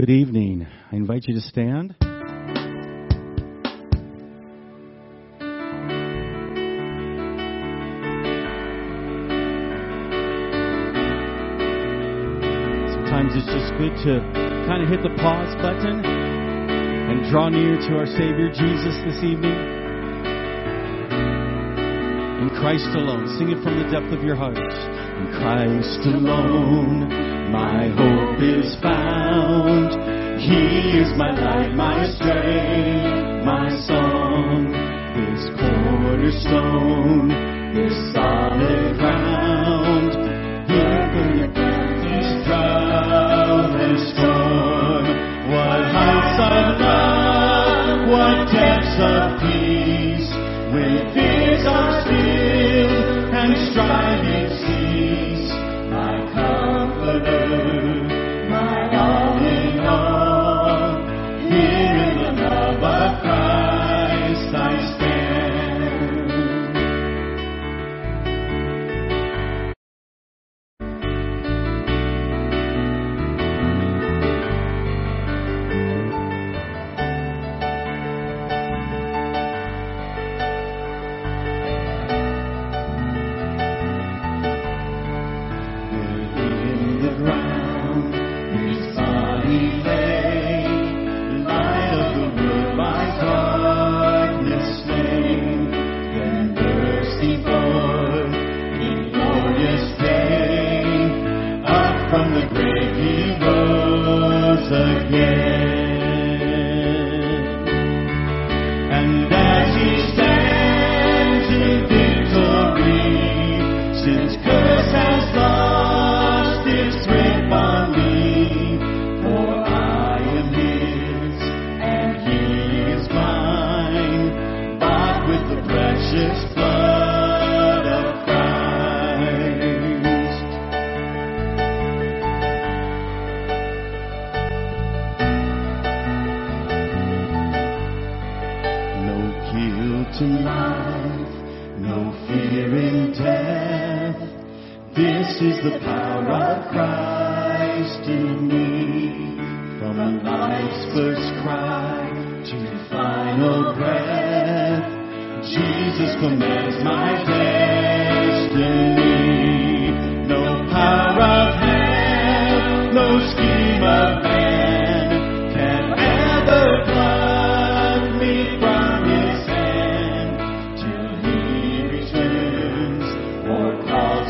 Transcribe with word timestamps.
Good 0.00 0.08
evening. 0.08 0.66
I 0.90 0.96
invite 0.96 1.28
you 1.28 1.34
to 1.34 1.42
stand. 1.42 1.94
Sometimes 12.88 13.36
it's 13.36 13.44
just 13.44 13.76
good 13.76 13.92
to 14.08 14.24
kind 14.66 14.82
of 14.82 14.88
hit 14.88 15.02
the 15.02 15.12
pause 15.20 15.54
button 15.60 16.00
and 16.00 17.30
draw 17.30 17.50
near 17.50 17.76
to 17.76 17.98
our 17.98 18.06
Savior 18.06 18.48
Jesus 18.48 18.96
this 19.04 19.22
evening. 19.22 19.52
In 22.40 22.48
Christ 22.58 22.88
alone. 22.96 23.28
Sing 23.36 23.50
it 23.50 23.62
from 23.62 23.76
the 23.76 23.90
depth 23.92 24.14
of 24.16 24.24
your 24.24 24.34
heart. 24.34 24.56
In 24.56 25.26
Christ 25.36 26.00
alone, 26.06 27.29
my 27.50 27.88
hope 27.88 28.40
is 28.40 28.76
found. 28.80 29.90
He 30.40 30.98
is 31.02 31.10
my 31.18 31.32
light, 31.34 31.74
my 31.74 32.06
strength, 32.14 33.44
my 33.44 33.68
song. 33.86 34.70
This 35.18 35.50
cornerstone, 35.58 37.28
this 37.74 37.94
solid 38.14 38.96
ground. 38.98 40.12
Here 40.70 41.10
in 41.18 41.30
the 41.42 41.48
deepest 41.50 42.46
drought 42.46 43.74
and 43.82 43.98
storm. 44.14 45.04
What 45.50 45.82
heights 45.90 46.38
of 46.38 46.66
love, 46.78 47.98
what 48.14 48.46
depths 48.54 48.96
of 49.02 49.42
peace. 49.42 50.30
with 50.70 51.14
fears 51.14 51.66
are 51.66 52.02
stilled 52.02 52.19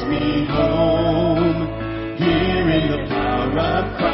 me 0.09 0.47
home. 0.47 1.67
Here 2.19 2.71
in 2.71 2.91
the 2.91 3.09
power 3.09 3.59
of 3.59 3.97
Christ 3.97 4.10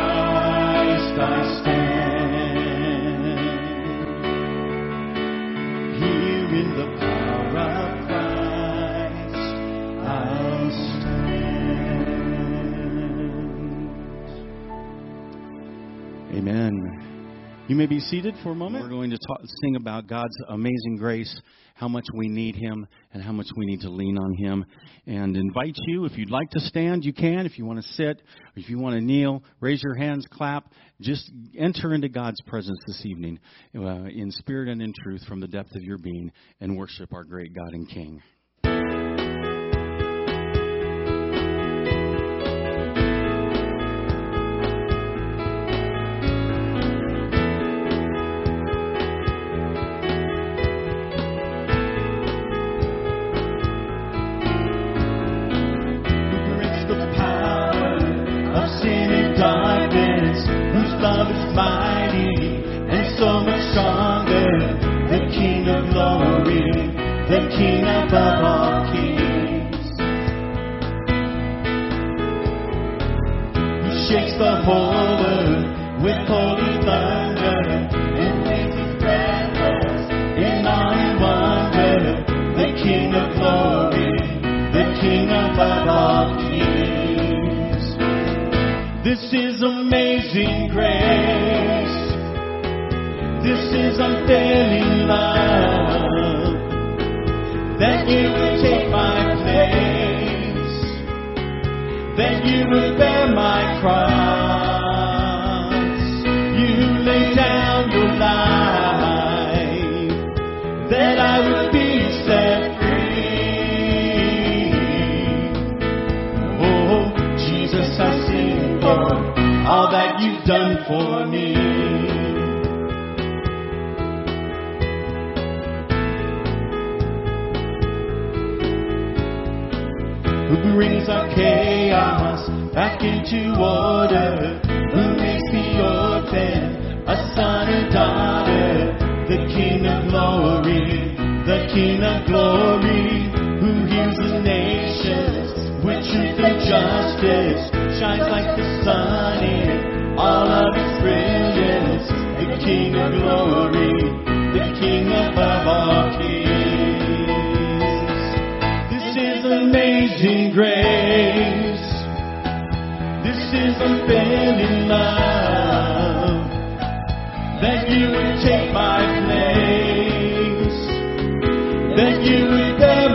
You 17.69 17.75
may 17.75 17.87
be 17.87 17.99
seated 17.99 18.37
for 18.45 18.53
a 18.53 18.55
moment. 18.55 18.85
We're 18.85 18.91
going 18.91 19.11
to 19.11 19.19
talk, 19.19 19.41
sing 19.61 19.75
about 19.75 20.07
God's 20.07 20.37
amazing 20.51 20.99
grace, 21.01 21.41
how 21.75 21.89
much 21.89 22.05
we 22.15 22.29
need 22.29 22.55
Him, 22.55 22.87
and 23.13 23.21
how 23.21 23.33
much 23.33 23.49
we 23.57 23.67
need 23.67 23.81
to 23.81 23.91
lean 23.91 24.17
on 24.17 24.35
Him. 24.35 24.65
And 25.09 25.37
invite 25.37 25.75
you, 25.89 26.05
if 26.05 26.17
you'd 26.17 26.31
like 26.31 26.49
to 26.51 26.61
stand, 26.61 27.05
you 27.05 27.13
can. 27.13 27.45
If 27.45 27.59
you 27.59 27.65
want 27.65 27.83
to 27.83 27.89
sit, 27.95 28.23
if 28.55 28.69
you 28.69 28.79
want 28.79 28.95
to 28.95 29.01
kneel, 29.01 29.43
raise 29.59 29.83
your 29.83 29.97
hands, 29.97 30.29
clap. 30.31 30.71
Just 31.01 31.29
enter 31.59 31.93
into 31.93 32.09
God's 32.09 32.41
presence 32.43 32.79
this 32.87 33.05
evening 33.05 33.41
uh, 33.75 34.05
in 34.05 34.31
spirit 34.31 34.69
and 34.69 34.81
in 34.81 34.93
truth 35.03 35.25
from 35.27 35.41
the 35.41 35.49
depth 35.49 35.75
of 35.75 35.83
your 35.83 35.99
being 35.99 36.31
and 36.61 36.77
worship 36.77 37.13
our 37.13 37.25
great 37.25 37.53
God 37.53 37.73
and 37.73 37.89
King. 37.89 38.23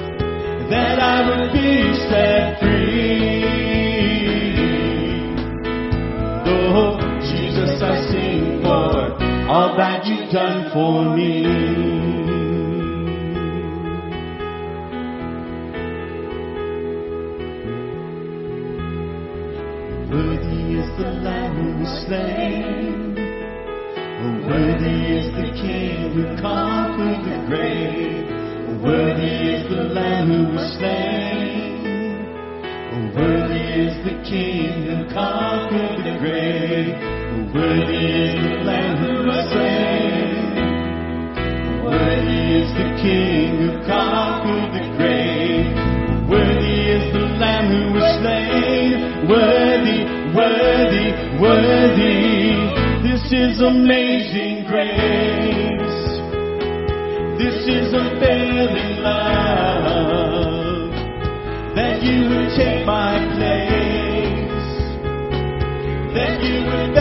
that 0.70 1.00
I 1.00 1.18
would 1.28 1.52
be 1.52 1.94
set 2.10 2.60
free. 2.62 3.42
Oh, 6.46 6.94
Jesus, 7.22 7.82
I 7.82 7.84
sing 8.12 8.62
for 8.62 9.18
all 9.50 9.76
that 9.78 10.06
you've 10.06 10.32
done 10.32 10.70
for 10.72 11.16
me. 11.16 11.98
The 20.98 21.04
Lamb 21.04 21.54
who 21.54 21.68
was 21.82 21.92
slain. 22.08 22.77
Worthy 24.58 24.98
is 25.14 25.30
the 25.38 25.54
King 25.54 26.18
who 26.18 26.24
conquered 26.42 27.22
the 27.30 27.46
grave. 27.46 28.26
Worthy 28.82 29.54
is 29.54 29.70
the 29.70 29.84
Lamb 29.94 30.34
who 30.34 30.50
was 30.52 30.66
slain. 30.80 32.26
Worthy 33.14 33.66
is 33.86 33.94
the 34.02 34.18
King 34.26 34.90
who 34.90 35.06
conquered 35.14 36.02
the 36.02 36.18
grave. 36.18 36.90
Worthy 37.54 38.02
is 38.02 38.34
the 38.34 38.66
Lamb 38.66 38.98
who 38.98 39.30
was 39.30 39.46
slain. 39.54 40.58
Worthy 41.86 42.42
is 42.58 42.74
the 42.82 42.90
King 42.98 43.62
who 43.62 43.70
conquered 43.86 44.74
the 44.74 44.82
grave. 44.98 45.70
Worthy 46.28 46.98
is 46.98 47.06
the 47.14 47.30
Lamb 47.38 47.70
who 47.70 47.94
was 47.94 48.10
slain. 48.26 49.30
Worthy, 49.30 50.02
worthy, 50.34 51.14
worthy. 51.38 52.58
This 53.06 53.32
is 53.32 53.62
amazing 53.62 54.47
grace. 54.68 55.98
This 57.40 57.56
is 57.68 57.94
unfailing 57.94 58.98
love. 59.02 60.92
That 61.76 62.02
you 62.04 62.28
would 62.30 62.50
take 62.58 62.86
my 62.86 63.18
place. 63.38 64.70
That 66.16 66.42
you 66.44 66.66
would 66.66 66.97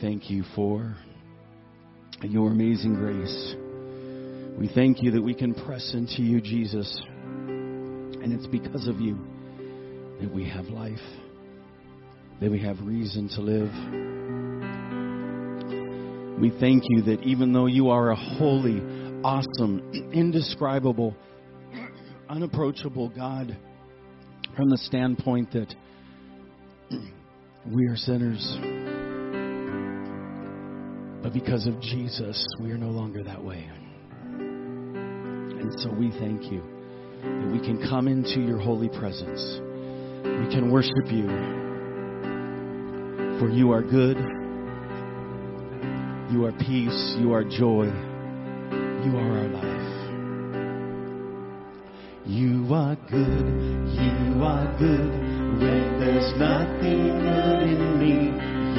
thank 0.00 0.30
you 0.30 0.44
for 0.54 0.96
your 2.22 2.50
amazing 2.50 2.94
grace. 2.94 3.54
We 4.58 4.68
thank 4.74 5.02
you 5.02 5.10
that 5.12 5.22
we 5.22 5.34
can 5.34 5.54
press 5.54 5.92
into 5.94 6.22
you, 6.22 6.40
Jesus. 6.40 7.00
And 7.06 8.32
it's 8.32 8.46
because 8.46 8.88
of 8.88 9.00
you 9.00 9.18
that 10.20 10.32
we 10.32 10.48
have 10.48 10.66
life, 10.66 10.98
that 12.40 12.50
we 12.50 12.60
have 12.60 12.80
reason 12.80 13.28
to 13.30 13.40
live. 13.40 13.70
We 16.40 16.50
thank 16.60 16.84
you 16.88 17.02
that 17.02 17.22
even 17.22 17.52
though 17.52 17.66
you 17.66 17.90
are 17.90 18.10
a 18.10 18.16
holy, 18.16 18.80
awesome, 19.22 20.10
indescribable, 20.12 21.14
unapproachable 22.28 23.10
God, 23.10 23.56
from 24.56 24.70
the 24.70 24.78
standpoint 24.78 25.52
that 25.52 25.74
we 27.66 27.86
are 27.86 27.96
sinners 27.96 28.77
but 31.28 31.34
because 31.34 31.66
of 31.66 31.78
Jesus, 31.82 32.42
we 32.58 32.70
are 32.70 32.78
no 32.78 32.88
longer 32.88 33.22
that 33.22 33.44
way. 33.44 33.68
And 34.30 35.78
so 35.78 35.90
we 35.92 36.10
thank 36.12 36.50
you 36.50 36.62
that 37.20 37.50
we 37.52 37.58
can 37.58 37.86
come 37.86 38.08
into 38.08 38.40
your 38.40 38.58
holy 38.58 38.88
presence. 38.88 39.60
We 40.24 40.48
can 40.50 40.70
worship 40.72 41.12
you. 41.12 41.26
For 43.38 43.50
you 43.50 43.72
are 43.72 43.82
good. 43.82 44.16
You 46.32 46.46
are 46.46 46.52
peace. 46.52 47.16
You 47.18 47.34
are 47.34 47.44
joy. 47.44 47.84
You 49.04 49.18
are 49.18 49.38
our 49.38 49.48
life. 49.48 49.90
You 52.26 52.72
are 52.72 52.96
good. 53.10 53.46
You 53.92 54.42
are 54.44 54.78
good. 54.78 55.10
When 55.60 56.00
there's 56.00 56.32
nothing 56.38 57.20
good 57.20 57.62
in 57.68 57.98
me, 57.98 58.32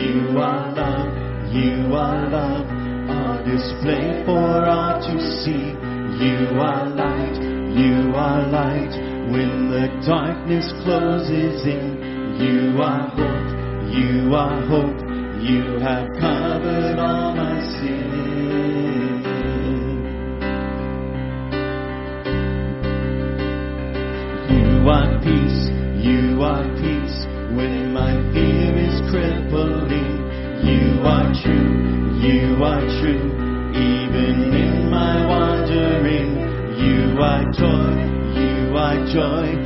you 0.03 0.39
are 0.39 0.74
love. 0.74 1.28
You 1.51 1.96
are 1.96 2.29
love 2.29 2.68
on 3.10 3.44
display 3.44 4.24
for 4.24 4.70
all 4.70 5.01
to 5.01 5.15
see. 5.41 5.74
You 6.22 6.62
are 6.62 6.86
light, 6.94 7.41
you 7.74 8.13
are 8.13 8.46
light. 8.48 8.94
When 9.34 9.70
the 9.72 9.89
darkness 10.06 10.72
closes 10.84 11.65
in, 11.65 12.38
you 12.38 12.79
are 12.82 13.10
hope, 13.18 13.50
you 13.89 14.36
are 14.36 14.62
hope. 14.68 15.01
You 15.41 15.79
have 15.79 16.10
covered 16.20 17.00
all 17.00 17.34
my 17.34 17.60
sin. 17.79 19.24
You 24.53 24.88
are 24.88 25.18
peace, 25.24 25.70
you 26.06 26.44
are 26.44 26.68
peace. 26.77 27.09
Are 31.06 31.32
true, 31.44 32.20
you 32.20 32.63
are 32.63 32.82
true, 33.00 33.32
even 33.74 34.53
in 34.53 34.89
my 34.89 35.25
wandering. 35.27 36.38
You 36.79 37.20
are 37.22 37.44
joy, 37.51 37.94
you 38.39 38.75
are 38.77 39.00
joy, 39.12 39.59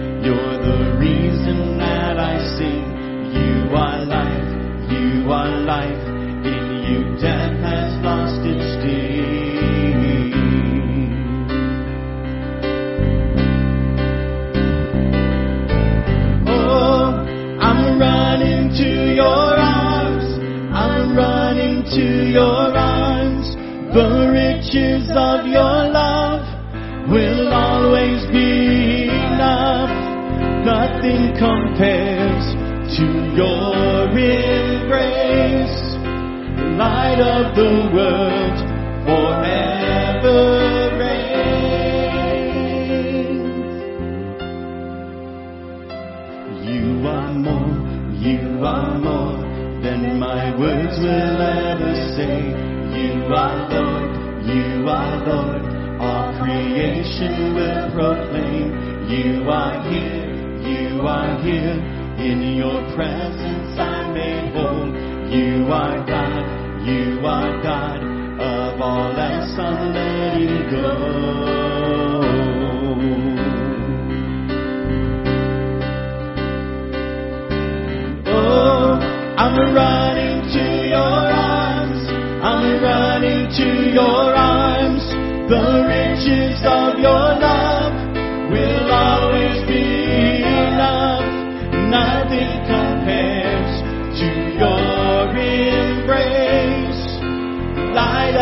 of 68.73 68.81
all 68.81 69.19
else 69.19 69.53
I'm 69.57 69.93
letting 69.93 70.71
go. 70.71 70.89
Oh, 78.25 78.97
I'm 79.37 79.75
running 79.75 80.41
to 80.53 80.87
your 80.89 80.97
arms. 80.97 82.01
I'm 82.41 82.81
running 82.81 83.49
to 83.57 83.93
your 83.93 84.35
arms. 84.35 85.03
The 85.49 85.85
riches 85.93 86.59
of 86.65 86.97
your 86.97 87.27
love 87.37 87.93
will 88.49 88.91
always 88.91 89.61
be 89.67 90.41
enough. 90.41 91.29
Nothing 91.93 92.65
compares 92.65 92.82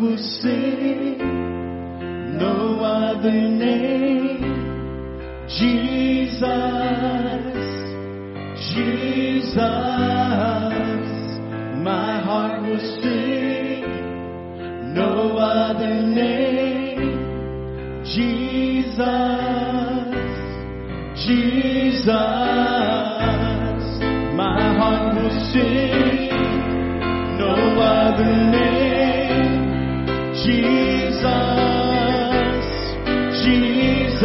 will 0.00 0.16
say 0.16 1.16
no 2.38 2.78
other 2.84 3.32
name, 3.32 4.38
Jesus, 5.48 6.38
Jesus. 8.74 9.58
My 11.82 12.20
heart 12.20 12.62
will 12.62 12.78
sing 13.02 13.82
no 14.94 15.36
other 15.36 16.06
name, 16.06 17.00
Jesus, 18.04 18.98
Jesus. 21.26 22.14
My 24.36 24.60
heart 24.78 25.14
will 25.16 25.34
sing 25.52 26.30
no 27.38 27.54
other 27.80 28.50
name. 28.52 28.67
Jesus, 30.48 31.24
Jesus, 33.44 34.24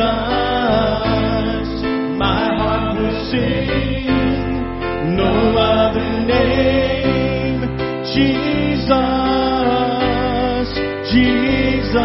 my 2.18 2.44
heart 2.58 2.98
will 2.98 3.20
sing 3.30 4.08
no 5.18 5.34
other 5.58 6.12
name. 6.26 7.60
Jesus, 8.16 8.88
Jesus. 11.12 11.98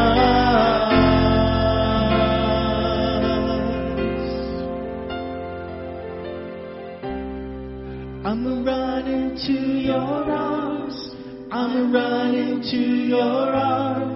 I'm 8.25 8.65
running 8.65 9.37
to 9.47 9.53
your 9.53 9.97
arms. 9.97 11.15
I'm 11.53 11.93
running 11.93 12.63
to 12.63 12.77
your 12.77 13.55
arms. 13.55 14.08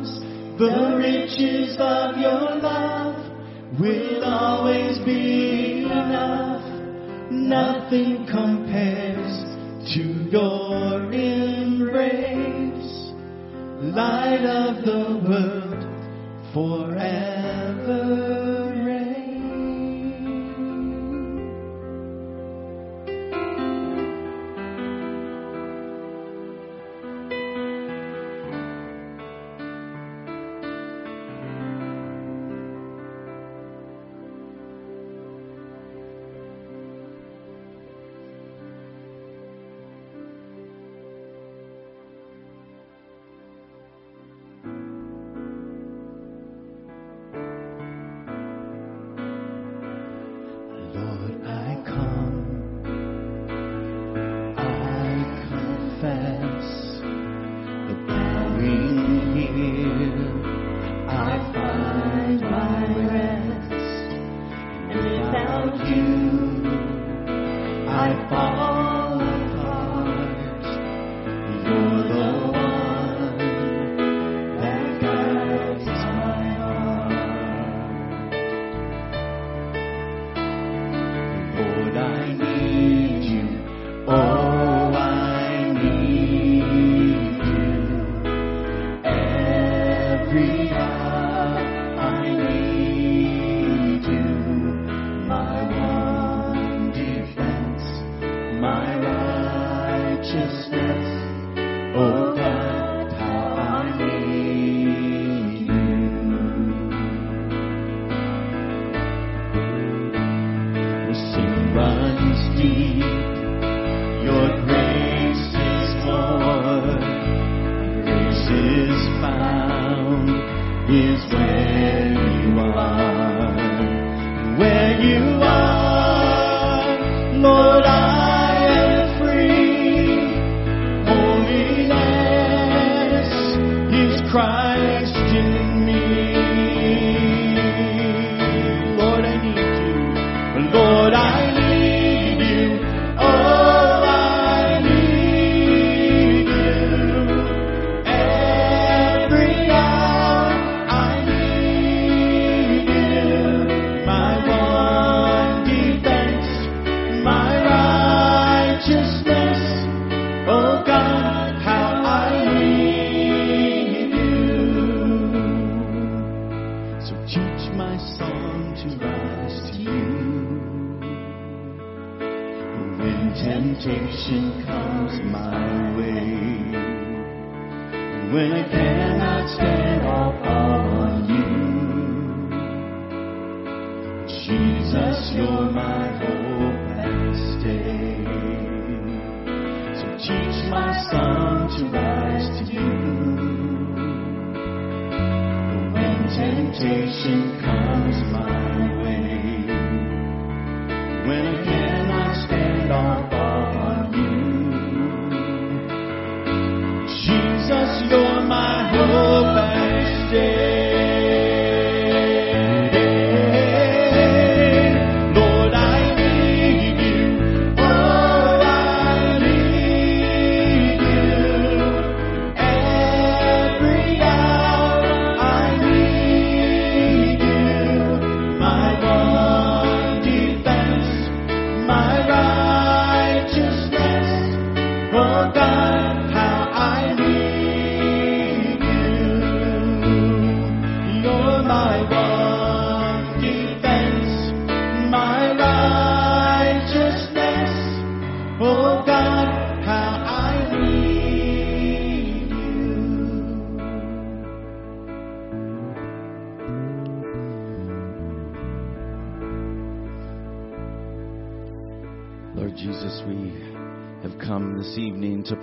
The 0.59 0.97
riches 0.99 1.79
of 1.81 2.19
your 2.19 2.57
love 2.61 3.17
will 3.81 4.23
always 4.23 4.99
be 4.99 5.85
enough. 5.85 6.63
Nothing 7.31 8.27
compares 8.31 9.45
to 9.95 10.03
your 10.31 11.11
embrace. 11.11 13.13
Light 13.95 14.45
of 14.45 14.85
the 14.85 15.23
world 15.27 15.85
forever. 16.53 18.52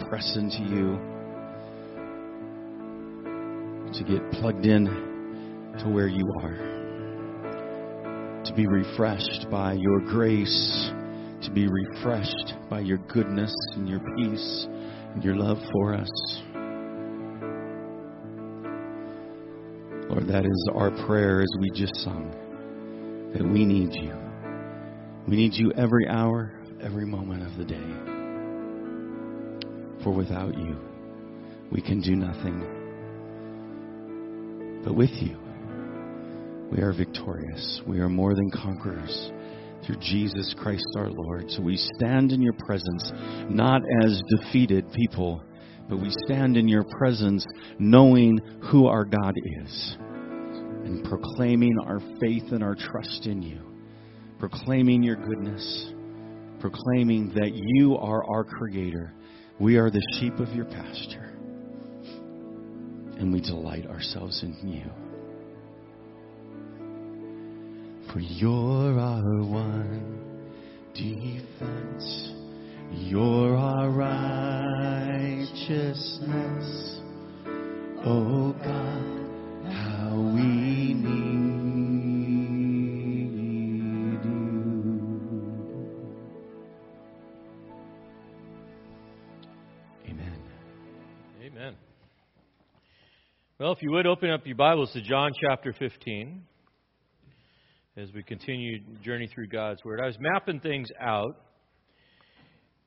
Press 0.09 0.35
into 0.35 0.63
you, 0.63 0.97
to 3.93 4.03
get 4.03 4.31
plugged 4.39 4.65
in 4.65 4.85
to 5.79 5.89
where 5.89 6.07
you 6.07 6.25
are, 6.41 6.57
to 8.43 8.53
be 8.55 8.65
refreshed 8.65 9.45
by 9.51 9.73
your 9.73 9.99
grace, 9.99 10.89
to 11.43 11.51
be 11.51 11.67
refreshed 11.67 12.55
by 12.69 12.79
your 12.79 12.97
goodness 13.13 13.53
and 13.75 13.87
your 13.87 13.99
peace 14.17 14.67
and 15.13 15.23
your 15.23 15.35
love 15.35 15.59
for 15.71 15.93
us. 15.93 16.41
Lord, 20.09 20.27
that 20.27 20.43
is 20.43 20.69
our 20.73 20.89
prayer 21.05 21.41
as 21.41 21.49
we 21.59 21.69
just 21.69 21.95
sung, 21.97 22.31
that 23.33 23.43
we 23.43 23.63
need 23.63 23.93
you. 23.93 24.15
We 25.27 25.35
need 25.35 25.53
you 25.53 25.71
every 25.73 26.07
hour, 26.07 26.59
every 26.81 27.05
moment 27.05 27.43
of 27.45 27.55
the 27.57 27.65
day. 27.65 28.18
For 30.03 30.11
without 30.11 30.57
you, 30.57 30.77
we 31.71 31.81
can 31.81 32.01
do 32.01 32.15
nothing. 32.15 32.75
But 34.83 34.95
with 34.95 35.11
you, 35.21 35.37
we 36.71 36.81
are 36.81 36.93
victorious. 36.93 37.81
We 37.85 37.99
are 37.99 38.09
more 38.09 38.33
than 38.33 38.49
conquerors 38.51 39.31
through 39.85 39.97
Jesus 39.97 40.55
Christ 40.57 40.85
our 40.95 41.09
Lord. 41.09 41.49
So 41.49 41.61
we 41.61 41.77
stand 41.95 42.31
in 42.31 42.41
your 42.41 42.53
presence 42.53 43.11
not 43.49 43.81
as 44.03 44.21
defeated 44.37 44.91
people, 44.93 45.43
but 45.89 45.99
we 45.99 46.11
stand 46.25 46.57
in 46.57 46.67
your 46.67 46.85
presence 46.97 47.45
knowing 47.79 48.39
who 48.71 48.87
our 48.87 49.03
God 49.03 49.33
is 49.63 49.97
and 49.99 51.03
proclaiming 51.03 51.75
our 51.83 51.99
faith 52.21 52.51
and 52.51 52.63
our 52.63 52.75
trust 52.75 53.25
in 53.25 53.41
you, 53.41 53.59
proclaiming 54.39 55.03
your 55.03 55.15
goodness, 55.15 55.91
proclaiming 56.59 57.31
that 57.35 57.51
you 57.53 57.95
are 57.97 58.23
our 58.25 58.43
Creator. 58.43 59.13
We 59.59 59.77
are 59.77 59.89
the 59.89 60.01
sheep 60.17 60.39
of 60.39 60.55
your 60.55 60.63
pasture, 60.63 61.33
and 63.19 63.33
we 63.33 63.41
delight 63.41 63.85
ourselves 63.87 64.41
in 64.41 64.55
you. 64.65 64.89
For 68.13 68.19
you're 68.21 68.97
our 68.97 69.43
one 69.43 70.17
defense, 70.93 72.33
you're 72.93 73.57
our 73.57 73.89
righteousness. 73.89 75.49
Oh 78.05 78.53
God, 78.63 79.03
how 79.73 80.15
we 80.33 80.93
need 80.93 82.18
Well, 93.59 93.73
if 93.73 93.81
you 93.81 93.91
would 93.91 94.07
open 94.07 94.29
up 94.29 94.47
your 94.47 94.55
Bibles 94.55 94.93
to 94.93 95.01
John 95.01 95.31
chapter 95.37 95.73
15 95.73 96.43
as 97.97 98.07
we 98.13 98.23
continue 98.23 98.79
journey 99.03 99.27
through 99.27 99.49
God's 99.49 99.83
Word. 99.83 99.99
I 100.01 100.05
was 100.05 100.15
mapping 100.17 100.61
things 100.61 100.87
out, 101.01 101.35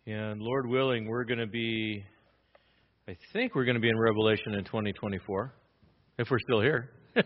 and 0.06 0.40
Lord 0.40 0.66
willing, 0.66 1.04
we're 1.04 1.24
going 1.24 1.40
to 1.40 1.46
be, 1.46 2.02
I 3.06 3.18
think 3.34 3.54
we're 3.54 3.66
going 3.66 3.74
to 3.74 3.82
be 3.82 3.90
in 3.90 3.98
Revelation 3.98 4.54
in 4.54 4.64
2024, 4.64 5.52
if 6.16 6.30
we're 6.30 6.38
still 6.38 6.62
here. 6.62 6.88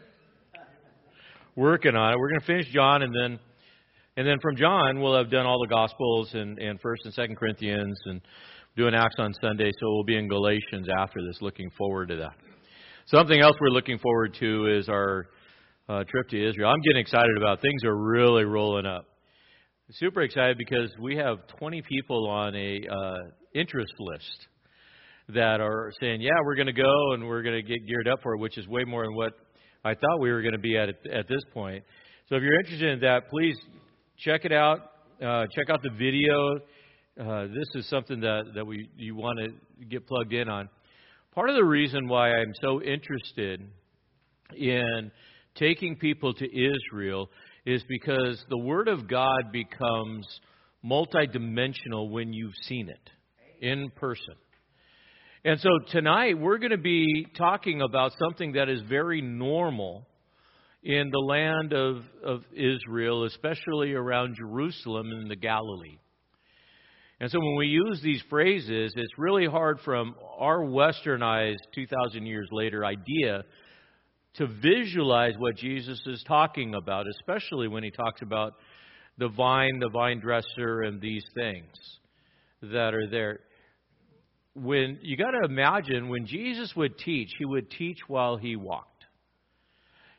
Working 1.54 1.94
on 1.94 2.14
it. 2.14 2.18
We're 2.18 2.30
going 2.30 2.40
to 2.40 2.46
finish 2.46 2.66
John, 2.72 3.02
and 3.02 3.14
then, 3.14 3.38
and 4.16 4.26
then 4.26 4.38
from 4.42 4.56
John, 4.56 5.00
we'll 5.00 5.16
have 5.16 5.30
done 5.30 5.46
all 5.46 5.60
the 5.60 5.72
Gospels 5.72 6.34
and, 6.34 6.58
and 6.58 6.80
First 6.80 7.02
and 7.04 7.14
Second 7.14 7.36
Corinthians, 7.36 7.96
and 8.06 8.20
doing 8.76 8.92
Acts 8.92 9.20
on 9.20 9.32
Sunday. 9.40 9.70
So 9.78 9.86
we'll 9.86 10.02
be 10.02 10.16
in 10.16 10.26
Galatians 10.26 10.88
after 10.98 11.20
this. 11.24 11.40
Looking 11.40 11.70
forward 11.78 12.08
to 12.08 12.16
that. 12.16 12.55
Something 13.08 13.40
else 13.40 13.54
we're 13.60 13.68
looking 13.68 13.98
forward 14.00 14.34
to 14.40 14.66
is 14.66 14.88
our 14.88 15.28
uh, 15.88 16.02
trip 16.08 16.28
to 16.30 16.48
Israel. 16.48 16.70
I'm 16.70 16.80
getting 16.80 17.00
excited 17.00 17.36
about. 17.36 17.60
Things 17.60 17.84
are 17.84 17.94
really 17.96 18.42
rolling 18.42 18.84
up. 18.84 19.06
Super 19.92 20.22
excited 20.22 20.58
because 20.58 20.90
we 21.00 21.14
have 21.14 21.38
20 21.60 21.82
people 21.82 22.28
on 22.28 22.56
a 22.56 22.80
uh, 22.90 23.30
interest 23.54 23.92
list 24.00 24.48
that 25.28 25.60
are 25.60 25.92
saying, 26.00 26.20
"Yeah, 26.20 26.32
we're 26.44 26.56
going 26.56 26.66
to 26.66 26.72
go 26.72 27.12
and 27.12 27.28
we're 27.28 27.42
going 27.42 27.54
to 27.54 27.62
get 27.62 27.86
geared 27.86 28.08
up 28.08 28.22
for 28.24 28.34
it," 28.34 28.40
which 28.40 28.58
is 28.58 28.66
way 28.66 28.82
more 28.82 29.04
than 29.04 29.14
what 29.14 29.34
I 29.84 29.94
thought 29.94 30.18
we 30.18 30.32
were 30.32 30.42
going 30.42 30.54
to 30.54 30.58
be 30.58 30.76
at 30.76 30.88
at 30.88 31.28
this 31.28 31.42
point. 31.54 31.84
So 32.28 32.34
if 32.34 32.42
you're 32.42 32.58
interested 32.58 32.88
in 32.88 33.00
that, 33.02 33.28
please 33.30 33.56
check 34.18 34.44
it 34.44 34.52
out. 34.52 34.80
Uh, 35.24 35.46
check 35.54 35.70
out 35.70 35.80
the 35.80 35.90
video. 35.96 36.56
Uh, 37.20 37.46
this 37.46 37.68
is 37.76 37.88
something 37.88 38.18
that 38.22 38.46
that 38.56 38.66
we 38.66 38.90
you 38.96 39.14
want 39.14 39.38
to 39.38 39.84
get 39.84 40.08
plugged 40.08 40.32
in 40.32 40.48
on. 40.48 40.68
Part 41.36 41.50
of 41.50 41.56
the 41.56 41.64
reason 41.64 42.08
why 42.08 42.30
I'm 42.30 42.54
so 42.62 42.80
interested 42.80 43.60
in 44.56 45.12
taking 45.54 45.96
people 45.96 46.32
to 46.32 46.46
Israel 46.46 47.28
is 47.66 47.84
because 47.86 48.42
the 48.48 48.56
Word 48.56 48.88
of 48.88 49.06
God 49.06 49.52
becomes 49.52 50.26
multidimensional 50.82 52.08
when 52.10 52.32
you've 52.32 52.54
seen 52.62 52.88
it 52.88 53.10
in 53.60 53.90
person. 53.96 54.32
And 55.44 55.60
so 55.60 55.68
tonight 55.90 56.38
we're 56.38 56.56
going 56.56 56.70
to 56.70 56.78
be 56.78 57.26
talking 57.36 57.82
about 57.82 58.12
something 58.18 58.52
that 58.52 58.70
is 58.70 58.80
very 58.88 59.20
normal 59.20 60.06
in 60.82 61.10
the 61.10 61.18
land 61.18 61.74
of, 61.74 61.96
of 62.24 62.44
Israel, 62.54 63.24
especially 63.24 63.92
around 63.92 64.36
Jerusalem 64.36 65.08
and 65.10 65.30
the 65.30 65.36
Galilee. 65.36 65.98
And 67.18 67.30
so 67.30 67.38
when 67.40 67.56
we 67.56 67.66
use 67.66 68.00
these 68.02 68.22
phrases, 68.28 68.92
it's 68.94 69.18
really 69.18 69.46
hard 69.46 69.80
from 69.80 70.14
our 70.38 70.58
westernized 70.58 71.56
2,000 71.74 72.26
years 72.26 72.48
later 72.52 72.84
idea 72.84 73.44
to 74.34 74.46
visualize 74.46 75.34
what 75.38 75.56
Jesus 75.56 75.98
is 76.06 76.22
talking 76.28 76.74
about, 76.74 77.06
especially 77.20 77.68
when 77.68 77.82
he 77.82 77.90
talks 77.90 78.20
about 78.20 78.52
the 79.16 79.28
vine, 79.28 79.78
the 79.78 79.88
vine 79.88 80.20
dresser, 80.20 80.82
and 80.82 81.00
these 81.00 81.24
things 81.34 81.72
that 82.60 82.92
are 82.92 83.08
there. 83.10 83.40
When 84.54 84.98
you 85.02 85.16
got 85.16 85.30
to 85.30 85.44
imagine 85.44 86.10
when 86.10 86.26
Jesus 86.26 86.74
would 86.76 86.98
teach, 86.98 87.30
he 87.38 87.46
would 87.46 87.70
teach 87.70 87.98
while 88.08 88.36
he 88.36 88.56
walked. 88.56 89.04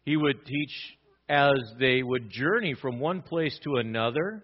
He 0.03 0.17
would 0.17 0.45
teach 0.45 0.97
as 1.29 1.57
they 1.79 2.01
would 2.01 2.29
journey 2.29 2.73
from 2.73 2.99
one 2.99 3.21
place 3.21 3.60
to 3.65 3.75
another, 3.75 4.43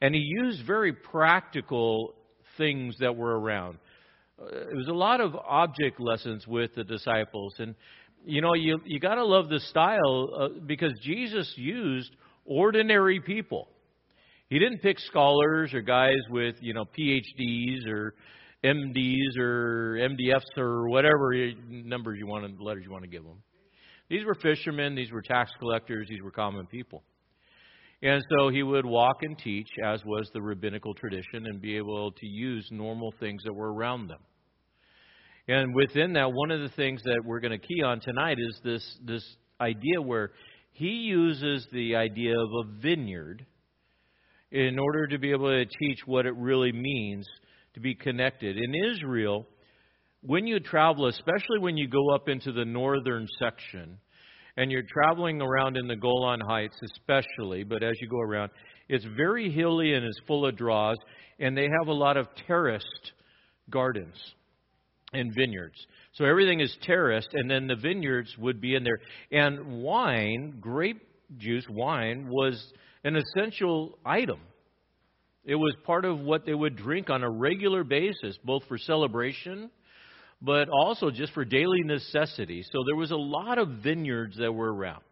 and 0.00 0.14
he 0.14 0.20
used 0.20 0.66
very 0.66 0.92
practical 0.92 2.14
things 2.56 2.96
that 3.00 3.16
were 3.16 3.38
around. 3.38 3.78
Uh, 4.40 4.70
it 4.70 4.76
was 4.76 4.88
a 4.88 4.92
lot 4.92 5.20
of 5.20 5.34
object 5.34 6.00
lessons 6.00 6.46
with 6.46 6.74
the 6.74 6.84
disciples, 6.84 7.54
and 7.58 7.74
you 8.24 8.40
know, 8.40 8.54
you, 8.54 8.80
you 8.84 9.00
got 9.00 9.14
to 9.14 9.24
love 9.24 9.48
the 9.48 9.60
style 9.60 10.30
uh, 10.38 10.48
because 10.66 10.92
Jesus 11.02 11.52
used 11.56 12.10
ordinary 12.44 13.20
people. 13.20 13.68
He 14.48 14.58
didn't 14.58 14.78
pick 14.78 14.98
scholars 14.98 15.74
or 15.74 15.82
guys 15.82 16.18
with, 16.30 16.56
you 16.60 16.74
know, 16.74 16.84
PhDs 16.84 17.86
or 17.86 18.14
MDs 18.64 19.38
or 19.38 19.98
MDFs 20.00 20.56
or 20.56 20.88
whatever 20.88 21.32
numbers 21.68 22.18
you 22.18 22.26
want 22.26 22.46
to, 22.46 22.62
letters 22.62 22.82
you 22.84 22.90
want 22.90 23.04
to 23.04 23.10
give 23.10 23.24
them. 23.24 23.42
These 24.08 24.24
were 24.24 24.34
fishermen, 24.34 24.94
these 24.94 25.12
were 25.12 25.20
tax 25.20 25.50
collectors, 25.58 26.08
these 26.08 26.22
were 26.22 26.30
common 26.30 26.66
people. 26.66 27.02
And 28.02 28.22
so 28.30 28.48
he 28.48 28.62
would 28.62 28.86
walk 28.86 29.16
and 29.22 29.36
teach, 29.36 29.68
as 29.84 30.04
was 30.04 30.30
the 30.32 30.40
rabbinical 30.40 30.94
tradition, 30.94 31.46
and 31.46 31.60
be 31.60 31.76
able 31.76 32.12
to 32.12 32.26
use 32.26 32.68
normal 32.70 33.12
things 33.18 33.42
that 33.44 33.52
were 33.52 33.72
around 33.72 34.08
them. 34.08 34.20
And 35.48 35.74
within 35.74 36.12
that, 36.12 36.32
one 36.32 36.50
of 36.50 36.60
the 36.60 36.68
things 36.68 37.02
that 37.04 37.22
we're 37.24 37.40
going 37.40 37.58
to 37.58 37.66
key 37.66 37.82
on 37.82 38.00
tonight 38.00 38.36
is 38.38 38.60
this, 38.62 38.98
this 39.04 39.24
idea 39.60 40.00
where 40.00 40.30
he 40.72 40.90
uses 40.90 41.66
the 41.72 41.96
idea 41.96 42.38
of 42.38 42.48
a 42.60 42.80
vineyard 42.80 43.44
in 44.52 44.78
order 44.78 45.08
to 45.08 45.18
be 45.18 45.32
able 45.32 45.48
to 45.48 45.64
teach 45.64 45.98
what 46.06 46.26
it 46.26 46.36
really 46.36 46.72
means 46.72 47.26
to 47.74 47.80
be 47.80 47.94
connected. 47.94 48.56
In 48.56 48.74
Israel, 48.92 49.46
when 50.22 50.46
you 50.46 50.60
travel, 50.60 51.06
especially 51.06 51.58
when 51.60 51.76
you 51.76 51.88
go 51.88 52.14
up 52.14 52.28
into 52.28 52.52
the 52.52 52.64
northern 52.64 53.26
section, 53.38 53.98
and 54.58 54.72
you're 54.72 54.82
traveling 54.82 55.40
around 55.40 55.76
in 55.76 55.86
the 55.86 55.94
Golan 55.94 56.40
Heights, 56.40 56.76
especially, 56.82 57.62
but 57.62 57.84
as 57.84 57.94
you 58.00 58.08
go 58.08 58.18
around, 58.18 58.50
it's 58.88 59.04
very 59.16 59.52
hilly 59.52 59.94
and 59.94 60.04
it's 60.04 60.18
full 60.26 60.44
of 60.44 60.56
draws, 60.56 60.96
and 61.38 61.56
they 61.56 61.68
have 61.78 61.86
a 61.86 61.92
lot 61.92 62.16
of 62.16 62.26
terraced 62.48 63.12
gardens 63.70 64.16
and 65.12 65.32
vineyards. 65.32 65.76
So 66.14 66.24
everything 66.24 66.58
is 66.58 66.76
terraced, 66.82 67.28
and 67.34 67.48
then 67.48 67.68
the 67.68 67.76
vineyards 67.76 68.34
would 68.36 68.60
be 68.60 68.74
in 68.74 68.82
there. 68.82 68.98
And 69.30 69.80
wine, 69.80 70.58
grape 70.60 71.02
juice, 71.36 71.64
wine, 71.70 72.26
was 72.28 72.60
an 73.04 73.14
essential 73.14 73.96
item. 74.04 74.40
It 75.44 75.54
was 75.54 75.76
part 75.86 76.04
of 76.04 76.18
what 76.18 76.44
they 76.44 76.54
would 76.54 76.74
drink 76.74 77.10
on 77.10 77.22
a 77.22 77.30
regular 77.30 77.84
basis, 77.84 78.36
both 78.44 78.64
for 78.66 78.76
celebration, 78.76 79.70
but 80.40 80.68
also 80.68 81.10
just 81.10 81.32
for 81.32 81.44
daily 81.44 81.82
necessity. 81.84 82.62
So 82.72 82.78
there 82.86 82.96
was 82.96 83.10
a 83.10 83.16
lot 83.16 83.58
of 83.58 83.68
vineyards 83.82 84.36
that 84.38 84.52
were 84.52 84.72
around 84.72 85.02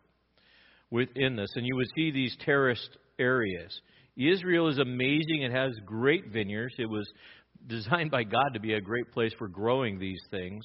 within 0.91 1.37
this, 1.37 1.51
and 1.57 1.67
you 1.67 1.77
would 1.77 1.89
see 1.97 2.11
these 2.11 2.37
terraced 2.45 2.97
areas 3.19 3.81
Israel 4.17 4.69
is 4.69 4.79
amazing. 4.79 5.43
It 5.43 5.53
has 5.53 5.73
great 5.85 6.33
vineyards. 6.33 6.75
It 6.79 6.89
was 6.89 7.07
designed 7.67 8.11
by 8.11 8.25
God 8.25 8.55
to 8.55 8.61
be 8.61 8.75
a 8.75 8.81
great 8.81 9.13
place 9.13 9.33
for 9.39 9.49
growing 9.49 9.99
these 9.99 10.21
things. 10.31 10.65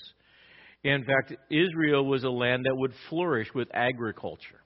In 0.84 1.04
fact, 1.04 1.34
Israel 1.50 2.06
was 2.06 2.24
a 2.24 2.30
land 2.30 2.66
that 2.66 2.76
would 2.76 2.94
flourish 3.10 3.48
with 3.54 3.68
agriculture. 3.74 4.62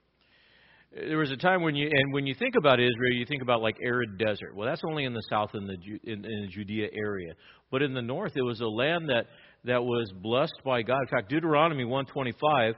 There 0.95 1.17
was 1.17 1.31
a 1.31 1.35
time 1.35 1.61
when 1.61 1.75
you 1.75 1.89
and 1.91 2.13
when 2.13 2.25
you 2.25 2.35
think 2.35 2.55
about 2.55 2.79
Israel, 2.79 3.11
you 3.11 3.25
think 3.25 3.41
about 3.41 3.61
like 3.61 3.75
arid 3.83 4.17
desert. 4.17 4.55
Well, 4.55 4.65
that's 4.65 4.83
only 4.87 5.03
in 5.03 5.13
the 5.13 5.23
south 5.29 5.49
in 5.53 5.67
the 5.67 5.75
in, 6.09 6.23
in 6.23 6.41
the 6.43 6.47
Judea 6.47 6.87
area, 6.95 7.33
but 7.69 7.81
in 7.81 7.93
the 7.93 8.01
north, 8.01 8.31
it 8.37 8.41
was 8.41 8.61
a 8.61 8.67
land 8.67 9.09
that 9.09 9.25
that 9.65 9.83
was 9.83 10.11
blessed 10.21 10.61
by 10.63 10.81
God. 10.81 11.01
In 11.01 11.07
fact, 11.07 11.29
Deuteronomy 11.29 11.85
125 11.85 12.75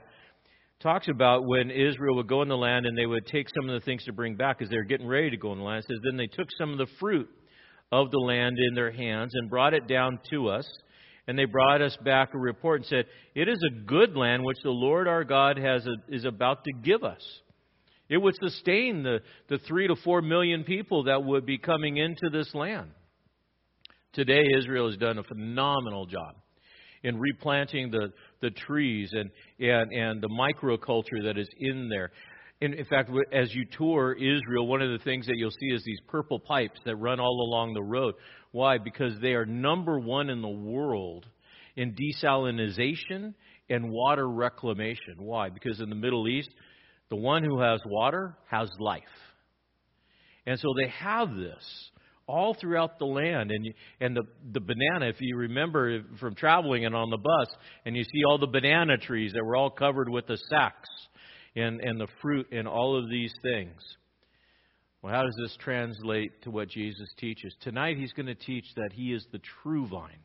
talks 0.80 1.08
about 1.08 1.46
when 1.46 1.70
Israel 1.70 2.16
would 2.16 2.28
go 2.28 2.42
in 2.42 2.48
the 2.48 2.56
land 2.56 2.86
and 2.86 2.96
they 2.96 3.06
would 3.06 3.26
take 3.26 3.48
some 3.48 3.68
of 3.68 3.80
the 3.80 3.84
things 3.84 4.04
to 4.04 4.12
bring 4.12 4.36
back 4.36 4.62
as 4.62 4.68
they 4.68 4.76
were 4.76 4.84
getting 4.84 5.06
ready 5.06 5.30
to 5.30 5.36
go 5.36 5.52
in 5.52 5.58
the 5.58 5.64
land. 5.64 5.84
It 5.84 5.86
says 5.88 6.00
then 6.04 6.16
they 6.16 6.26
took 6.26 6.48
some 6.56 6.70
of 6.70 6.78
the 6.78 6.86
fruit 6.98 7.28
of 7.90 8.10
the 8.10 8.18
land 8.18 8.56
in 8.58 8.74
their 8.74 8.92
hands 8.92 9.32
and 9.34 9.50
brought 9.50 9.74
it 9.74 9.86
down 9.86 10.18
to 10.30 10.48
us. 10.48 10.68
And 11.26 11.38
they 11.38 11.44
brought 11.44 11.82
us 11.82 11.96
back 12.04 12.32
a 12.32 12.38
report 12.38 12.80
and 12.80 12.86
said, 12.86 13.04
It 13.34 13.48
is 13.48 13.58
a 13.66 13.80
good 13.84 14.16
land 14.16 14.44
which 14.44 14.56
the 14.62 14.70
Lord 14.70 15.06
our 15.06 15.24
God 15.24 15.58
has 15.58 15.86
a, 15.86 16.14
is 16.14 16.24
about 16.24 16.64
to 16.64 16.72
give 16.72 17.04
us. 17.04 17.20
It 18.08 18.16
would 18.16 18.34
sustain 18.42 19.02
the, 19.02 19.18
the 19.48 19.58
three 19.58 19.88
to 19.88 19.96
four 19.96 20.22
million 20.22 20.64
people 20.64 21.04
that 21.04 21.22
would 21.22 21.44
be 21.44 21.58
coming 21.58 21.98
into 21.98 22.30
this 22.32 22.54
land. 22.54 22.92
Today, 24.14 24.42
Israel 24.56 24.88
has 24.88 24.96
done 24.96 25.18
a 25.18 25.22
phenomenal 25.22 26.06
job 26.06 26.34
in 27.02 27.18
replanting 27.18 27.90
the, 27.90 28.12
the 28.40 28.50
trees 28.50 29.10
and, 29.12 29.30
and, 29.60 29.92
and 29.92 30.22
the 30.22 30.28
microculture 30.28 31.22
that 31.24 31.38
is 31.38 31.48
in 31.58 31.88
there. 31.88 32.10
In, 32.60 32.74
in 32.74 32.84
fact, 32.86 33.10
as 33.32 33.54
you 33.54 33.64
tour 33.76 34.14
Israel, 34.14 34.66
one 34.66 34.82
of 34.82 34.90
the 34.90 35.04
things 35.04 35.26
that 35.26 35.36
you'll 35.36 35.50
see 35.50 35.74
is 35.74 35.82
these 35.84 36.00
purple 36.08 36.40
pipes 36.40 36.80
that 36.84 36.96
run 36.96 37.20
all 37.20 37.48
along 37.48 37.74
the 37.74 37.82
road. 37.82 38.14
Why? 38.50 38.78
Because 38.78 39.12
they 39.20 39.34
are 39.34 39.46
number 39.46 39.98
one 39.98 40.28
in 40.28 40.42
the 40.42 40.48
world 40.48 41.26
in 41.76 41.94
desalination 41.94 43.34
and 43.70 43.90
water 43.90 44.28
reclamation. 44.28 45.14
Why? 45.18 45.50
Because 45.50 45.80
in 45.80 45.88
the 45.88 45.94
Middle 45.94 46.26
East, 46.26 46.50
the 47.10 47.16
one 47.16 47.44
who 47.44 47.60
has 47.60 47.80
water 47.86 48.36
has 48.50 48.68
life. 48.80 49.02
And 50.46 50.58
so 50.58 50.68
they 50.76 50.88
have 50.88 51.34
this 51.36 51.90
all 52.28 52.54
throughout 52.54 52.98
the 52.98 53.06
land. 53.06 53.50
And, 53.50 53.74
and 54.00 54.16
the, 54.16 54.22
the 54.52 54.60
banana, 54.60 55.06
if 55.08 55.16
you 55.20 55.36
remember 55.36 56.02
from 56.20 56.34
traveling 56.34 56.84
and 56.84 56.94
on 56.94 57.10
the 57.10 57.16
bus, 57.16 57.48
and 57.84 57.96
you 57.96 58.04
see 58.04 58.24
all 58.26 58.38
the 58.38 58.46
banana 58.46 58.98
trees 58.98 59.32
that 59.32 59.44
were 59.44 59.56
all 59.56 59.70
covered 59.70 60.08
with 60.08 60.26
the 60.26 60.38
sacks 60.50 60.88
and, 61.56 61.80
and 61.80 61.98
the 61.98 62.06
fruit 62.22 62.46
and 62.52 62.68
all 62.68 62.96
of 62.96 63.10
these 63.10 63.32
things. 63.42 63.80
Well, 65.02 65.12
how 65.12 65.22
does 65.22 65.36
this 65.40 65.56
translate 65.60 66.42
to 66.42 66.50
what 66.50 66.68
Jesus 66.68 67.08
teaches? 67.18 67.54
Tonight, 67.60 67.96
he's 67.96 68.12
going 68.12 68.26
to 68.26 68.34
teach 68.34 68.66
that 68.76 68.90
he 68.92 69.12
is 69.12 69.24
the 69.32 69.40
true 69.62 69.86
vine. 69.86 70.20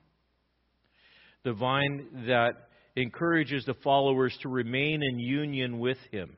The 1.44 1.54
vine 1.54 2.26
that 2.28 2.54
encourages 2.96 3.66
the 3.66 3.76
followers 3.84 4.38
to 4.42 4.50
remain 4.50 5.02
in 5.04 5.20
union 5.20 5.80
with 5.80 5.98
him. 6.12 6.36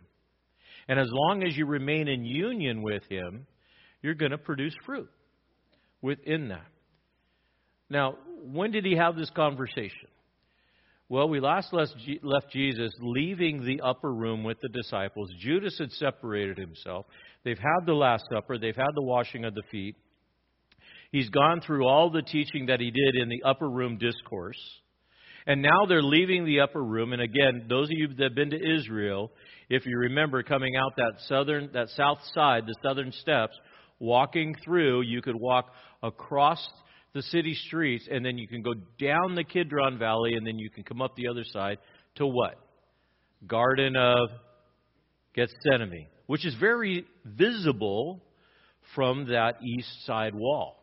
And 0.87 0.99
as 0.99 1.07
long 1.11 1.43
as 1.43 1.57
you 1.57 1.65
remain 1.65 2.07
in 2.07 2.23
union 2.23 2.81
with 2.81 3.03
him, 3.09 3.47
you're 4.01 4.13
going 4.13 4.31
to 4.31 4.37
produce 4.37 4.75
fruit 4.85 5.09
within 6.05 6.49
that. 6.49 6.67
Now, 7.89 8.15
when 8.43 8.71
did 8.71 8.85
he 8.85 8.95
have 8.95 9.15
this 9.15 9.31
conversation? 9.31 10.07
Well, 11.09 11.27
we 11.27 11.39
last 11.39 11.73
left 11.73 12.51
Jesus 12.51 12.91
leaving 12.99 13.65
the 13.65 13.81
upper 13.81 14.13
room 14.13 14.43
with 14.43 14.57
the 14.61 14.69
disciples. 14.69 15.29
Judas 15.39 15.77
had 15.79 15.91
separated 15.91 16.57
himself. 16.57 17.05
They've 17.43 17.57
had 17.57 17.85
the 17.85 17.93
Last 17.93 18.25
Supper, 18.31 18.57
they've 18.57 18.75
had 18.75 18.93
the 18.95 19.03
washing 19.03 19.45
of 19.45 19.55
the 19.55 19.63
feet. 19.71 19.95
He's 21.11 21.29
gone 21.29 21.61
through 21.61 21.87
all 21.87 22.09
the 22.09 22.21
teaching 22.21 22.67
that 22.67 22.79
he 22.79 22.91
did 22.91 23.15
in 23.15 23.29
the 23.29 23.43
upper 23.43 23.69
room 23.69 23.97
discourse. 23.97 24.59
And 25.47 25.61
now 25.61 25.85
they're 25.87 26.01
leaving 26.01 26.43
the 26.45 26.61
upper 26.61 26.83
room. 26.83 27.13
And 27.13 27.21
again, 27.21 27.65
those 27.69 27.87
of 27.87 27.91
you 27.91 28.07
that 28.07 28.23
have 28.23 28.35
been 28.35 28.49
to 28.49 28.75
Israel, 28.77 29.31
if 29.69 29.85
you 29.85 29.97
remember 29.97 30.41
coming 30.41 30.75
out 30.75 30.95
that 30.97 31.13
southern, 31.27 31.69
that 31.73 31.89
south 31.89 32.19
side, 32.33 32.63
the 32.65 32.75
southern 32.83 33.11
steps, 33.11 33.53
walking 33.99 34.55
through, 34.63 35.01
you 35.01 35.21
could 35.21 35.35
walk 35.35 35.71
across 36.05 36.65
the 37.13 37.21
city 37.23 37.55
streets, 37.67 38.07
and 38.11 38.25
then 38.25 38.37
you 38.37 38.47
can 38.47 38.61
go 38.61 38.73
down 38.99 39.35
the 39.35 39.43
Kidron 39.43 39.97
Valley, 39.97 40.33
and 40.33 40.45
then 40.45 40.59
you 40.59 40.69
can 40.69 40.83
come 40.83 41.01
up 41.01 41.15
the 41.15 41.27
other 41.27 41.43
side 41.45 41.77
to 42.15 42.27
what? 42.27 42.59
Garden 43.47 43.95
of 43.95 44.29
Gethsemane, 45.33 46.07
which 46.27 46.45
is 46.45 46.55
very 46.55 47.05
visible 47.25 48.21
from 48.93 49.29
that 49.29 49.55
east 49.63 50.05
side 50.05 50.35
wall. 50.35 50.81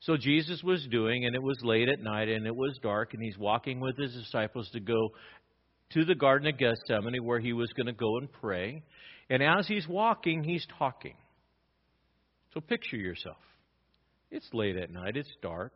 So 0.00 0.16
Jesus 0.16 0.62
was 0.62 0.86
doing, 0.90 1.26
and 1.26 1.34
it 1.34 1.42
was 1.42 1.58
late 1.62 1.88
at 1.88 2.00
night, 2.00 2.28
and 2.28 2.46
it 2.46 2.54
was 2.54 2.78
dark, 2.82 3.14
and 3.14 3.22
he's 3.22 3.36
walking 3.36 3.80
with 3.80 3.96
his 3.96 4.12
disciples 4.14 4.70
to 4.72 4.80
go 4.80 5.10
to 5.90 6.04
the 6.04 6.14
Garden 6.14 6.46
of 6.48 6.58
Gethsemane 6.58 7.24
where 7.24 7.40
he 7.40 7.52
was 7.52 7.72
going 7.76 7.86
to 7.86 7.92
go 7.92 8.18
and 8.18 8.30
pray. 8.30 8.84
And 9.28 9.42
as 9.42 9.66
he's 9.66 9.88
walking, 9.88 10.44
he's 10.44 10.66
talking. 10.78 11.16
So 12.54 12.60
picture 12.60 12.96
yourself. 12.96 13.36
It's 14.30 14.48
late 14.52 14.76
at 14.76 14.90
night, 14.90 15.16
it's 15.16 15.32
dark. 15.42 15.72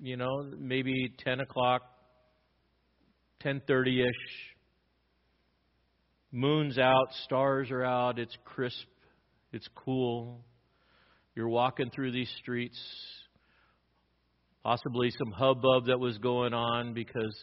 You 0.00 0.16
know, 0.16 0.50
maybe 0.58 1.12
10 1.18 1.40
o'clock, 1.40 1.82
10:30 3.42 4.06
ish. 4.06 4.52
Moon's 6.30 6.78
out, 6.78 7.12
stars 7.24 7.70
are 7.70 7.84
out, 7.84 8.18
it's 8.18 8.36
crisp, 8.44 8.86
it's 9.52 9.68
cool. 9.74 10.44
You're 11.34 11.48
walking 11.48 11.90
through 11.90 12.12
these 12.12 12.30
streets. 12.40 12.78
Possibly 14.62 15.10
some 15.10 15.32
hubbub 15.32 15.86
that 15.86 15.98
was 15.98 16.18
going 16.18 16.54
on 16.54 16.94
because 16.94 17.34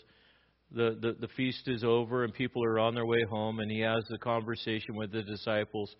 the, 0.71 0.97
the, 1.01 1.15
the 1.19 1.27
feast 1.35 1.67
is 1.67 1.83
over 1.83 2.23
and 2.23 2.33
people 2.33 2.63
are 2.63 2.79
on 2.79 2.93
their 2.95 3.05
way 3.05 3.23
home, 3.29 3.59
and 3.59 3.69
he 3.69 3.79
has 3.81 4.03
the 4.09 4.17
conversation 4.17 4.95
with 4.95 5.11
the 5.11 5.23
disciples. 5.23 5.93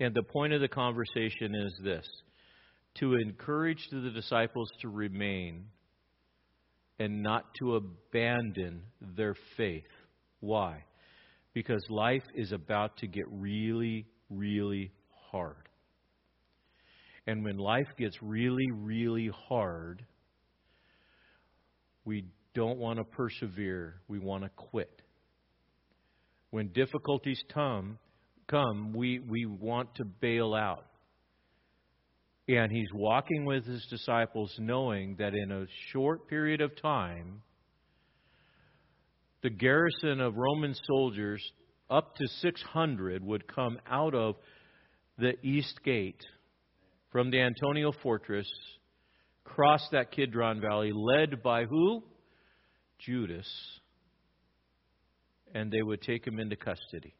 And 0.00 0.14
the 0.14 0.22
point 0.22 0.52
of 0.52 0.60
the 0.60 0.68
conversation 0.68 1.54
is 1.54 1.80
this 1.82 2.06
to 2.96 3.14
encourage 3.14 3.86
the 3.90 4.10
disciples 4.10 4.68
to 4.82 4.88
remain 4.88 5.66
and 6.98 7.22
not 7.22 7.44
to 7.58 7.76
abandon 7.76 8.82
their 9.16 9.34
faith. 9.56 9.88
Why? 10.40 10.84
Because 11.54 11.82
life 11.88 12.24
is 12.34 12.52
about 12.52 12.98
to 12.98 13.06
get 13.06 13.24
really, 13.30 14.06
really 14.28 14.92
hard. 15.30 15.68
And 17.26 17.44
when 17.44 17.58
life 17.58 17.88
gets 17.96 18.16
really, 18.22 18.70
really 18.72 19.30
hard, 19.48 20.04
we 22.04 22.24
don't 22.54 22.78
want 22.78 22.98
to 22.98 23.04
persevere. 23.04 24.00
We 24.08 24.18
want 24.18 24.44
to 24.44 24.50
quit. 24.50 25.02
When 26.50 26.68
difficulties 26.68 27.40
come, 27.52 27.98
come 28.48 28.92
we, 28.92 29.20
we 29.20 29.46
want 29.46 29.94
to 29.96 30.04
bail 30.04 30.54
out. 30.54 30.86
And 32.50 32.72
he's 32.72 32.92
walking 32.92 33.44
with 33.44 33.64
his 33.64 33.86
disciples, 33.90 34.52
knowing 34.58 35.14
that 35.20 35.34
in 35.34 35.52
a 35.52 35.66
short 35.92 36.26
period 36.26 36.60
of 36.60 36.72
time, 36.82 37.42
the 39.42 39.50
garrison 39.50 40.20
of 40.20 40.36
Roman 40.36 40.74
soldiers, 40.84 41.40
up 41.88 42.16
to 42.16 42.26
600, 42.26 43.24
would 43.24 43.46
come 43.46 43.78
out 43.88 44.16
of 44.16 44.34
the 45.16 45.34
east 45.46 45.80
gate 45.84 46.20
from 47.12 47.30
the 47.30 47.40
Antonia 47.40 47.92
fortress, 48.02 48.48
cross 49.44 49.86
that 49.92 50.10
Kidron 50.10 50.60
Valley, 50.60 50.90
led 50.92 51.44
by 51.44 51.66
who? 51.66 52.02
Judas, 52.98 53.48
and 55.54 55.70
they 55.70 55.82
would 55.82 56.02
take 56.02 56.26
him 56.26 56.40
into 56.40 56.56
custody. 56.56 57.14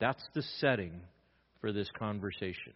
That's 0.00 0.24
the 0.34 0.42
setting 0.58 1.02
for 1.60 1.72
this 1.72 1.88
conversation. 1.96 2.72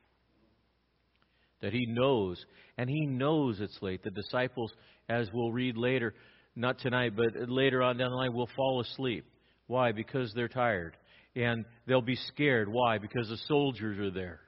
That 1.60 1.72
he 1.72 1.86
knows, 1.86 2.44
and 2.76 2.88
he 2.88 3.06
knows 3.06 3.60
it's 3.60 3.78
late. 3.82 4.02
The 4.02 4.10
disciples, 4.10 4.72
as 5.08 5.28
we'll 5.32 5.52
read 5.52 5.76
later, 5.76 6.14
not 6.54 6.78
tonight, 6.78 7.14
but 7.16 7.48
later 7.48 7.82
on 7.82 7.96
down 7.96 8.10
the 8.10 8.16
line, 8.16 8.34
will 8.34 8.48
fall 8.54 8.80
asleep. 8.80 9.24
Why? 9.66 9.92
Because 9.92 10.32
they're 10.34 10.48
tired. 10.48 10.96
And 11.34 11.64
they'll 11.86 12.00
be 12.00 12.16
scared. 12.16 12.68
Why? 12.70 12.98
Because 12.98 13.28
the 13.28 13.38
soldiers 13.46 13.98
are 13.98 14.10
there. 14.10 14.40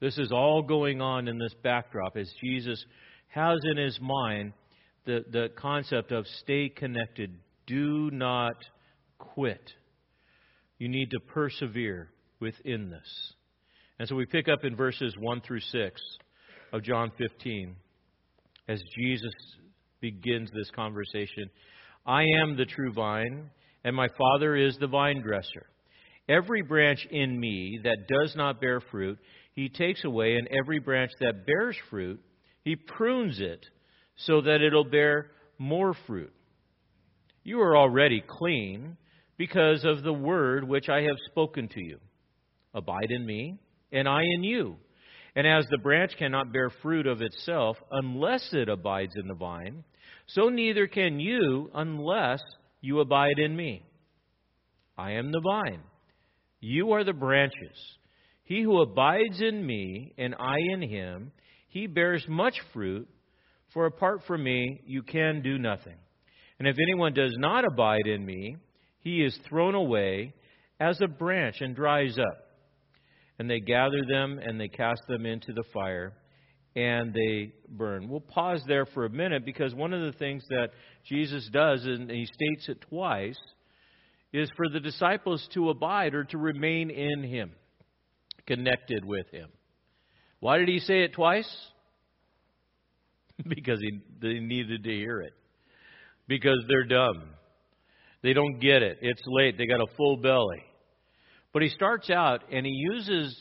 This 0.00 0.18
is 0.18 0.32
all 0.32 0.62
going 0.62 1.00
on 1.00 1.28
in 1.28 1.38
this 1.38 1.54
backdrop 1.62 2.16
as 2.16 2.30
Jesus 2.42 2.84
has 3.28 3.58
in 3.70 3.76
his 3.76 3.98
mind 4.00 4.52
the, 5.06 5.24
the 5.30 5.48
concept 5.56 6.12
of 6.12 6.26
stay 6.42 6.68
connected, 6.68 7.38
do 7.66 8.10
not 8.10 8.56
quit. 9.18 9.72
You 10.78 10.88
need 10.88 11.10
to 11.12 11.20
persevere 11.20 12.10
within 12.40 12.90
this. 12.90 13.34
And 13.98 14.08
so 14.08 14.14
we 14.14 14.26
pick 14.26 14.48
up 14.48 14.64
in 14.64 14.76
verses 14.76 15.14
1 15.18 15.40
through 15.40 15.60
6 15.60 16.00
of 16.72 16.82
John 16.82 17.10
15 17.16 17.74
as 18.68 18.82
Jesus 18.98 19.32
begins 20.00 20.50
this 20.52 20.70
conversation. 20.74 21.48
I 22.04 22.24
am 22.42 22.56
the 22.56 22.66
true 22.66 22.92
vine, 22.92 23.50
and 23.84 23.96
my 23.96 24.08
Father 24.18 24.54
is 24.54 24.76
the 24.78 24.86
vine 24.86 25.22
dresser. 25.22 25.66
Every 26.28 26.62
branch 26.62 27.06
in 27.10 27.38
me 27.38 27.80
that 27.84 28.08
does 28.08 28.34
not 28.36 28.60
bear 28.60 28.80
fruit, 28.80 29.18
he 29.54 29.68
takes 29.68 30.04
away, 30.04 30.36
and 30.36 30.48
every 30.48 30.78
branch 30.78 31.12
that 31.20 31.46
bears 31.46 31.76
fruit, 31.88 32.20
he 32.64 32.76
prunes 32.76 33.40
it 33.40 33.64
so 34.16 34.40
that 34.42 34.60
it'll 34.60 34.84
bear 34.84 35.30
more 35.58 35.94
fruit. 36.06 36.32
You 37.44 37.60
are 37.60 37.76
already 37.76 38.22
clean 38.26 38.96
because 39.38 39.84
of 39.84 40.02
the 40.02 40.12
word 40.12 40.68
which 40.68 40.88
I 40.88 41.02
have 41.02 41.16
spoken 41.30 41.68
to 41.68 41.80
you. 41.80 41.98
Abide 42.74 43.10
in 43.10 43.24
me, 43.24 43.58
and 43.96 44.08
I 44.08 44.22
in 44.22 44.44
you. 44.44 44.76
And 45.34 45.46
as 45.46 45.66
the 45.70 45.78
branch 45.78 46.12
cannot 46.18 46.52
bear 46.52 46.70
fruit 46.70 47.06
of 47.06 47.20
itself 47.20 47.76
unless 47.90 48.48
it 48.52 48.68
abides 48.68 49.12
in 49.16 49.28
the 49.28 49.34
vine, 49.34 49.84
so 50.26 50.48
neither 50.48 50.86
can 50.86 51.20
you 51.20 51.70
unless 51.74 52.40
you 52.80 53.00
abide 53.00 53.38
in 53.38 53.54
me. 53.54 53.82
I 54.96 55.12
am 55.12 55.30
the 55.30 55.40
vine. 55.40 55.82
You 56.60 56.92
are 56.92 57.04
the 57.04 57.12
branches. 57.12 57.76
He 58.44 58.62
who 58.62 58.80
abides 58.80 59.40
in 59.40 59.66
me, 59.66 60.14
and 60.16 60.34
I 60.38 60.56
in 60.72 60.80
him, 60.80 61.32
he 61.68 61.86
bears 61.86 62.24
much 62.28 62.54
fruit, 62.72 63.08
for 63.74 63.86
apart 63.86 64.22
from 64.26 64.42
me 64.42 64.80
you 64.86 65.02
can 65.02 65.42
do 65.42 65.58
nothing. 65.58 65.96
And 66.58 66.66
if 66.66 66.76
anyone 66.78 67.12
does 67.12 67.34
not 67.38 67.64
abide 67.66 68.06
in 68.06 68.24
me, 68.24 68.56
he 69.00 69.22
is 69.22 69.38
thrown 69.48 69.74
away 69.74 70.32
as 70.80 70.98
a 71.00 71.08
branch 71.08 71.56
and 71.60 71.76
dries 71.76 72.18
up. 72.18 72.45
And 73.38 73.50
they 73.50 73.60
gather 73.60 74.02
them 74.08 74.38
and 74.42 74.58
they 74.60 74.68
cast 74.68 75.02
them 75.08 75.26
into 75.26 75.52
the 75.52 75.64
fire 75.72 76.14
and 76.74 77.14
they 77.14 77.52
burn. 77.68 78.08
We'll 78.08 78.20
pause 78.20 78.62
there 78.68 78.84
for 78.86 79.06
a 79.06 79.10
minute 79.10 79.44
because 79.44 79.74
one 79.74 79.94
of 79.94 80.02
the 80.02 80.18
things 80.18 80.44
that 80.50 80.68
Jesus 81.04 81.48
does, 81.50 81.84
and 81.84 82.10
he 82.10 82.26
states 82.26 82.68
it 82.68 82.82
twice, 82.82 83.38
is 84.32 84.50
for 84.56 84.68
the 84.68 84.80
disciples 84.80 85.48
to 85.54 85.70
abide 85.70 86.14
or 86.14 86.24
to 86.24 86.38
remain 86.38 86.90
in 86.90 87.22
him, 87.22 87.52
connected 88.46 89.04
with 89.04 89.26
him. 89.30 89.48
Why 90.40 90.58
did 90.58 90.68
he 90.68 90.80
say 90.80 91.02
it 91.02 91.14
twice? 91.14 91.48
because 93.48 93.80
he, 93.80 94.00
they 94.20 94.38
needed 94.38 94.84
to 94.84 94.90
hear 94.90 95.20
it. 95.22 95.32
Because 96.28 96.58
they're 96.68 96.84
dumb. 96.84 97.30
They 98.22 98.34
don't 98.34 98.58
get 98.58 98.82
it. 98.82 98.98
It's 99.00 99.22
late. 99.26 99.56
They 99.56 99.66
got 99.66 99.80
a 99.80 99.96
full 99.96 100.18
belly. 100.18 100.62
But 101.56 101.62
he 101.62 101.70
starts 101.70 102.10
out 102.10 102.42
and 102.52 102.66
he 102.66 102.72
uses, 102.72 103.34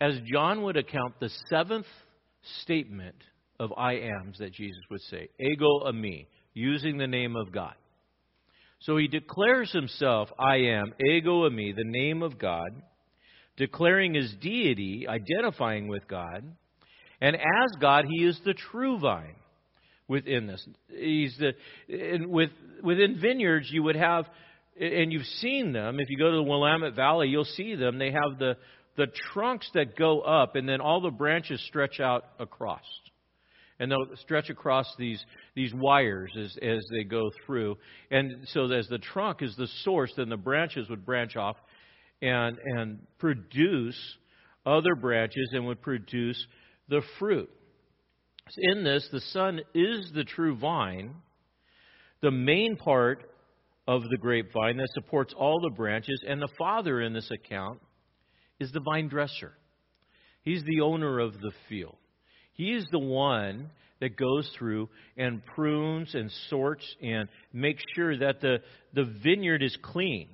as 0.00 0.18
John 0.24 0.62
would 0.62 0.78
account, 0.78 1.20
the 1.20 1.28
seventh 1.50 1.84
statement 2.62 3.16
of 3.60 3.74
I 3.76 3.96
ams 3.96 4.38
that 4.38 4.54
Jesus 4.54 4.80
would 4.90 5.02
say, 5.02 5.28
ego 5.38 5.80
eimi, 5.84 6.28
using 6.54 6.96
the 6.96 7.06
name 7.06 7.36
of 7.36 7.52
God. 7.52 7.74
So 8.80 8.96
he 8.96 9.06
declares 9.06 9.70
himself, 9.70 10.30
I 10.38 10.56
am, 10.60 10.94
ego 11.06 11.46
eimi, 11.46 11.76
the 11.76 11.84
name 11.84 12.22
of 12.22 12.38
God, 12.38 12.70
declaring 13.58 14.14
his 14.14 14.32
deity, 14.40 15.06
identifying 15.06 15.88
with 15.88 16.08
God. 16.08 16.44
And 17.20 17.36
as 17.36 17.70
God, 17.78 18.06
he 18.08 18.24
is 18.24 18.40
the 18.46 18.54
true 18.54 18.98
vine 18.98 19.36
within 20.08 20.46
this. 20.46 20.66
He's 20.88 21.36
the, 21.38 21.52
with, 22.26 22.48
within 22.82 23.20
vineyards, 23.20 23.68
you 23.70 23.82
would 23.82 23.96
have, 23.96 24.24
and 24.80 25.12
you've 25.12 25.26
seen 25.26 25.72
them. 25.72 26.00
If 26.00 26.08
you 26.08 26.18
go 26.18 26.30
to 26.30 26.36
the 26.36 26.42
Willamette 26.42 26.94
Valley, 26.94 27.28
you'll 27.28 27.44
see 27.44 27.74
them. 27.74 27.98
They 27.98 28.10
have 28.10 28.38
the, 28.38 28.56
the 28.96 29.06
trunks 29.32 29.68
that 29.74 29.96
go 29.96 30.20
up, 30.20 30.56
and 30.56 30.68
then 30.68 30.80
all 30.80 31.00
the 31.00 31.10
branches 31.10 31.62
stretch 31.66 32.00
out 32.00 32.24
across. 32.38 32.84
And 33.78 33.90
they'll 33.90 34.16
stretch 34.16 34.48
across 34.48 34.86
these, 34.98 35.22
these 35.54 35.72
wires 35.74 36.32
as, 36.38 36.56
as 36.62 36.84
they 36.92 37.04
go 37.04 37.30
through. 37.44 37.76
And 38.10 38.46
so, 38.48 38.70
as 38.70 38.86
the 38.88 38.98
trunk 38.98 39.42
is 39.42 39.56
the 39.56 39.66
source, 39.82 40.12
then 40.16 40.28
the 40.28 40.36
branches 40.36 40.88
would 40.88 41.04
branch 41.04 41.36
off 41.36 41.56
and, 42.20 42.58
and 42.64 43.00
produce 43.18 43.98
other 44.64 44.94
branches 44.94 45.50
and 45.52 45.66
would 45.66 45.82
produce 45.82 46.46
the 46.88 47.02
fruit. 47.18 47.50
In 48.58 48.84
this, 48.84 49.08
the 49.10 49.20
Son 49.20 49.60
is 49.74 50.10
the 50.14 50.24
true 50.24 50.56
vine, 50.56 51.14
the 52.20 52.30
main 52.30 52.76
part 52.76 53.31
of 53.86 54.02
the 54.08 54.16
grapevine 54.16 54.76
that 54.76 54.88
supports 54.94 55.34
all 55.36 55.60
the 55.60 55.74
branches, 55.74 56.20
and 56.26 56.40
the 56.40 56.48
Father 56.58 57.00
in 57.00 57.12
this 57.12 57.30
account 57.30 57.80
is 58.60 58.70
the 58.72 58.80
vine 58.80 59.08
dresser. 59.08 59.52
He's 60.42 60.62
the 60.64 60.80
owner 60.80 61.18
of 61.18 61.34
the 61.34 61.52
field. 61.68 61.96
He 62.52 62.72
is 62.72 62.86
the 62.90 62.98
one 62.98 63.70
that 64.00 64.16
goes 64.16 64.50
through 64.58 64.88
and 65.16 65.44
prunes 65.44 66.14
and 66.14 66.30
sorts 66.50 66.84
and 67.00 67.28
makes 67.52 67.82
sure 67.94 68.18
that 68.18 68.40
the, 68.40 68.58
the 68.94 69.04
vineyard 69.22 69.62
is 69.62 69.76
clean. 69.82 70.28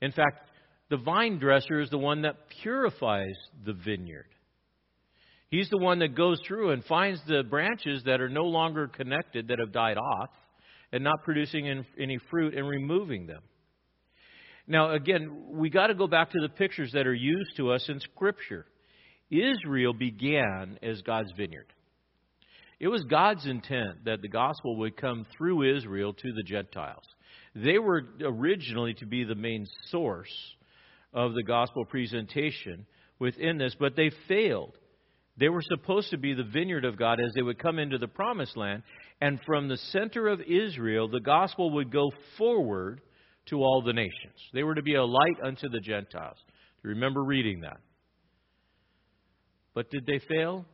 In 0.00 0.12
fact, 0.12 0.50
the 0.90 0.96
vine 0.96 1.38
dresser 1.38 1.80
is 1.80 1.90
the 1.90 1.98
one 1.98 2.22
that 2.22 2.48
purifies 2.62 3.36
the 3.64 3.72
vineyard. 3.72 4.26
He's 5.50 5.70
the 5.70 5.78
one 5.78 6.00
that 6.00 6.14
goes 6.14 6.40
through 6.46 6.70
and 6.70 6.84
finds 6.84 7.20
the 7.26 7.42
branches 7.42 8.02
that 8.04 8.20
are 8.20 8.28
no 8.28 8.44
longer 8.44 8.88
connected, 8.88 9.48
that 9.48 9.58
have 9.60 9.72
died 9.72 9.96
off, 9.96 10.28
and 10.92 11.04
not 11.04 11.22
producing 11.24 11.84
any 11.98 12.18
fruit 12.30 12.54
and 12.54 12.68
removing 12.68 13.26
them. 13.26 13.42
Now, 14.66 14.92
again, 14.92 15.46
we 15.52 15.70
got 15.70 15.86
to 15.86 15.94
go 15.94 16.06
back 16.06 16.30
to 16.30 16.40
the 16.40 16.48
pictures 16.48 16.92
that 16.92 17.06
are 17.06 17.14
used 17.14 17.56
to 17.56 17.72
us 17.72 17.88
in 17.88 18.00
Scripture. 18.00 18.66
Israel 19.30 19.94
began 19.94 20.78
as 20.82 21.00
God's 21.02 21.32
vineyard. 21.36 21.72
It 22.80 22.88
was 22.88 23.02
God's 23.04 23.46
intent 23.46 24.04
that 24.04 24.22
the 24.22 24.28
gospel 24.28 24.76
would 24.76 24.96
come 24.96 25.26
through 25.36 25.76
Israel 25.76 26.12
to 26.12 26.32
the 26.32 26.42
Gentiles. 26.44 27.04
They 27.54 27.78
were 27.78 28.02
originally 28.22 28.94
to 28.94 29.06
be 29.06 29.24
the 29.24 29.34
main 29.34 29.66
source 29.86 30.32
of 31.12 31.34
the 31.34 31.42
gospel 31.42 31.84
presentation 31.84 32.86
within 33.18 33.58
this, 33.58 33.74
but 33.78 33.96
they 33.96 34.10
failed. 34.28 34.76
They 35.38 35.48
were 35.48 35.62
supposed 35.62 36.10
to 36.10 36.18
be 36.18 36.34
the 36.34 36.44
vineyard 36.44 36.84
of 36.84 36.98
God 36.98 37.20
as 37.20 37.32
they 37.34 37.42
would 37.42 37.58
come 37.58 37.78
into 37.78 37.98
the 37.98 38.08
promised 38.08 38.56
land. 38.56 38.82
And 39.20 39.40
from 39.44 39.68
the 39.68 39.76
center 39.76 40.28
of 40.28 40.40
Israel, 40.40 41.08
the 41.08 41.20
gospel 41.20 41.70
would 41.74 41.90
go 41.90 42.10
forward 42.36 43.00
to 43.46 43.62
all 43.62 43.82
the 43.82 43.92
nations. 43.92 44.36
They 44.52 44.62
were 44.62 44.74
to 44.74 44.82
be 44.82 44.94
a 44.94 45.04
light 45.04 45.38
unto 45.42 45.68
the 45.68 45.80
Gentiles. 45.80 46.36
Do 46.82 46.88
you 46.88 46.94
remember 46.94 47.24
reading 47.24 47.62
that? 47.62 47.80
But 49.74 49.90
did 49.90 50.06
they 50.06 50.20
fail? 50.28 50.66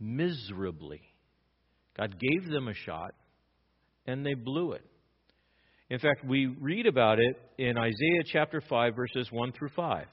Miserably. 0.00 1.02
God 1.96 2.16
gave 2.18 2.50
them 2.50 2.68
a 2.68 2.74
shot, 2.74 3.14
and 4.06 4.24
they 4.24 4.34
blew 4.34 4.72
it. 4.72 4.84
In 5.90 5.98
fact, 5.98 6.24
we 6.24 6.46
read 6.46 6.86
about 6.86 7.18
it 7.18 7.36
in 7.58 7.78
Isaiah 7.78 8.22
chapter 8.26 8.60
5, 8.60 8.94
verses 8.94 9.28
1 9.30 9.52
through 9.52 9.70
5 9.74 10.06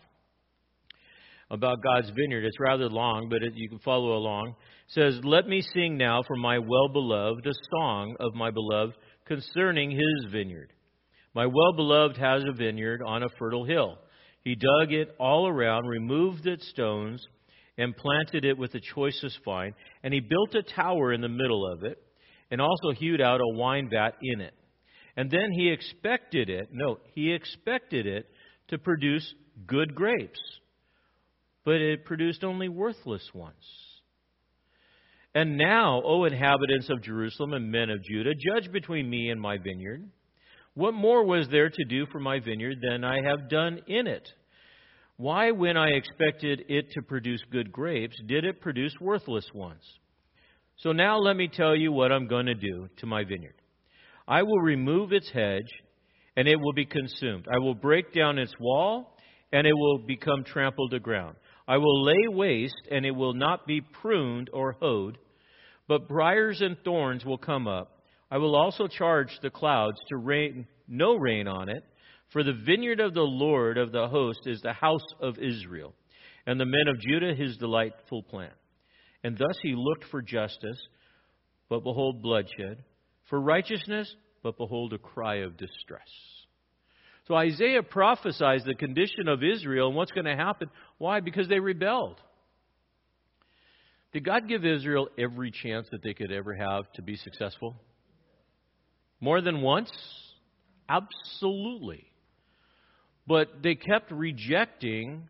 about 1.52 1.84
God's 1.84 2.10
vineyard. 2.10 2.46
It's 2.46 2.60
rather 2.60 2.90
long, 2.90 3.28
but 3.30 3.44
it, 3.44 3.54
you 3.56 3.70
can 3.70 3.80
follow 3.80 4.16
along. 4.16 4.56
It 4.88 4.94
says, 4.94 5.20
Let 5.24 5.48
me 5.48 5.62
sing 5.62 5.98
now 5.98 6.24
for 6.26 6.36
my 6.36 6.60
well 6.60 6.90
beloved 6.90 7.46
a 7.46 7.54
song 7.72 8.16
of 8.20 8.34
my 8.34 8.52
beloved 8.52 8.96
concerning 9.26 9.92
his 9.92 10.32
vineyard. 10.32 10.74
My 11.34 11.46
well 11.46 11.74
beloved 11.76 12.18
has 12.18 12.44
a 12.48 12.54
vineyard 12.54 13.02
on 13.06 13.24
a 13.24 13.30
fertile 13.38 13.66
hill. 13.66 13.98
He 14.44 14.56
dug 14.56 14.94
it 14.94 15.16
all 15.20 15.48
around, 15.48 15.88
removed 15.88 16.46
its 16.46 16.68
stones, 16.70 17.26
and 17.78 17.98
planted 17.98 18.46
it 18.46 18.58
with 18.58 18.72
the 18.72 18.82
choicest 18.94 19.40
vine. 19.44 19.74
And 20.04 20.14
he 20.14 20.20
built 20.20 20.56
a 20.56 20.64
tower 20.64 21.14
in 21.14 21.22
the 21.22 21.30
middle 21.30 21.72
of 21.72 21.84
it, 21.84 21.98
and 22.52 22.62
also 22.62 22.92
hewed 22.92 23.22
out 23.22 23.42
a 23.42 23.58
wine 23.58 23.90
vat 23.90 24.12
in 24.22 24.42
it. 24.42 24.54
And 25.18 25.32
then 25.32 25.52
he 25.52 25.70
expected 25.70 26.50
it, 26.50 26.70
no, 26.72 26.98
he 27.14 27.32
expected 27.32 28.06
it 28.06 28.28
to 28.68 28.78
produce 28.78 29.34
good 29.66 29.96
grapes 29.96 30.40
but 31.66 31.82
it 31.82 32.06
produced 32.06 32.44
only 32.44 32.70
worthless 32.70 33.28
ones. 33.34 33.56
And 35.34 35.58
now, 35.58 36.02
O 36.06 36.24
inhabitants 36.24 36.90
of 36.90 37.04
Jerusalem 37.04 37.54
and 37.54 37.70
men 37.70 37.90
of 37.90 38.02
Judah, 38.04 38.34
judge 38.34 38.72
between 38.72 39.10
me 39.10 39.30
and 39.30 39.42
my 39.42 39.58
vineyard. 39.58 40.10
What 40.76 40.94
more 40.94 41.26
was 41.26 41.50
there 41.50 41.70
to 41.70 41.86
do 41.86 42.06
for 42.06 42.20
my 42.20 42.40
vineyard 42.40 42.78
than 42.82 43.04
I 43.04 43.22
have 43.22 43.50
done 43.50 43.82
in 43.88 44.08
it? 44.08 44.30
Why, 45.18 45.52
when 45.52 45.76
I 45.76 45.90
expected 45.90 46.66
it 46.68 46.92
to 46.92 47.02
produce 47.02 47.42
good 47.52 47.72
grapes, 47.72 48.16
did 48.28 48.46
it 48.46 48.62
produce 48.62 48.94
worthless 49.00 49.50
ones? 49.54 49.84
So 50.78 50.92
now 50.92 51.18
let 51.18 51.38
me 51.38 51.48
tell 51.48 51.76
you 51.76 51.92
what 51.92 52.12
I'm 52.12 52.28
going 52.28 52.48
to 52.48 52.54
do 52.54 52.90
to 52.98 53.06
my 53.06 53.24
vineyard. 53.24 53.56
I 54.28 54.44
will 54.44 54.60
remove 54.60 55.14
its 55.14 55.30
hedge, 55.32 55.72
and 56.36 56.48
it 56.48 56.60
will 56.60 56.74
be 56.74 56.86
consumed. 56.86 57.48
I 57.50 57.60
will 57.60 57.76
break 57.76 58.14
down 58.14 58.38
its 58.38 58.54
wall, 58.60 59.18
and 59.54 59.66
it 59.66 59.74
will 59.74 60.00
become 60.00 60.44
trampled 60.44 60.92
to 60.92 61.00
ground. 61.00 61.38
I 61.68 61.78
will 61.78 62.04
lay 62.04 62.28
waste, 62.28 62.88
and 62.92 63.06
it 63.06 63.12
will 63.12 63.34
not 63.34 63.66
be 63.66 63.82
pruned 63.82 64.50
or 64.54 64.74
hoed, 64.74 65.18
but 65.88 66.08
briers 66.08 66.62
and 66.62 66.78
thorns 66.84 67.26
will 67.26 67.38
come 67.38 67.68
up. 67.68 68.04
I 68.30 68.38
will 68.38 68.56
also 68.56 68.88
charge 68.88 69.30
the 69.42 69.50
clouds 69.50 69.98
to 70.10 70.18
rain 70.18 70.68
no 70.88 71.16
rain 71.16 71.48
on 71.48 71.70
it, 71.70 71.84
for 72.32 72.44
the 72.44 72.54
vineyard 72.54 73.00
of 73.00 73.14
the 73.14 73.22
Lord 73.22 73.78
of 73.78 73.92
the 73.92 74.08
host 74.08 74.42
is 74.46 74.62
the 74.62 74.74
house 74.74 75.06
of 75.20 75.38
Israel, 75.40 75.94
and 76.46 76.60
the 76.60 76.66
men 76.66 76.88
of 76.88 77.00
Judah 77.00 77.34
his 77.34 77.58
delightful 77.58 78.24
plant. 78.24 78.54
And 79.24 79.38
thus 79.38 79.58
he 79.62 79.74
looked 79.76 80.06
for 80.12 80.22
justice, 80.22 80.80
but 81.70 81.84
behold 81.84 82.22
bloodshed, 82.22 82.84
for 83.30 83.42
righteousness, 83.42 84.14
but 84.44 84.58
behold 84.58 84.94
a 84.94 85.00
cry 85.00 85.38
of 85.38 85.58
distress. 85.58 86.10
So 87.28 87.36
Isaiah 87.36 87.82
prophesies 87.82 88.64
the 88.66 88.76
condition 88.76 89.28
of 89.28 89.44
Israel 89.44 89.88
and 89.88 89.96
what's 89.96 90.12
going 90.12 90.26
to 90.26 90.36
happen. 90.36 90.70
Why? 90.98 91.22
Because 91.22 91.48
they 91.48 91.60
rebelled. 91.60 92.20
Did 94.14 94.24
God 94.24 94.48
give 94.48 94.64
Israel 94.64 95.10
every 95.18 95.52
chance 95.52 95.88
that 95.92 96.04
they 96.04 96.14
could 96.14 96.32
ever 96.32 96.54
have 96.54 96.92
to 96.94 97.02
be 97.02 97.16
successful? 97.18 97.76
More 99.20 99.42
than 99.42 99.62
once? 99.62 99.92
Absolutely. 100.88 102.06
But 103.28 103.64
they 103.64 103.76
kept 103.76 104.12
rejecting 104.12 105.28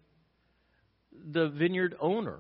the 1.32 1.48
vineyard 1.48 1.96
owner. 2.00 2.40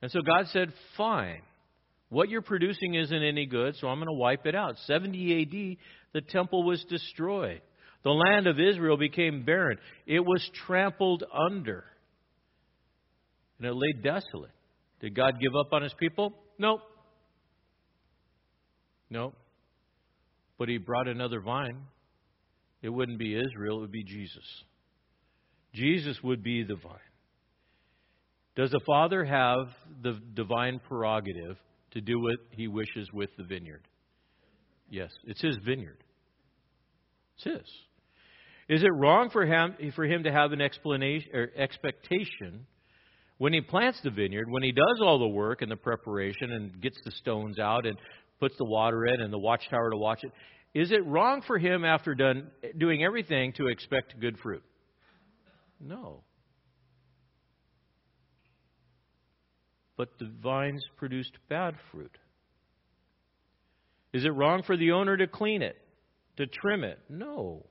And 0.00 0.10
so 0.10 0.20
God 0.22 0.46
said, 0.52 0.72
Fine. 0.96 1.42
What 2.08 2.28
you're 2.28 2.42
producing 2.42 2.94
isn't 2.94 3.22
any 3.22 3.46
good, 3.46 3.74
so 3.76 3.88
I'm 3.88 3.96
going 3.98 4.06
to 4.06 4.12
wipe 4.12 4.46
it 4.46 4.54
out. 4.54 4.76
70 4.86 5.42
AD, 5.42 5.78
the 6.12 6.20
temple 6.20 6.62
was 6.62 6.84
destroyed. 6.84 7.62
The 8.04 8.10
land 8.10 8.46
of 8.46 8.58
Israel 8.58 8.96
became 8.96 9.44
barren. 9.44 9.78
It 10.06 10.20
was 10.20 10.42
trampled 10.66 11.24
under. 11.32 11.84
And 13.58 13.66
it 13.66 13.74
lay 13.74 13.92
desolate. 14.02 14.50
Did 15.00 15.14
God 15.14 15.40
give 15.40 15.54
up 15.58 15.72
on 15.72 15.82
his 15.82 15.94
people? 15.94 16.34
No. 16.58 16.80
No. 19.08 19.32
But 20.58 20.68
he 20.68 20.78
brought 20.78 21.06
another 21.06 21.40
vine. 21.40 21.78
It 22.82 22.88
wouldn't 22.88 23.18
be 23.18 23.36
Israel, 23.36 23.78
it 23.78 23.80
would 23.82 23.92
be 23.92 24.04
Jesus. 24.04 24.64
Jesus 25.74 26.18
would 26.22 26.42
be 26.42 26.64
the 26.64 26.74
vine. 26.74 26.98
Does 28.56 28.70
the 28.70 28.80
Father 28.84 29.24
have 29.24 29.68
the 30.02 30.20
divine 30.34 30.80
prerogative 30.86 31.56
to 31.92 32.00
do 32.00 32.20
what 32.20 32.38
he 32.50 32.68
wishes 32.68 33.08
with 33.12 33.30
the 33.38 33.44
vineyard? 33.44 33.86
Yes, 34.90 35.10
it's 35.24 35.40
his 35.40 35.56
vineyard. 35.64 36.02
It's 37.36 37.44
his. 37.44 37.70
Is 38.68 38.82
it 38.82 38.94
wrong 38.94 39.30
for 39.30 39.44
him, 39.44 39.74
for 39.94 40.04
him 40.04 40.24
to 40.24 40.32
have 40.32 40.52
an 40.52 40.60
explanation 40.60 41.30
or 41.34 41.50
expectation 41.56 42.66
when 43.38 43.52
he 43.52 43.60
plants 43.60 44.00
the 44.02 44.10
vineyard, 44.10 44.48
when 44.48 44.62
he 44.62 44.72
does 44.72 45.00
all 45.02 45.18
the 45.18 45.26
work 45.26 45.62
and 45.62 45.70
the 45.70 45.76
preparation 45.76 46.52
and 46.52 46.80
gets 46.80 46.96
the 47.04 47.10
stones 47.10 47.58
out 47.58 47.86
and 47.86 47.98
puts 48.38 48.56
the 48.56 48.64
water 48.64 49.06
in 49.06 49.20
and 49.20 49.32
the 49.32 49.38
watchtower 49.38 49.90
to 49.90 49.96
watch 49.96 50.20
it? 50.22 50.32
Is 50.74 50.90
it 50.90 51.04
wrong 51.04 51.42
for 51.42 51.58
him 51.58 51.84
after 51.84 52.14
done 52.14 52.50
doing 52.78 53.04
everything 53.04 53.52
to 53.54 53.66
expect 53.66 54.18
good 54.20 54.38
fruit? 54.38 54.62
No. 55.80 56.22
But 59.96 60.18
the 60.18 60.30
vines 60.42 60.82
produced 60.96 61.32
bad 61.48 61.74
fruit. 61.90 62.16
Is 64.12 64.24
it 64.24 64.30
wrong 64.34 64.62
for 64.62 64.76
the 64.76 64.92
owner 64.92 65.16
to 65.16 65.26
clean 65.26 65.62
it, 65.62 65.76
to 66.36 66.46
trim 66.46 66.84
it? 66.84 66.98
No. 67.08 67.66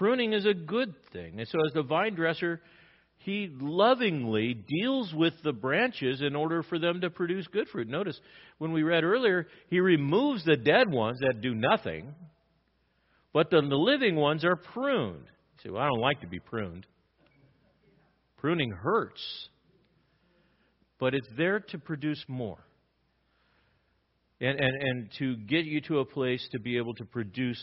Pruning 0.00 0.32
is 0.32 0.46
a 0.46 0.54
good 0.54 0.94
thing. 1.12 1.40
And 1.40 1.46
so, 1.46 1.58
as 1.66 1.74
the 1.74 1.82
vine 1.82 2.14
dresser, 2.14 2.62
he 3.18 3.54
lovingly 3.60 4.54
deals 4.54 5.12
with 5.12 5.34
the 5.44 5.52
branches 5.52 6.22
in 6.22 6.34
order 6.34 6.62
for 6.62 6.78
them 6.78 7.02
to 7.02 7.10
produce 7.10 7.46
good 7.48 7.68
fruit. 7.68 7.86
Notice 7.86 8.18
when 8.56 8.72
we 8.72 8.82
read 8.82 9.04
earlier, 9.04 9.46
he 9.68 9.78
removes 9.78 10.42
the 10.42 10.56
dead 10.56 10.90
ones 10.90 11.18
that 11.20 11.42
do 11.42 11.54
nothing, 11.54 12.14
but 13.34 13.50
then 13.50 13.68
the 13.68 13.76
living 13.76 14.16
ones 14.16 14.42
are 14.42 14.56
pruned. 14.56 15.26
You 15.26 15.64
say, 15.64 15.70
well, 15.70 15.82
I 15.82 15.88
don't 15.88 16.00
like 16.00 16.22
to 16.22 16.26
be 16.26 16.40
pruned. 16.40 16.86
Pruning 18.38 18.70
hurts, 18.70 19.50
but 20.98 21.12
it's 21.12 21.28
there 21.36 21.60
to 21.60 21.78
produce 21.78 22.24
more. 22.26 22.64
And, 24.40 24.58
and, 24.58 24.82
and 24.82 25.10
to 25.18 25.36
get 25.36 25.66
you 25.66 25.82
to 25.82 25.98
a 25.98 26.06
place 26.06 26.48
to 26.52 26.58
be 26.58 26.78
able 26.78 26.94
to 26.94 27.04
produce 27.04 27.60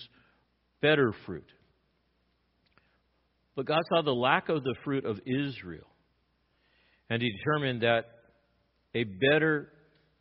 better 0.83 1.15
fruit. 1.25 1.51
But 3.57 3.65
God 3.65 3.81
saw 3.89 4.03
the 4.03 4.13
lack 4.13 4.49
of 4.49 4.63
the 4.63 4.75
fruit 4.85 5.03
of 5.03 5.19
Israel, 5.25 5.87
and 7.09 7.21
He 7.23 7.29
determined 7.39 7.81
that 7.81 8.05
a 8.93 9.03
better 9.03 9.73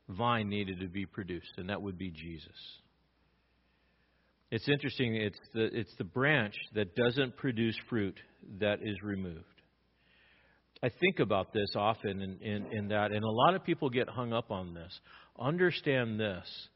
vine 0.08 0.48
needed 0.48 0.80
to 0.80 0.88
be 0.88 1.04
produced, 1.04 1.52
and 1.58 1.68
that 1.68 1.82
would 1.82 1.98
be 1.98 2.10
Jesus. 2.10 2.48
It's 4.50 4.66
interesting, 4.68 5.16
it's 5.16 5.38
the, 5.52 5.64
it's 5.64 5.94
the 5.98 6.04
branch 6.04 6.54
that 6.74 6.96
doesn't 6.96 7.36
produce 7.36 7.76
fruit 7.90 8.18
that 8.58 8.78
is 8.82 8.96
removed. 9.02 9.44
I 10.82 10.88
think 10.88 11.18
about 11.18 11.52
this 11.52 11.68
often 11.76 12.22
in, 12.22 12.38
in, 12.40 12.66
in 12.72 12.88
that, 12.88 13.12
and 13.12 13.22
a 13.22 13.30
lot 13.30 13.54
of 13.54 13.64
people 13.64 13.90
get 13.90 14.08
hung 14.08 14.32
up 14.32 14.50
on 14.50 14.72
this. 14.72 14.98
Understand 15.38 16.18
this 16.18 16.68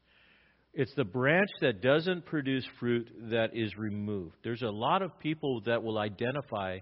it's 0.73 0.93
the 0.95 1.03
branch 1.03 1.49
that 1.61 1.81
doesn't 1.81 2.25
produce 2.25 2.65
fruit 2.79 3.09
that 3.29 3.49
is 3.53 3.77
removed. 3.77 4.35
There's 4.43 4.61
a 4.61 4.69
lot 4.69 5.01
of 5.01 5.19
people 5.19 5.61
that 5.65 5.83
will 5.83 5.97
identify 5.97 6.79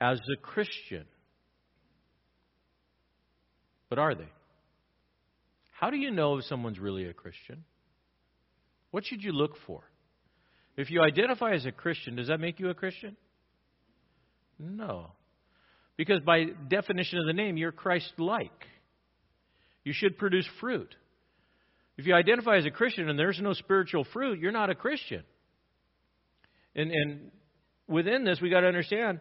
as 0.00 0.18
a 0.18 0.40
Christian. 0.40 1.04
But 3.90 3.98
are 3.98 4.14
they? 4.14 4.28
How 5.72 5.90
do 5.90 5.96
you 5.96 6.10
know 6.10 6.38
if 6.38 6.44
someone's 6.46 6.78
really 6.78 7.04
a 7.04 7.12
Christian? 7.12 7.64
What 8.90 9.04
should 9.04 9.22
you 9.22 9.32
look 9.32 9.56
for? 9.66 9.82
If 10.76 10.90
you 10.90 11.02
identify 11.02 11.52
as 11.52 11.66
a 11.66 11.72
Christian, 11.72 12.16
does 12.16 12.28
that 12.28 12.40
make 12.40 12.58
you 12.58 12.70
a 12.70 12.74
Christian? 12.74 13.16
No. 14.58 15.12
Because 15.96 16.20
by 16.20 16.46
definition 16.68 17.18
of 17.18 17.26
the 17.26 17.32
name, 17.34 17.56
you're 17.58 17.72
Christ 17.72 18.12
like. 18.16 18.66
You 19.84 19.92
should 19.92 20.16
produce 20.16 20.46
fruit. 20.60 20.94
If 21.98 22.06
you 22.06 22.14
identify 22.14 22.56
as 22.56 22.64
a 22.64 22.70
Christian 22.70 23.08
and 23.08 23.18
there's 23.18 23.40
no 23.40 23.52
spiritual 23.52 24.04
fruit, 24.12 24.38
you're 24.38 24.52
not 24.52 24.70
a 24.70 24.74
Christian. 24.74 25.22
And, 26.74 26.90
and 26.90 27.30
within 27.86 28.24
this, 28.24 28.40
we 28.40 28.50
got 28.50 28.60
to 28.60 28.66
understand 28.66 29.20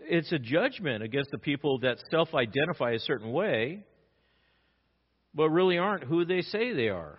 it's 0.00 0.32
a 0.32 0.38
judgment 0.38 1.02
against 1.02 1.30
the 1.30 1.38
people 1.38 1.78
that 1.80 1.98
self 2.10 2.34
identify 2.34 2.92
a 2.92 2.98
certain 2.98 3.32
way, 3.32 3.84
but 5.34 5.50
really 5.50 5.78
aren't 5.78 6.04
who 6.04 6.24
they 6.24 6.42
say 6.42 6.72
they 6.72 6.88
are. 6.88 7.18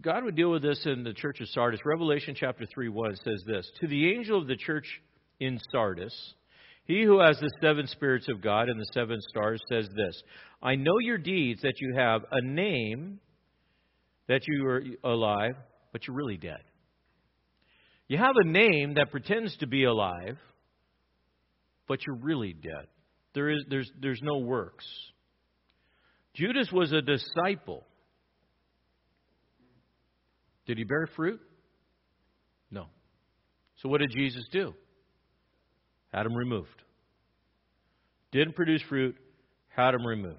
God 0.00 0.24
would 0.24 0.34
deal 0.34 0.50
with 0.50 0.62
this 0.62 0.84
in 0.86 1.04
the 1.04 1.12
church 1.12 1.40
of 1.40 1.48
Sardis. 1.48 1.80
Revelation 1.84 2.34
chapter 2.38 2.66
3 2.66 2.88
1 2.88 3.16
says 3.16 3.44
this 3.46 3.70
To 3.80 3.86
the 3.86 4.12
angel 4.12 4.38
of 4.38 4.48
the 4.48 4.56
church 4.56 4.86
in 5.38 5.60
Sardis, 5.70 6.34
he 6.84 7.02
who 7.02 7.20
has 7.20 7.38
the 7.38 7.50
seven 7.60 7.86
spirits 7.86 8.28
of 8.28 8.42
God 8.42 8.68
and 8.68 8.78
the 8.78 8.86
seven 8.92 9.18
stars 9.28 9.60
says 9.70 9.88
this 9.96 10.22
I 10.62 10.76
know 10.76 10.98
your 11.00 11.18
deeds, 11.18 11.62
that 11.62 11.80
you 11.80 11.94
have 11.96 12.22
a 12.30 12.40
name, 12.42 13.20
that 14.28 14.42
you 14.46 14.66
are 14.66 14.82
alive, 15.02 15.56
but 15.92 16.06
you're 16.06 16.16
really 16.16 16.36
dead. 16.36 16.62
You 18.08 18.18
have 18.18 18.36
a 18.36 18.46
name 18.46 18.94
that 18.94 19.10
pretends 19.10 19.56
to 19.58 19.66
be 19.66 19.84
alive, 19.84 20.38
but 21.88 22.00
you're 22.06 22.16
really 22.16 22.52
dead. 22.52 22.86
There 23.34 23.50
is, 23.50 23.64
there's, 23.68 23.90
there's 24.00 24.20
no 24.22 24.38
works. 24.38 24.86
Judas 26.34 26.70
was 26.70 26.92
a 26.92 27.00
disciple. 27.00 27.84
Did 30.66 30.78
he 30.78 30.84
bear 30.84 31.08
fruit? 31.16 31.40
No. 32.70 32.86
So 33.76 33.88
what 33.88 34.00
did 34.00 34.10
Jesus 34.10 34.44
do? 34.52 34.74
Had 36.14 36.26
them 36.26 36.34
removed. 36.34 36.82
Didn't 38.30 38.54
produce 38.54 38.82
fruit, 38.88 39.16
had 39.68 39.92
them 39.92 40.06
removed. 40.06 40.38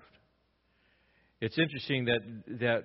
It's 1.42 1.58
interesting 1.58 2.06
that, 2.06 2.22
that 2.60 2.84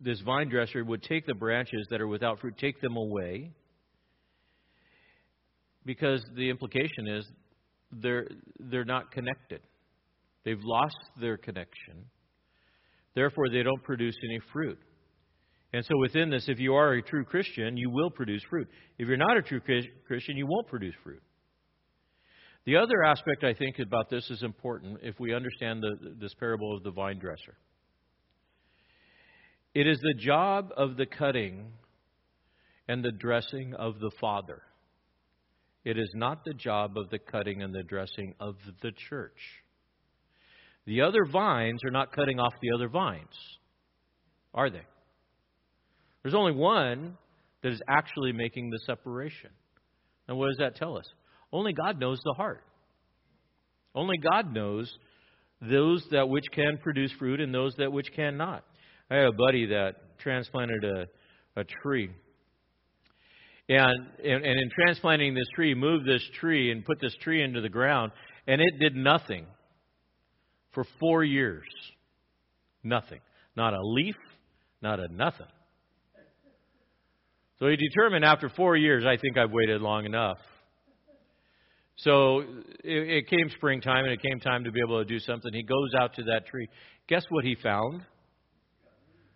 this 0.00 0.20
vine 0.20 0.48
dresser 0.48 0.84
would 0.84 1.02
take 1.02 1.26
the 1.26 1.34
branches 1.34 1.86
that 1.90 2.00
are 2.00 2.06
without 2.06 2.40
fruit, 2.40 2.56
take 2.58 2.80
them 2.80 2.96
away, 2.96 3.50
because 5.84 6.24
the 6.36 6.48
implication 6.48 7.08
is 7.08 7.26
they're, 7.90 8.28
they're 8.60 8.84
not 8.84 9.10
connected. 9.10 9.60
They've 10.44 10.62
lost 10.62 10.96
their 11.20 11.36
connection. 11.36 12.06
Therefore, 13.14 13.48
they 13.48 13.62
don't 13.62 13.82
produce 13.82 14.14
any 14.24 14.40
fruit. 14.52 14.78
And 15.72 15.84
so, 15.84 15.96
within 15.98 16.30
this, 16.30 16.48
if 16.48 16.58
you 16.58 16.74
are 16.74 16.94
a 16.94 17.02
true 17.02 17.24
Christian, 17.24 17.76
you 17.76 17.90
will 17.90 18.10
produce 18.10 18.42
fruit. 18.48 18.68
If 18.98 19.08
you're 19.08 19.16
not 19.16 19.36
a 19.36 19.42
true 19.42 19.60
Christian, 20.06 20.36
you 20.36 20.46
won't 20.46 20.68
produce 20.68 20.94
fruit. 21.02 21.22
The 22.64 22.76
other 22.76 23.02
aspect 23.02 23.42
I 23.42 23.54
think 23.54 23.78
about 23.80 24.08
this 24.08 24.30
is 24.30 24.42
important 24.42 25.00
if 25.02 25.18
we 25.18 25.34
understand 25.34 25.82
the, 25.82 26.14
this 26.20 26.34
parable 26.34 26.76
of 26.76 26.84
the 26.84 26.92
vine 26.92 27.18
dresser. 27.18 27.56
It 29.74 29.86
is 29.86 29.98
the 30.00 30.14
job 30.14 30.68
of 30.76 30.96
the 30.96 31.06
cutting 31.06 31.72
and 32.86 33.04
the 33.04 33.10
dressing 33.10 33.74
of 33.74 33.98
the 33.98 34.10
Father. 34.20 34.62
It 35.84 35.98
is 35.98 36.10
not 36.14 36.44
the 36.44 36.54
job 36.54 36.96
of 36.96 37.10
the 37.10 37.18
cutting 37.18 37.62
and 37.62 37.74
the 37.74 37.82
dressing 37.82 38.34
of 38.38 38.54
the 38.82 38.92
church. 39.08 39.38
The 40.86 41.00
other 41.00 41.24
vines 41.24 41.80
are 41.84 41.90
not 41.90 42.12
cutting 42.12 42.38
off 42.38 42.52
the 42.60 42.72
other 42.74 42.88
vines, 42.88 43.58
are 44.54 44.70
they? 44.70 44.82
There's 46.22 46.34
only 46.34 46.52
one 46.52 47.16
that 47.62 47.72
is 47.72 47.80
actually 47.88 48.32
making 48.32 48.70
the 48.70 48.78
separation. 48.86 49.50
And 50.28 50.36
what 50.36 50.48
does 50.48 50.58
that 50.58 50.76
tell 50.76 50.96
us? 50.96 51.06
Only 51.52 51.72
God 51.72 52.00
knows 52.00 52.18
the 52.24 52.34
heart. 52.34 52.62
Only 53.94 54.16
God 54.18 54.52
knows 54.52 54.92
those 55.60 56.04
that 56.10 56.28
which 56.28 56.46
can 56.52 56.78
produce 56.82 57.12
fruit 57.18 57.40
and 57.40 57.54
those 57.54 57.74
that 57.76 57.92
which 57.92 58.10
cannot. 58.16 58.64
I 59.10 59.16
have 59.16 59.34
a 59.34 59.36
buddy 59.36 59.66
that 59.66 60.18
transplanted 60.18 60.84
a, 60.84 61.60
a 61.60 61.64
tree 61.82 62.10
And, 63.68 64.06
and, 64.24 64.44
and 64.44 64.60
in 64.60 64.70
transplanting 64.74 65.34
this 65.34 65.46
tree, 65.54 65.74
moved 65.74 66.06
this 66.06 66.22
tree 66.40 66.72
and 66.72 66.84
put 66.84 67.00
this 67.00 67.14
tree 67.22 67.42
into 67.42 67.60
the 67.60 67.68
ground, 67.68 68.12
and 68.46 68.60
it 68.60 68.78
did 68.80 68.96
nothing 68.96 69.46
for 70.72 70.84
four 70.98 71.22
years. 71.22 71.64
Nothing. 72.82 73.20
Not 73.56 73.74
a 73.74 73.80
leaf, 73.82 74.16
not 74.80 74.98
a 74.98 75.08
nothing. 75.12 75.46
So 77.58 77.68
he 77.68 77.76
determined 77.76 78.24
after 78.24 78.48
four 78.48 78.76
years, 78.76 79.04
I 79.04 79.16
think 79.16 79.38
I've 79.38 79.52
waited 79.52 79.80
long 79.80 80.04
enough. 80.04 80.38
So 81.96 82.40
it, 82.82 83.24
it 83.24 83.28
came 83.28 83.48
springtime 83.56 84.04
and 84.04 84.12
it 84.12 84.22
came 84.22 84.40
time 84.40 84.64
to 84.64 84.72
be 84.72 84.80
able 84.80 84.98
to 84.98 85.04
do 85.04 85.18
something. 85.18 85.52
He 85.52 85.62
goes 85.62 85.90
out 85.98 86.14
to 86.14 86.24
that 86.24 86.46
tree. 86.46 86.68
Guess 87.08 87.24
what 87.28 87.44
he 87.44 87.54
found? 87.54 88.02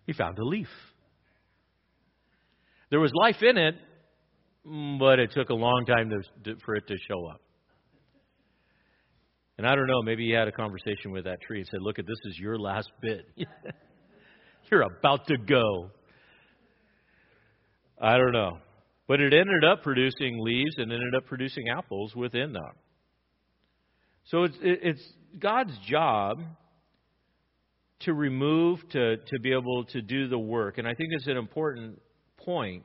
He 0.05 0.13
found 0.13 0.39
a 0.39 0.43
leaf. 0.43 0.69
There 2.89 2.99
was 2.99 3.11
life 3.13 3.41
in 3.41 3.57
it, 3.57 3.75
mm, 4.65 4.97
but 4.97 5.19
it 5.19 5.31
took 5.31 5.49
a 5.49 5.53
long 5.53 5.85
time 5.85 6.09
to, 6.43 6.55
for 6.65 6.75
it 6.75 6.87
to 6.87 6.95
show 7.07 7.25
up. 7.27 7.41
And 9.57 9.65
I 9.65 9.75
don't 9.75 9.87
know, 9.87 10.01
maybe 10.03 10.25
he 10.25 10.31
had 10.31 10.47
a 10.47 10.51
conversation 10.51 11.11
with 11.11 11.25
that 11.25 11.41
tree 11.41 11.59
and 11.59 11.67
said, 11.67 11.81
Look 11.81 11.97
this 11.97 12.05
is 12.25 12.37
your 12.39 12.59
last 12.59 12.89
bit. 13.01 13.25
You're 14.71 14.81
about 14.81 15.27
to 15.27 15.37
go. 15.37 15.89
I 17.99 18.17
don't 18.17 18.33
know. 18.33 18.59
But 19.07 19.21
it 19.21 19.33
ended 19.33 19.63
up 19.63 19.83
producing 19.83 20.39
leaves 20.39 20.75
and 20.77 20.91
ended 20.91 21.15
up 21.15 21.25
producing 21.25 21.69
apples 21.69 22.15
within 22.15 22.53
them. 22.53 22.71
So 24.25 24.43
it's, 24.43 24.57
it's 24.61 25.13
God's 25.39 25.77
job 25.87 26.39
to 28.01 28.13
remove, 28.13 28.79
to, 28.89 29.17
to 29.17 29.39
be 29.39 29.53
able 29.53 29.85
to 29.85 30.01
do 30.01 30.27
the 30.27 30.37
work. 30.37 30.77
And 30.77 30.87
I 30.87 30.93
think 30.93 31.09
it's 31.13 31.27
an 31.27 31.37
important 31.37 32.01
point 32.37 32.83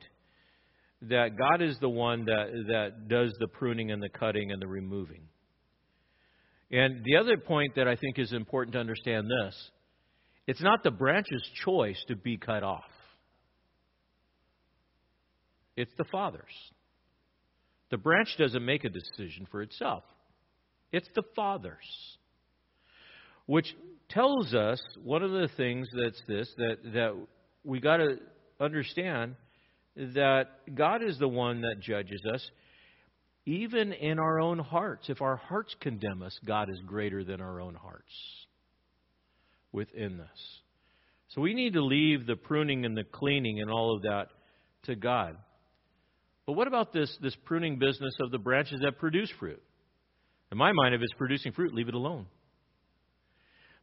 that 1.02 1.36
God 1.36 1.60
is 1.60 1.76
the 1.80 1.88
one 1.88 2.26
that, 2.26 2.46
that 2.68 3.08
does 3.08 3.34
the 3.40 3.48
pruning 3.48 3.90
and 3.90 4.00
the 4.00 4.08
cutting 4.08 4.52
and 4.52 4.62
the 4.62 4.68
removing. 4.68 5.22
And 6.70 7.04
the 7.04 7.16
other 7.16 7.36
point 7.36 7.74
that 7.74 7.88
I 7.88 7.96
think 7.96 8.18
is 8.18 8.32
important 8.32 8.74
to 8.74 8.80
understand 8.80 9.28
this 9.28 9.70
it's 10.46 10.62
not 10.62 10.82
the 10.82 10.90
branch's 10.90 11.42
choice 11.64 12.02
to 12.08 12.16
be 12.16 12.36
cut 12.36 12.62
off. 12.62 12.90
It's 15.76 15.92
the 15.96 16.04
Father's. 16.04 16.42
The 17.90 17.98
branch 17.98 18.28
doesn't 18.38 18.64
make 18.64 18.84
a 18.84 18.88
decision 18.88 19.46
for 19.50 19.62
itself, 19.62 20.04
it's 20.92 21.08
the 21.14 21.24
Father's. 21.36 22.16
Which 23.46 23.74
tells 24.08 24.54
us 24.54 24.80
one 25.02 25.22
of 25.22 25.32
the 25.32 25.48
things 25.56 25.88
that's 25.92 26.22
this 26.28 26.48
that, 26.58 26.76
that 26.94 27.26
we 27.64 27.80
got 27.80 27.96
to 27.96 28.18
understand 28.60 29.34
that 29.96 30.74
God 30.74 31.02
is 31.02 31.18
the 31.18 31.28
one 31.28 31.62
that 31.62 31.80
judges 31.80 32.22
us. 32.32 32.50
Even 33.44 33.92
in 33.92 34.20
our 34.20 34.40
own 34.40 34.60
hearts, 34.60 35.10
if 35.10 35.20
our 35.20 35.36
hearts 35.36 35.74
condemn 35.80 36.22
us, 36.22 36.38
God 36.46 36.70
is 36.70 36.78
greater 36.86 37.24
than 37.24 37.40
our 37.40 37.60
own 37.60 37.74
hearts 37.74 38.12
within 39.72 40.20
us. 40.20 40.60
So 41.34 41.40
we 41.40 41.52
need 41.52 41.72
to 41.72 41.82
leave 41.82 42.26
the 42.26 42.36
pruning 42.36 42.84
and 42.84 42.96
the 42.96 43.04
cleaning 43.04 43.60
and 43.60 43.70
all 43.70 43.96
of 43.96 44.02
that 44.02 44.28
to 44.84 44.94
God. 44.94 45.36
But 46.46 46.54
what 46.54 46.66
about 46.66 46.92
this, 46.92 47.16
this 47.20 47.36
pruning 47.44 47.78
business 47.78 48.14
of 48.20 48.30
the 48.30 48.38
branches 48.38 48.80
that 48.82 48.98
produce 48.98 49.30
fruit? 49.38 49.62
In 50.50 50.58
my 50.58 50.72
mind, 50.72 50.94
if 50.94 51.00
it's 51.00 51.12
producing 51.16 51.52
fruit, 51.52 51.72
leave 51.72 51.88
it 51.88 51.94
alone. 51.94 52.26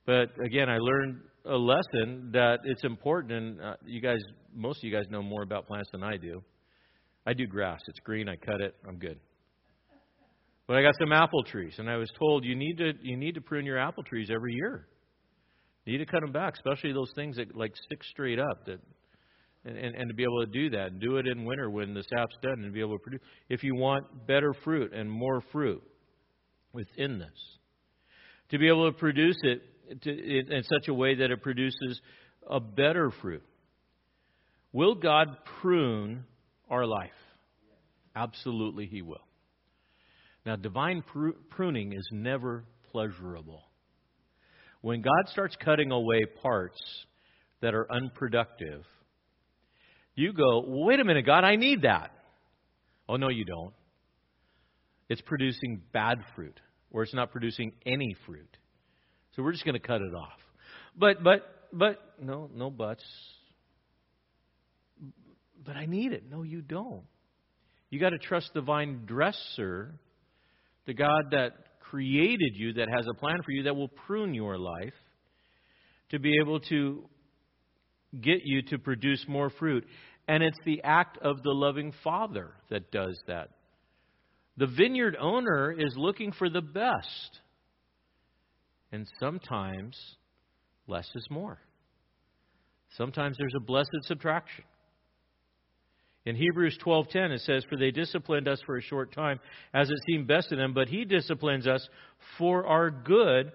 But 0.06 0.30
again, 0.44 0.70
I 0.70 0.78
learned 0.78 1.22
a 1.46 1.56
lesson 1.56 2.32
that 2.34 2.60
it's 2.64 2.84
important, 2.84 3.32
and 3.32 3.62
uh, 3.62 3.76
you 3.86 4.02
guys, 4.02 4.20
most 4.54 4.80
of 4.80 4.84
you 4.84 4.92
guys 4.92 5.06
know 5.10 5.22
more 5.22 5.42
about 5.42 5.68
plants 5.68 5.90
than 5.92 6.04
I 6.04 6.18
do. 6.18 6.44
I 7.26 7.34
do 7.34 7.48
grass. 7.48 7.80
It's 7.88 8.00
green. 8.00 8.28
I 8.28 8.36
cut 8.36 8.62
it. 8.62 8.76
I'm 8.88 8.98
good. 8.98 9.20
But 10.68 10.78
I 10.78 10.82
got 10.84 10.94
some 11.00 11.12
apple 11.12 11.44
trees, 11.44 11.74
and 11.80 11.90
I 11.90 11.98
was 11.98 12.12
told 12.20 12.46
you 12.46 12.56
need 12.56 12.78
to 12.78 12.94
you 13.02 13.18
need 13.18 13.36
to 13.36 13.42
prune 13.42 13.66
your 13.66 13.80
apple 13.80 14.04
trees 14.04 14.30
every 14.32 14.54
year. 14.54 14.88
You 15.86 15.98
need 15.98 16.06
to 16.06 16.12
cut 16.12 16.22
them 16.22 16.32
back, 16.32 16.54
especially 16.54 16.94
those 16.94 17.12
things 17.16 17.38
that 17.38 17.56
like 17.56 17.76
stick 17.76 18.04
straight 18.04 18.38
up 18.38 18.66
that 18.68 18.80
and, 19.66 19.78
and, 19.78 19.96
and 19.96 20.10
to 20.10 20.14
be 20.16 20.24
able 20.24 20.46
to 20.46 20.52
do 20.52 20.70
that 20.72 20.92
and 20.92 21.00
do 21.00 21.18
it 21.18 21.28
in 21.28 21.46
winter 21.46 21.70
when 21.70 21.94
the 21.94 22.04
sap's 22.04 22.36
done 22.42 22.64
and 22.64 22.74
be 22.74 22.80
able 22.80 22.98
to 22.98 23.04
produce. 23.04 23.22
If 23.50 23.64
you 23.64 23.76
want 23.76 24.28
better 24.28 24.54
fruit 24.64 24.94
and 24.94 25.10
more 25.10 25.42
fruit 25.52 25.84
within 26.74 27.20
this, 27.20 27.58
to 28.52 28.58
be 28.58 28.68
able 28.68 28.92
to 28.92 28.98
produce 28.98 29.38
it 29.44 29.62
to, 30.04 30.10
in, 30.12 30.52
in 30.52 30.64
such 30.64 30.88
a 30.88 30.94
way 30.94 31.16
that 31.16 31.32
it 31.32 31.42
produces 31.42 32.02
a 32.50 32.60
better 32.60 33.12
fruit. 33.22 33.44
Will 34.72 34.96
God 34.96 35.30
prune 35.62 36.26
our 36.70 36.86
life? 36.86 37.10
Absolutely, 38.16 38.86
He 38.86 39.02
will. 39.02 39.28
Now, 40.46 40.56
divine 40.56 41.04
pruning 41.50 41.94
is 41.94 42.08
never 42.12 42.64
pleasurable. 42.92 43.64
When 44.82 45.02
God 45.02 45.28
starts 45.28 45.56
cutting 45.64 45.92
away 45.92 46.22
parts 46.42 46.80
that 47.62 47.76
are 47.76 47.92
unproductive, 47.92 48.86
you 50.20 50.34
go, 50.34 50.64
wait 50.66 51.00
a 51.00 51.04
minute, 51.04 51.26
God, 51.26 51.44
I 51.44 51.56
need 51.56 51.84
that. 51.84 52.12
Oh, 53.08 53.16
no, 53.16 53.30
you 53.30 53.46
don't. 53.46 53.74
It's 55.08 55.22
producing 55.22 55.82
bad 55.92 56.20
fruit, 56.36 56.60
or 56.92 57.04
it's 57.04 57.14
not 57.14 57.32
producing 57.32 57.72
any 57.86 58.16
fruit. 58.26 58.58
So 59.36 59.44
we're 59.44 59.54
just 59.54 59.66
going 59.66 59.80
to 59.80 59.86
cut 59.86 60.02
it 60.02 60.14
off. 60.14 60.40
But, 60.96 61.24
but, 61.24 61.42
but, 61.72 62.00
no, 62.22 62.50
no 62.54 62.70
buts. 62.70 63.04
But 65.66 65.76
I 65.76 65.86
need 65.86 66.14
it. 66.14 66.24
No, 66.30 66.44
you 66.44 66.62
don't. 66.62 67.04
You 67.90 68.00
got 68.00 68.10
to 68.10 68.20
trust 68.20 68.52
the 68.54 68.62
vine 68.62 69.04
dresser, 69.06 69.96
the 70.86 70.94
God 70.94 71.32
that 71.32 71.54
created 71.80 72.54
you, 72.56 72.74
that 72.74 72.88
has 72.94 73.06
a 73.10 73.14
plan 73.16 73.42
for 73.44 73.52
you, 73.52 73.64
that 73.64 73.76
will 73.76 73.88
prune 73.88 74.34
your 74.34 74.58
life 74.58 74.94
to 76.12 76.20
be 76.20 76.38
able 76.42 76.60
to 76.60 77.10
get 78.20 78.42
you 78.44 78.62
to 78.64 78.78
produce 78.78 79.24
more 79.28 79.50
fruit. 79.50 79.86
And 80.30 80.44
it's 80.44 80.60
the 80.64 80.84
act 80.84 81.18
of 81.24 81.42
the 81.42 81.52
loving 81.52 81.92
Father 82.04 82.52
that 82.70 82.92
does 82.92 83.20
that. 83.26 83.50
The 84.58 84.68
vineyard 84.68 85.18
owner 85.20 85.72
is 85.72 85.96
looking 85.98 86.34
for 86.34 86.52
the 86.52 86.62
best. 86.62 87.40
And 88.92 89.08
sometimes 89.20 89.98
less 90.88 91.10
is 91.16 91.28
more. 91.32 91.58
Sometimes 92.96 93.38
there's 93.40 93.56
a 93.58 93.60
blessed 93.60 93.90
subtraction. 94.04 94.66
In 96.26 96.36
Hebrews 96.36 96.78
12:10 96.86 97.32
it 97.32 97.42
says 97.42 97.64
for 97.68 97.76
they 97.76 97.90
disciplined 97.90 98.48
us 98.48 98.62
for 98.68 98.78
a 98.78 98.84
short 98.84 99.12
time 99.12 99.40
as 99.74 99.90
it 99.90 99.98
seemed 100.06 100.28
best 100.28 100.50
to 100.50 100.56
them 100.56 100.74
but 100.74 100.90
he 100.90 101.06
disciplines 101.06 101.66
us 101.66 101.88
for 102.38 102.68
our 102.68 102.92
good 102.92 103.52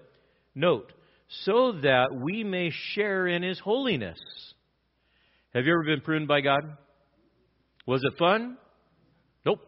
note 0.55 0.91
so 1.29 1.71
that 1.83 2.07
we 2.13 2.43
may 2.43 2.69
share 2.69 3.27
in 3.27 3.43
his 3.43 3.59
holiness. 3.59 4.19
Have 5.55 5.65
you 5.65 5.71
ever 5.71 5.85
been 5.85 6.01
pruned 6.01 6.27
by 6.27 6.41
God? 6.41 6.63
Was 7.87 8.01
it 8.03 8.17
fun? 8.19 8.57
Nope. 9.45 9.61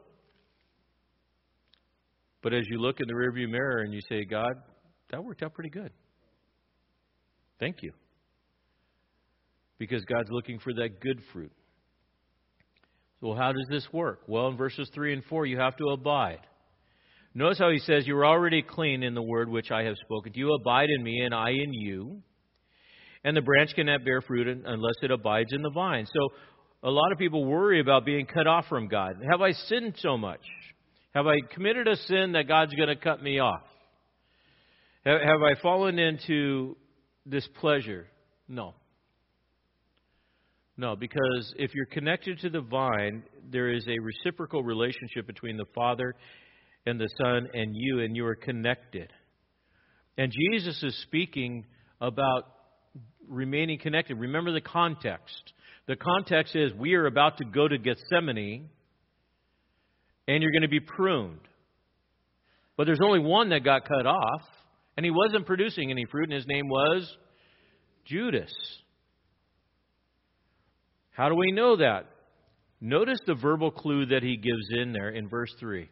But 2.44 2.54
as 2.54 2.66
you 2.70 2.82
look 2.82 3.00
in 3.00 3.08
the 3.08 3.14
rearview 3.14 3.50
mirror 3.50 3.80
and 3.84 3.94
you 3.94 4.02
say, 4.10 4.26
God, 4.26 4.52
that 5.12 5.24
worked 5.24 5.44
out 5.44 5.54
pretty 5.54 5.70
good. 5.70 5.92
Thank 7.62 7.78
you. 7.84 7.94
Because 9.80 10.04
God's 10.04 10.28
looking 10.30 10.60
for 10.60 10.74
that 10.74 11.00
good 11.00 11.22
fruit. 11.32 11.54
So, 13.22 13.34
how 13.34 13.54
does 13.54 13.68
this 13.70 13.88
work? 13.94 14.24
Well, 14.28 14.50
in 14.50 14.58
verses 14.58 14.92
3 14.94 15.14
and 15.14 15.24
4, 15.24 15.46
you 15.46 15.58
have 15.58 15.78
to 15.78 15.86
abide. 15.94 16.42
Notice 17.34 17.60
how 17.60 17.70
he 17.70 17.80
says, 17.80 18.06
You 18.06 18.18
are 18.18 18.26
already 18.26 18.62
clean 18.62 19.04
in 19.04 19.14
the 19.14 19.22
word 19.22 19.48
which 19.48 19.72
I 19.72 19.84
have 19.84 19.96
spoken 20.04 20.34
to 20.34 20.38
you. 20.38 20.54
Abide 20.54 20.90
in 20.90 21.02
me, 21.02 21.22
and 21.22 21.34
I 21.34 21.52
in 21.52 21.72
you. 21.72 22.22
And 23.28 23.36
the 23.36 23.42
branch 23.42 23.76
cannot 23.76 24.06
bear 24.06 24.22
fruit 24.22 24.48
unless 24.48 24.96
it 25.02 25.12
abides 25.12 25.52
in 25.52 25.62
the 25.62 25.70
vine. 25.70 26.06
So 26.06 26.30
a 26.82 26.90
lot 26.90 27.12
of 27.12 27.18
people 27.18 27.44
worry 27.44 27.82
about 27.82 28.06
being 28.06 28.26
cut 28.26 28.48
off 28.48 28.68
from 28.70 28.88
God. 28.88 29.16
Have 29.30 29.42
I 29.42 29.52
sinned 29.52 29.96
so 29.98 30.18
much? 30.18 30.40
Have 31.14 31.28
I 31.28 31.36
committed 31.54 31.90
a 31.90 31.98
sin 31.98 32.32
that 32.32 32.48
God's 32.48 32.74
going 32.76 32.88
to 32.88 32.96
cut 32.96 33.22
me 33.22 33.40
off? 33.40 33.64
Have, 35.04 35.20
have 35.20 35.42
I 35.42 35.62
fallen 35.62 36.00
into 36.00 36.78
displeasure? 37.28 38.08
No. 38.48 38.76
No, 40.78 40.96
because 40.96 41.54
if 41.58 41.76
you're 41.76 41.86
connected 41.86 42.40
to 42.40 42.50
the 42.50 42.62
vine, 42.62 43.24
there 43.52 43.74
is 43.74 43.86
a 43.90 44.00
reciprocal 44.00 44.64
relationship 44.64 45.28
between 45.28 45.58
the 45.58 45.66
Father 45.76 46.16
and 46.86 46.98
the 46.98 47.10
Son 47.22 47.50
and 47.54 47.76
you, 47.76 48.00
and 48.00 48.16
you 48.16 48.26
are 48.26 48.36
connected. 48.36 49.12
And 50.18 50.32
Jesus 50.32 50.82
is 50.82 50.98
speaking 51.02 51.66
about 52.00 52.54
remaining 53.28 53.80
connected. 53.80 54.18
Remember 54.18 54.52
the 54.52 54.62
context. 54.62 55.54
The 55.88 55.96
context 55.96 56.56
is 56.56 56.74
we 56.74 56.96
are 56.96 57.06
about 57.06 57.38
to 57.38 57.46
go 57.46 57.68
to 57.68 57.78
Gethsemane 57.78 58.70
and 60.28 60.44
you're 60.44 60.52
going 60.52 60.64
to 60.64 60.68
be 60.68 60.80
pruned. 60.80 61.40
But 62.76 62.86
there's 62.86 63.00
only 63.04 63.20
one 63.20 63.50
that 63.50 63.64
got 63.64 63.88
cut 63.88 64.06
off, 64.06 64.42
and 64.96 65.06
he 65.06 65.12
wasn't 65.12 65.46
producing 65.46 65.90
any 65.90 66.06
fruit, 66.06 66.26
and 66.26 66.34
his 66.34 66.46
name 66.48 66.68
was 66.68 67.10
Judas. 68.06 68.54
How 71.12 71.30
do 71.30 71.36
we 71.36 71.52
know 71.52 71.78
that? 71.78 72.06
Notice 72.80 73.20
the 73.26 73.34
verbal 73.34 73.72
clue 73.72 74.06
that 74.08 74.22
he 74.22 74.38
gives 74.38 74.68
in 74.70 74.94
there 74.94 75.10
in 75.10 75.30
verse 75.30 75.52
3. 75.60 75.90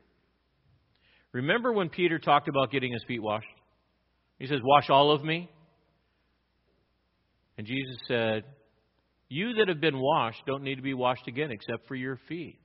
Remember 1.31 1.73
when 1.73 1.89
Peter 1.89 2.19
talked 2.19 2.47
about 2.47 2.71
getting 2.71 2.93
his 2.93 3.03
feet 3.07 3.21
washed? 3.21 3.47
He 4.37 4.45
says, 4.45 4.59
Wash 4.63 4.89
all 4.89 5.11
of 5.11 5.23
me. 5.23 5.49
And 7.57 7.65
Jesus 7.65 7.97
said, 8.07 8.43
You 9.29 9.53
that 9.55 9.67
have 9.67 9.81
been 9.81 9.99
washed 9.99 10.45
don't 10.45 10.63
need 10.63 10.75
to 10.75 10.81
be 10.81 10.93
washed 10.93 11.27
again 11.27 11.51
except 11.51 11.87
for 11.87 11.95
your 11.95 12.19
feet. 12.27 12.59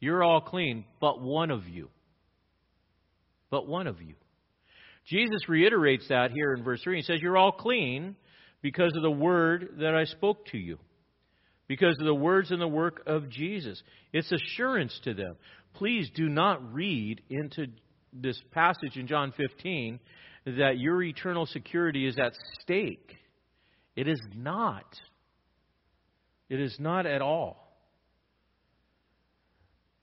You're 0.00 0.22
all 0.22 0.40
clean, 0.40 0.84
but 1.00 1.20
one 1.20 1.50
of 1.50 1.68
you. 1.68 1.88
But 3.50 3.66
one 3.68 3.86
of 3.86 4.00
you. 4.00 4.14
Jesus 5.06 5.48
reiterates 5.48 6.08
that 6.08 6.30
here 6.30 6.54
in 6.54 6.64
verse 6.64 6.80
3. 6.82 6.96
He 6.96 7.02
says, 7.02 7.20
You're 7.20 7.36
all 7.36 7.52
clean 7.52 8.16
because 8.62 8.92
of 8.96 9.02
the 9.02 9.10
word 9.10 9.76
that 9.78 9.94
I 9.94 10.04
spoke 10.04 10.46
to 10.46 10.58
you 10.58 10.78
because 11.72 11.96
of 11.98 12.04
the 12.04 12.14
words 12.14 12.50
and 12.50 12.60
the 12.60 12.68
work 12.68 13.02
of 13.06 13.30
Jesus. 13.30 13.82
It's 14.12 14.30
assurance 14.30 15.00
to 15.04 15.14
them. 15.14 15.36
Please 15.72 16.10
do 16.14 16.28
not 16.28 16.74
read 16.74 17.22
into 17.30 17.68
this 18.12 18.38
passage 18.50 18.96
in 18.96 19.06
John 19.06 19.32
15 19.34 19.98
that 20.44 20.76
your 20.76 21.02
eternal 21.02 21.46
security 21.46 22.06
is 22.06 22.18
at 22.18 22.34
stake. 22.60 23.16
It 23.96 24.08
is 24.08 24.20
not. 24.34 24.86
It 26.48 26.60
is 26.60 26.76
not 26.78 27.06
at 27.06 27.22
all. 27.22 27.62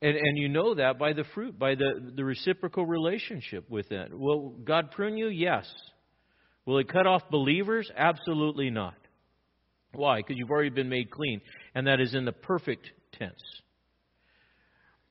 And, 0.02 0.16
and 0.16 0.38
you 0.38 0.48
know 0.48 0.76
that 0.76 0.98
by 0.98 1.14
the 1.14 1.26
fruit, 1.36 1.60
by 1.60 1.76
the, 1.76 2.14
the 2.16 2.24
reciprocal 2.24 2.86
relationship 2.86 3.70
with 3.70 3.92
it. 3.92 4.18
Will 4.18 4.52
God 4.64 4.92
prune 4.92 5.18
you? 5.18 5.28
Yes. 5.28 5.70
Will 6.66 6.78
He 6.78 6.86
cut 6.86 7.06
off 7.06 7.24
believers? 7.30 7.92
Absolutely 7.96 8.70
not. 8.70 8.96
Why? 9.94 10.18
Because 10.18 10.38
you've 10.38 10.52
already 10.52 10.70
been 10.70 10.90
made 10.90 11.10
clean, 11.10 11.42
and 11.76 11.88
that 11.88 12.00
is 12.00 12.14
in 12.14 12.26
the 12.26 12.32
perfect 12.32 12.90
tense. 13.14 13.42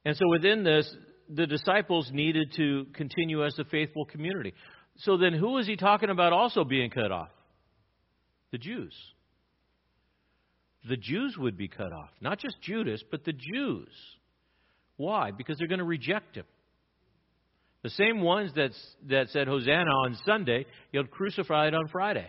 And 0.05 0.16
so 0.16 0.22
within 0.31 0.62
this, 0.62 0.91
the 1.29 1.47
disciples 1.47 2.11
needed 2.12 2.53
to 2.57 2.87
continue 2.95 3.45
as 3.45 3.59
a 3.59 3.64
faithful 3.64 4.07
community. 4.07 4.55
So 4.99 5.16
then, 5.16 5.35
who 5.35 5.59
is 5.59 5.66
he 5.66 5.76
talking 5.76 6.11
about 6.11 6.33
also 6.33 6.64
being 6.64 6.91
cut 6.91 7.12
off? 7.12 7.29
The 8.51 8.59
Jews. 8.59 8.95
The 10.89 10.97
Jews 10.97 11.37
would 11.39 11.57
be 11.57 11.69
cut 11.69 11.93
off. 11.93 12.11
Not 12.21 12.39
just 12.39 12.61
Judas, 12.63 13.03
but 13.11 13.25
the 13.25 13.33
Jews. 13.33 13.89
Why? 14.97 15.31
Because 15.31 15.59
they're 15.59 15.69
going 15.69 15.79
to 15.79 15.85
reject 15.85 16.37
him. 16.37 16.47
The 17.83 17.91
same 17.91 18.21
ones 18.21 18.53
that, 18.57 18.73
that 19.09 19.29
said 19.31 19.47
Hosanna 19.47 19.91
on 20.05 20.17
Sunday, 20.27 20.67
he'll 20.93 21.05
crucify 21.05 21.69
it 21.69 21.75
on 21.75 21.89
Friday. 21.89 22.29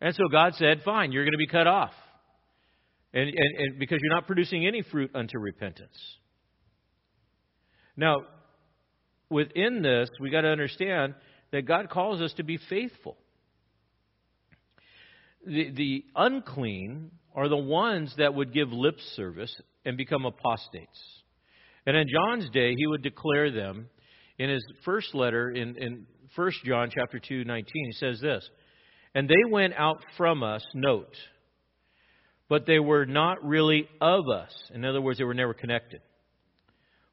And 0.00 0.14
so 0.14 0.28
God 0.30 0.54
said, 0.54 0.82
Fine, 0.84 1.12
you're 1.12 1.24
going 1.24 1.32
to 1.32 1.38
be 1.38 1.46
cut 1.46 1.66
off. 1.66 1.92
And, 3.12 3.28
and, 3.28 3.56
and 3.58 3.78
because 3.78 3.98
you're 4.02 4.14
not 4.14 4.26
producing 4.26 4.66
any 4.66 4.82
fruit 4.82 5.10
unto 5.14 5.38
repentance. 5.38 5.98
Now, 7.96 8.22
within 9.28 9.82
this, 9.82 10.08
we 10.20 10.30
got 10.30 10.42
to 10.42 10.48
understand 10.48 11.14
that 11.52 11.66
God 11.66 11.90
calls 11.90 12.22
us 12.22 12.32
to 12.34 12.44
be 12.44 12.58
faithful. 12.68 13.16
The, 15.46 15.70
the 15.70 16.04
unclean 16.14 17.10
are 17.34 17.48
the 17.48 17.56
ones 17.56 18.14
that 18.18 18.34
would 18.34 18.52
give 18.52 18.72
lip 18.72 18.98
service 19.14 19.54
and 19.84 19.96
become 19.96 20.26
apostates. 20.26 21.00
And 21.86 21.96
in 21.96 22.06
John's 22.08 22.50
day, 22.50 22.74
he 22.76 22.86
would 22.86 23.02
declare 23.02 23.50
them 23.50 23.88
in 24.38 24.50
his 24.50 24.64
first 24.84 25.14
letter 25.14 25.50
in, 25.50 25.76
in 25.76 26.06
1 26.34 26.52
John 26.64 26.90
chapter 26.94 27.18
2, 27.18 27.44
19. 27.44 27.64
He 27.72 27.92
says 27.92 28.20
this 28.20 28.48
and 29.14 29.28
they 29.28 29.50
went 29.50 29.74
out 29.74 30.04
from 30.16 30.42
us, 30.42 30.64
note, 30.74 31.16
but 32.48 32.66
they 32.66 32.78
were 32.78 33.06
not 33.06 33.44
really 33.44 33.88
of 34.00 34.28
us. 34.28 34.52
In 34.72 34.84
other 34.84 35.00
words, 35.00 35.18
they 35.18 35.24
were 35.24 35.34
never 35.34 35.54
connected. 35.54 36.00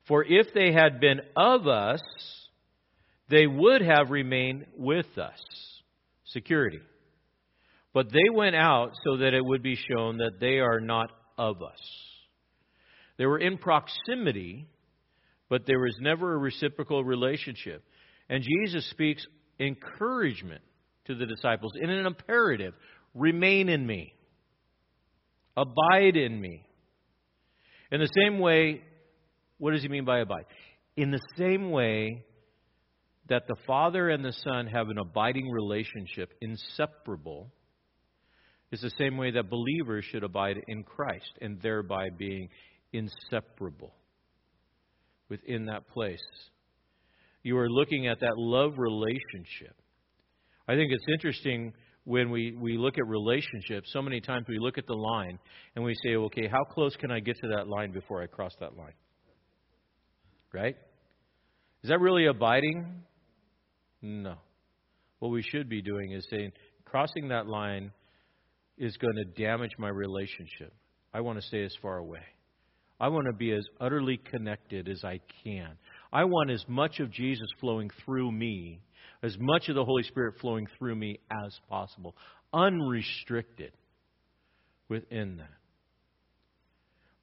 For 0.08 0.24
if 0.24 0.54
they 0.54 0.72
had 0.72 1.00
been 1.00 1.22
of 1.36 1.68
us, 1.68 2.02
they 3.30 3.48
would 3.48 3.82
have 3.82 4.10
remained 4.10 4.68
with 4.76 5.18
us. 5.18 5.40
Security. 6.26 6.80
But 7.98 8.12
they 8.12 8.30
went 8.32 8.56
out 8.56 8.92
so 9.04 9.18
that 9.18 9.34
it 9.34 9.44
would 9.44 9.64
be 9.64 9.76
shown 9.76 10.18
that 10.18 10.40
they 10.40 10.60
are 10.60 10.80
not 10.80 11.10
of 11.36 11.64
us. 11.64 11.82
They 13.18 13.26
were 13.26 13.40
in 13.40 13.58
proximity, 13.58 14.68
but 15.50 15.66
there 15.66 15.80
was 15.80 15.98
never 16.00 16.36
a 16.36 16.38
reciprocal 16.38 17.04
relationship. 17.04 17.84
And 18.30 18.44
Jesus 18.44 18.88
speaks 18.92 19.26
encouragement 19.60 20.62
to 21.06 21.16
the 21.16 21.26
disciples 21.26 21.72
in 21.82 21.90
an 21.90 22.06
imperative 22.06 22.76
remain 23.16 23.68
in 23.68 23.88
me, 23.88 24.14
abide 25.56 26.18
in 26.18 26.40
me. 26.40 26.68
In 27.92 28.00
the 28.00 28.12
same 28.16 28.38
way, 28.38 28.84
what 29.58 29.72
does 29.72 29.82
he 29.82 29.88
mean 29.88 30.06
by 30.06 30.20
abide? 30.20 30.46
In 30.98 31.10
the 31.10 31.22
same 31.36 31.72
way 31.72 32.24
that 33.28 33.48
the 33.48 33.58
Father 33.66 34.08
and 34.08 34.24
the 34.24 34.34
Son 34.44 34.68
have 34.68 34.90
an 34.90 35.00
abiding 35.00 35.50
relationship, 35.50 36.32
inseparable, 36.42 37.52
is 38.72 38.82
the 38.82 38.92
same 38.98 39.18
way 39.18 39.32
that 39.32 39.50
believers 39.50 40.06
should 40.06 40.24
abide 40.24 40.58
in 40.68 40.84
Christ 40.84 41.32
and 41.42 41.62
thereby 41.62 42.10
being 42.18 42.50
inseparable 42.94 43.94
within 45.30 45.66
that 45.66 45.88
place. 45.90 46.24
You 47.44 47.58
are 47.58 47.70
looking 47.70 48.08
at 48.08 48.20
that 48.20 48.38
love 48.38 48.74
relationship 48.78 49.76
I 50.68 50.76
think 50.76 50.92
it's 50.92 51.06
interesting 51.12 51.74
when 52.04 52.30
we, 52.30 52.54
we 52.60 52.78
look 52.78 52.98
at 52.98 53.08
relationships. 53.08 53.90
So 53.94 54.02
many 54.02 54.20
times 54.20 54.46
we 54.50 54.60
look 54.60 54.78
at 54.78 54.86
the 54.86 54.94
line 54.94 55.40
and 55.76 55.86
we 55.86 55.94
say, 56.04 56.16
okay, 56.16 56.48
how 56.48 56.64
close 56.64 56.96
can 56.98 57.12
I 57.12 57.20
get 57.20 57.38
to 57.42 57.48
that 57.56 57.68
line 57.68 57.92
before 57.92 58.22
I 58.22 58.28
cross 58.28 58.52
that 58.60 58.76
line? 58.76 58.94
Right? 60.54 60.76
Is 61.84 61.90
that 61.90 62.00
really 62.00 62.26
abiding? 62.26 63.04
No. 64.02 64.36
What 65.20 65.30
we 65.30 65.42
should 65.42 65.70
be 65.70 65.82
doing 65.82 66.12
is 66.12 66.26
saying, 66.30 66.52
crossing 66.86 67.30
that 67.30 67.48
line 67.48 67.92
is 68.78 68.98
going 68.98 69.16
to 69.16 69.42
damage 69.42 69.72
my 69.78 69.90
relationship. 69.90 70.74
I 71.14 71.22
want 71.22 71.40
to 71.40 71.48
stay 71.48 71.64
as 71.64 71.76
far 71.82 71.98
away. 71.98 72.22
I 73.00 73.10
want 73.10 73.28
to 73.28 73.34
be 73.34 73.52
as 73.52 73.66
utterly 73.80 74.18
connected 74.18 74.88
as 74.90 75.04
I 75.04 75.20
can. 75.44 75.78
I 76.12 76.26
want 76.26 76.50
as 76.50 76.64
much 76.68 77.00
of 77.00 77.12
Jesus 77.12 77.48
flowing 77.60 77.92
through 78.06 78.32
me 78.32 78.82
as 79.24 79.36
much 79.40 79.68
of 79.70 79.76
the 79.76 79.86
Holy 79.86 80.04
Spirit 80.04 80.36
flowing 80.40 80.68
through 80.78 80.96
me 80.96 81.20
as 81.32 81.60
possible, 81.70 82.16
unrestricted 82.54 83.72
within 84.90 85.38
that. 85.38 85.50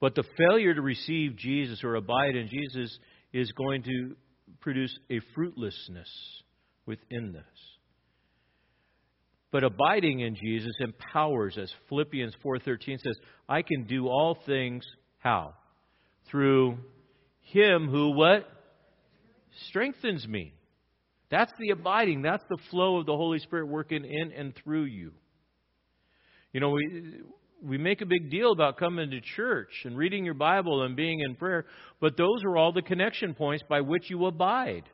But 0.00 0.14
the 0.14 0.24
failure 0.36 0.74
to 0.74 0.82
receive 0.82 1.36
Jesus 1.36 1.82
or 1.82 1.94
abide 1.94 2.36
in 2.36 2.48
Jesus 2.48 2.98
is 3.32 3.50
going 3.52 3.84
to 3.84 4.16
produce 4.60 4.96
a 5.10 5.20
fruitlessness 5.34 6.10
within 6.84 7.32
this. 7.32 7.44
But 9.54 9.62
abiding 9.62 10.18
in 10.18 10.34
Jesus 10.34 10.72
empowers 10.80 11.56
us. 11.58 11.72
Philippians 11.88 12.34
4:13 12.42 12.98
says, 12.98 13.16
"I 13.48 13.62
can 13.62 13.84
do 13.84 14.08
all 14.08 14.34
things 14.34 14.84
how? 15.18 15.54
Through 16.24 16.80
him 17.40 17.86
who 17.86 18.16
what? 18.16 18.50
Strengthens 19.68 20.26
me. 20.26 20.54
That's 21.28 21.52
the 21.60 21.70
abiding. 21.70 22.22
That's 22.22 22.42
the 22.46 22.56
flow 22.68 22.96
of 22.96 23.06
the 23.06 23.16
Holy 23.16 23.38
Spirit 23.38 23.68
working 23.68 24.04
in 24.04 24.32
and 24.32 24.56
through 24.56 24.86
you. 24.86 25.12
You 26.52 26.58
know, 26.58 26.70
we 26.70 27.20
we 27.62 27.78
make 27.78 28.00
a 28.00 28.06
big 28.06 28.30
deal 28.30 28.50
about 28.50 28.76
coming 28.76 29.08
to 29.12 29.20
church 29.20 29.84
and 29.84 29.96
reading 29.96 30.24
your 30.24 30.34
Bible 30.34 30.82
and 30.82 30.96
being 30.96 31.20
in 31.20 31.36
prayer, 31.36 31.64
but 32.00 32.16
those 32.16 32.42
are 32.42 32.56
all 32.56 32.72
the 32.72 32.82
connection 32.82 33.34
points 33.34 33.62
by 33.68 33.82
which 33.82 34.10
you 34.10 34.26
abide. 34.26 34.90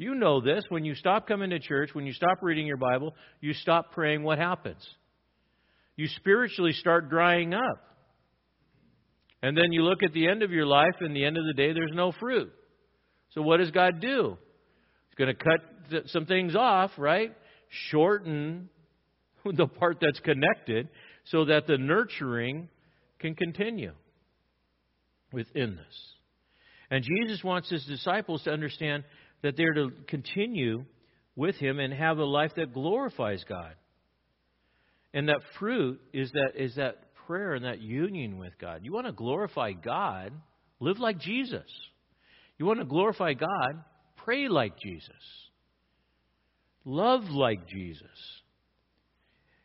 You 0.00 0.14
know 0.14 0.40
this. 0.40 0.64
When 0.70 0.86
you 0.86 0.94
stop 0.94 1.28
coming 1.28 1.50
to 1.50 1.58
church, 1.58 1.90
when 1.92 2.06
you 2.06 2.14
stop 2.14 2.38
reading 2.40 2.66
your 2.66 2.78
Bible, 2.78 3.14
you 3.42 3.52
stop 3.52 3.92
praying, 3.92 4.22
what 4.22 4.38
happens? 4.38 4.82
You 5.94 6.08
spiritually 6.16 6.72
start 6.72 7.10
drying 7.10 7.52
up. 7.52 7.84
And 9.42 9.54
then 9.54 9.72
you 9.72 9.82
look 9.82 10.02
at 10.02 10.14
the 10.14 10.26
end 10.26 10.42
of 10.42 10.52
your 10.52 10.64
life, 10.64 10.94
and 11.00 11.14
the 11.14 11.26
end 11.26 11.36
of 11.36 11.44
the 11.44 11.52
day, 11.52 11.74
there's 11.74 11.92
no 11.92 12.12
fruit. 12.12 12.50
So 13.34 13.42
what 13.42 13.58
does 13.58 13.72
God 13.72 14.00
do? 14.00 14.38
He's 15.10 15.16
going 15.16 15.36
to 15.36 15.44
cut 15.44 16.08
some 16.08 16.24
things 16.24 16.56
off, 16.56 16.92
right? 16.96 17.36
Shorten 17.90 18.70
the 19.44 19.66
part 19.66 19.98
that's 20.00 20.20
connected 20.20 20.88
so 21.26 21.44
that 21.44 21.66
the 21.66 21.76
nurturing 21.76 22.70
can 23.18 23.34
continue 23.34 23.92
within 25.30 25.76
this. 25.76 26.10
And 26.90 27.04
Jesus 27.04 27.44
wants 27.44 27.68
his 27.68 27.84
disciples 27.84 28.42
to 28.44 28.50
understand 28.50 29.04
that 29.42 29.56
they're 29.56 29.74
to 29.74 29.90
continue 30.08 30.84
with 31.36 31.56
him 31.56 31.78
and 31.78 31.92
have 31.92 32.18
a 32.18 32.24
life 32.24 32.52
that 32.56 32.74
glorifies 32.74 33.44
God. 33.48 33.74
And 35.12 35.28
that 35.28 35.40
fruit 35.58 36.00
is 36.12 36.30
that 36.32 36.52
is 36.56 36.76
that 36.76 37.14
prayer 37.26 37.54
and 37.54 37.64
that 37.64 37.80
union 37.80 38.38
with 38.38 38.58
God. 38.58 38.80
You 38.84 38.92
want 38.92 39.06
to 39.06 39.12
glorify 39.12 39.72
God, 39.72 40.32
live 40.78 40.98
like 40.98 41.18
Jesus. 41.18 41.66
You 42.58 42.66
want 42.66 42.78
to 42.78 42.84
glorify 42.84 43.32
God, 43.32 43.84
Pray 44.24 44.48
like 44.48 44.78
Jesus. 44.78 45.10
Love 46.84 47.24
like 47.30 47.66
Jesus. 47.68 48.06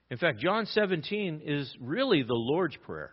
In 0.10 0.18
fact, 0.18 0.40
John 0.40 0.66
17 0.66 1.42
is 1.46 1.76
really 1.82 2.24
the 2.24 2.34
Lord's 2.34 2.76
Prayer. 2.78 3.12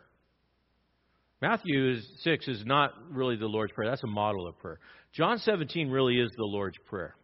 Matthew 1.41 2.01
6 2.23 2.49
is 2.49 2.65
not 2.65 2.93
really 3.11 3.37
the 3.37 3.47
Lord's 3.47 3.73
Prayer. 3.73 3.91
That's 3.91 4.05
a 4.05 4.09
model 4.09 4.47
of 4.47 4.59
prayer. 4.59 4.79
John 5.13 5.39
17 5.39 5.91
really 5.91 6.19
is 6.19 6.31
the 6.37 6.45
Lord's 6.45 6.79
Prayer. 6.87 7.15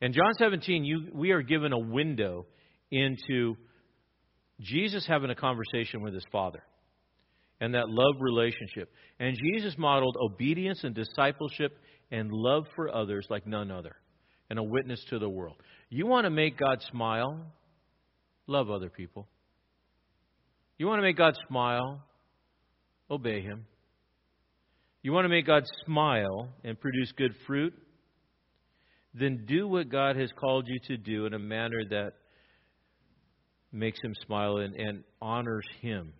In 0.00 0.12
John 0.12 0.32
17, 0.38 0.84
you, 0.84 1.08
we 1.12 1.32
are 1.32 1.42
given 1.42 1.72
a 1.72 1.78
window 1.78 2.46
into 2.90 3.56
Jesus 4.60 5.06
having 5.06 5.30
a 5.30 5.34
conversation 5.34 6.02
with 6.02 6.14
his 6.14 6.24
Father 6.30 6.62
and 7.60 7.74
that 7.74 7.88
love 7.88 8.14
relationship. 8.20 8.90
And 9.18 9.36
Jesus 9.36 9.76
modeled 9.76 10.16
obedience 10.20 10.84
and 10.84 10.94
discipleship 10.94 11.76
and 12.10 12.30
love 12.32 12.66
for 12.74 12.94
others 12.94 13.26
like 13.28 13.46
none 13.46 13.70
other 13.70 13.96
and 14.48 14.58
a 14.58 14.62
witness 14.62 15.04
to 15.10 15.18
the 15.18 15.28
world. 15.28 15.56
You 15.90 16.06
want 16.06 16.24
to 16.24 16.30
make 16.30 16.58
God 16.58 16.82
smile? 16.90 17.52
Love 18.46 18.70
other 18.70 18.90
people. 18.90 19.28
You 20.78 20.86
want 20.86 20.98
to 20.98 21.02
make 21.02 21.16
God 21.16 21.36
smile? 21.48 22.02
Obey 23.10 23.42
Him. 23.42 23.66
You 25.02 25.12
want 25.12 25.24
to 25.24 25.28
make 25.30 25.46
God 25.46 25.64
smile 25.86 26.48
and 26.62 26.78
produce 26.78 27.12
good 27.12 27.34
fruit? 27.46 27.74
Then 29.14 29.44
do 29.46 29.66
what 29.66 29.88
God 29.88 30.16
has 30.16 30.30
called 30.38 30.66
you 30.68 30.78
to 30.88 30.96
do 30.96 31.26
in 31.26 31.34
a 31.34 31.38
manner 31.38 31.82
that 31.90 32.12
makes 33.72 33.98
Him 34.02 34.14
smile 34.26 34.58
and, 34.58 34.74
and 34.74 35.04
honors 35.20 35.66
Him. 35.80 36.12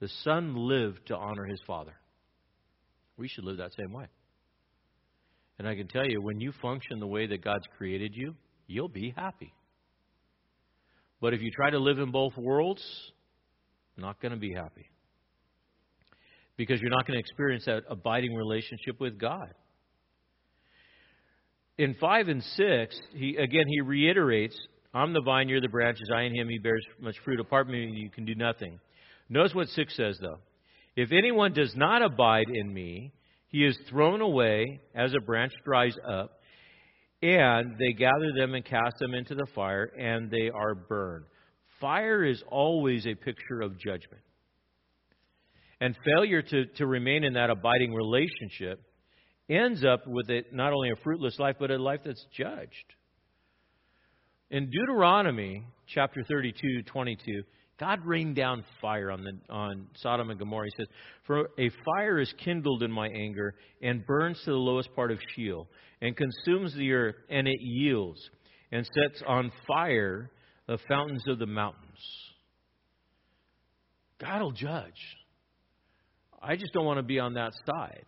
The 0.00 0.08
Son 0.22 0.54
lived 0.56 1.06
to 1.08 1.16
honor 1.16 1.44
His 1.44 1.60
Father. 1.66 1.94
We 3.16 3.28
should 3.28 3.44
live 3.44 3.58
that 3.58 3.72
same 3.78 3.92
way. 3.92 4.06
And 5.58 5.68
I 5.68 5.74
can 5.74 5.88
tell 5.88 6.06
you, 6.06 6.22
when 6.22 6.40
you 6.40 6.52
function 6.62 7.00
the 7.00 7.06
way 7.06 7.26
that 7.26 7.44
God's 7.44 7.66
created 7.76 8.14
you, 8.14 8.34
you'll 8.66 8.88
be 8.88 9.12
happy. 9.14 9.52
But 11.20 11.34
if 11.34 11.42
you 11.42 11.50
try 11.50 11.68
to 11.70 11.78
live 11.78 11.98
in 11.98 12.12
both 12.12 12.34
worlds, 12.36 12.82
not 13.98 14.20
going 14.22 14.32
to 14.32 14.38
be 14.38 14.54
happy. 14.54 14.89
Because 16.60 16.78
you're 16.82 16.90
not 16.90 17.06
going 17.06 17.16
to 17.16 17.20
experience 17.20 17.64
that 17.64 17.84
abiding 17.88 18.34
relationship 18.34 19.00
with 19.00 19.18
God. 19.18 19.48
In 21.78 21.94
5 21.98 22.28
and 22.28 22.42
6, 22.42 23.00
he 23.14 23.36
again 23.36 23.64
he 23.66 23.80
reiterates, 23.80 24.54
I'm 24.92 25.14
the 25.14 25.22
vine, 25.22 25.48
you're 25.48 25.62
the 25.62 25.68
branches, 25.68 26.10
I 26.14 26.24
in 26.24 26.34
him 26.34 26.50
he 26.50 26.58
bears 26.58 26.84
much 27.00 27.14
fruit. 27.24 27.40
Apart 27.40 27.64
from 27.64 27.72
me 27.72 27.90
you 27.94 28.10
can 28.10 28.26
do 28.26 28.34
nothing. 28.34 28.78
Notice 29.30 29.54
what 29.54 29.68
6 29.68 29.96
says 29.96 30.18
though. 30.20 30.36
If 30.96 31.12
anyone 31.12 31.54
does 31.54 31.72
not 31.74 32.02
abide 32.02 32.50
in 32.52 32.74
me, 32.74 33.14
he 33.48 33.64
is 33.64 33.78
thrown 33.88 34.20
away 34.20 34.82
as 34.94 35.14
a 35.14 35.24
branch 35.24 35.54
dries 35.64 35.96
up, 36.06 36.42
and 37.22 37.78
they 37.78 37.94
gather 37.94 38.32
them 38.36 38.54
and 38.54 38.66
cast 38.66 38.96
them 38.98 39.14
into 39.14 39.34
the 39.34 39.46
fire, 39.54 39.84
and 39.98 40.30
they 40.30 40.50
are 40.50 40.74
burned. 40.74 41.24
Fire 41.80 42.22
is 42.22 42.42
always 42.50 43.06
a 43.06 43.14
picture 43.14 43.62
of 43.62 43.78
judgment. 43.78 44.20
And 45.80 45.96
failure 46.04 46.42
to, 46.42 46.66
to 46.76 46.86
remain 46.86 47.24
in 47.24 47.34
that 47.34 47.50
abiding 47.50 47.94
relationship 47.94 48.82
ends 49.48 49.84
up 49.84 50.06
with 50.06 50.28
it 50.30 50.52
not 50.52 50.72
only 50.72 50.90
a 50.90 51.02
fruitless 51.02 51.38
life, 51.38 51.56
but 51.58 51.70
a 51.70 51.78
life 51.78 52.00
that's 52.04 52.24
judged. 52.36 52.94
In 54.50 54.70
Deuteronomy 54.70 55.64
chapter 55.86 56.22
32, 56.28 56.82
22, 56.82 57.42
God 57.78 58.04
rained 58.04 58.36
down 58.36 58.64
fire 58.82 59.10
on, 59.10 59.24
the, 59.24 59.52
on 59.52 59.86
Sodom 59.96 60.28
and 60.28 60.38
Gomorrah. 60.38 60.66
He 60.66 60.82
says, 60.82 60.88
For 61.26 61.48
a 61.58 61.70
fire 61.84 62.20
is 62.20 62.32
kindled 62.44 62.82
in 62.82 62.90
my 62.90 63.08
anger 63.08 63.54
and 63.80 64.04
burns 64.04 64.38
to 64.44 64.50
the 64.50 64.56
lowest 64.56 64.94
part 64.94 65.10
of 65.10 65.18
Sheol 65.34 65.66
and 66.02 66.14
consumes 66.16 66.74
the 66.74 66.92
earth, 66.92 67.16
and 67.30 67.48
it 67.48 67.60
yields 67.60 68.20
and 68.70 68.84
sets 68.84 69.22
on 69.26 69.50
fire 69.66 70.30
the 70.66 70.78
fountains 70.88 71.24
of 71.26 71.38
the 71.38 71.46
mountains. 71.46 71.86
God 74.20 74.42
will 74.42 74.52
judge. 74.52 74.92
I 76.40 76.56
just 76.56 76.72
don't 76.72 76.86
want 76.86 76.98
to 76.98 77.02
be 77.02 77.18
on 77.18 77.34
that 77.34 77.52
side. 77.66 78.06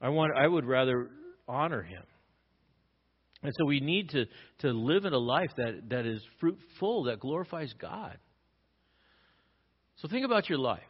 I 0.00 0.08
want 0.08 0.32
I 0.36 0.46
would 0.46 0.64
rather 0.64 1.10
honor 1.46 1.82
him. 1.82 2.02
And 3.42 3.52
so 3.58 3.66
we 3.66 3.80
need 3.80 4.08
to, 4.10 4.24
to 4.60 4.72
live 4.72 5.04
in 5.04 5.12
a 5.12 5.18
life 5.18 5.50
that, 5.58 5.90
that 5.90 6.06
is 6.06 6.22
fruitful, 6.40 7.04
that 7.04 7.20
glorifies 7.20 7.72
God. 7.78 8.16
So 9.96 10.08
think 10.08 10.24
about 10.24 10.48
your 10.48 10.58
life. 10.58 10.80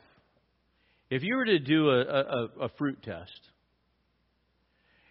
If 1.11 1.23
you 1.25 1.37
were 1.37 1.45
to 1.45 1.59
do 1.59 1.91
a, 1.91 2.01
a, 2.01 2.49
a 2.63 2.69
fruit 2.79 3.03
test, 3.03 3.41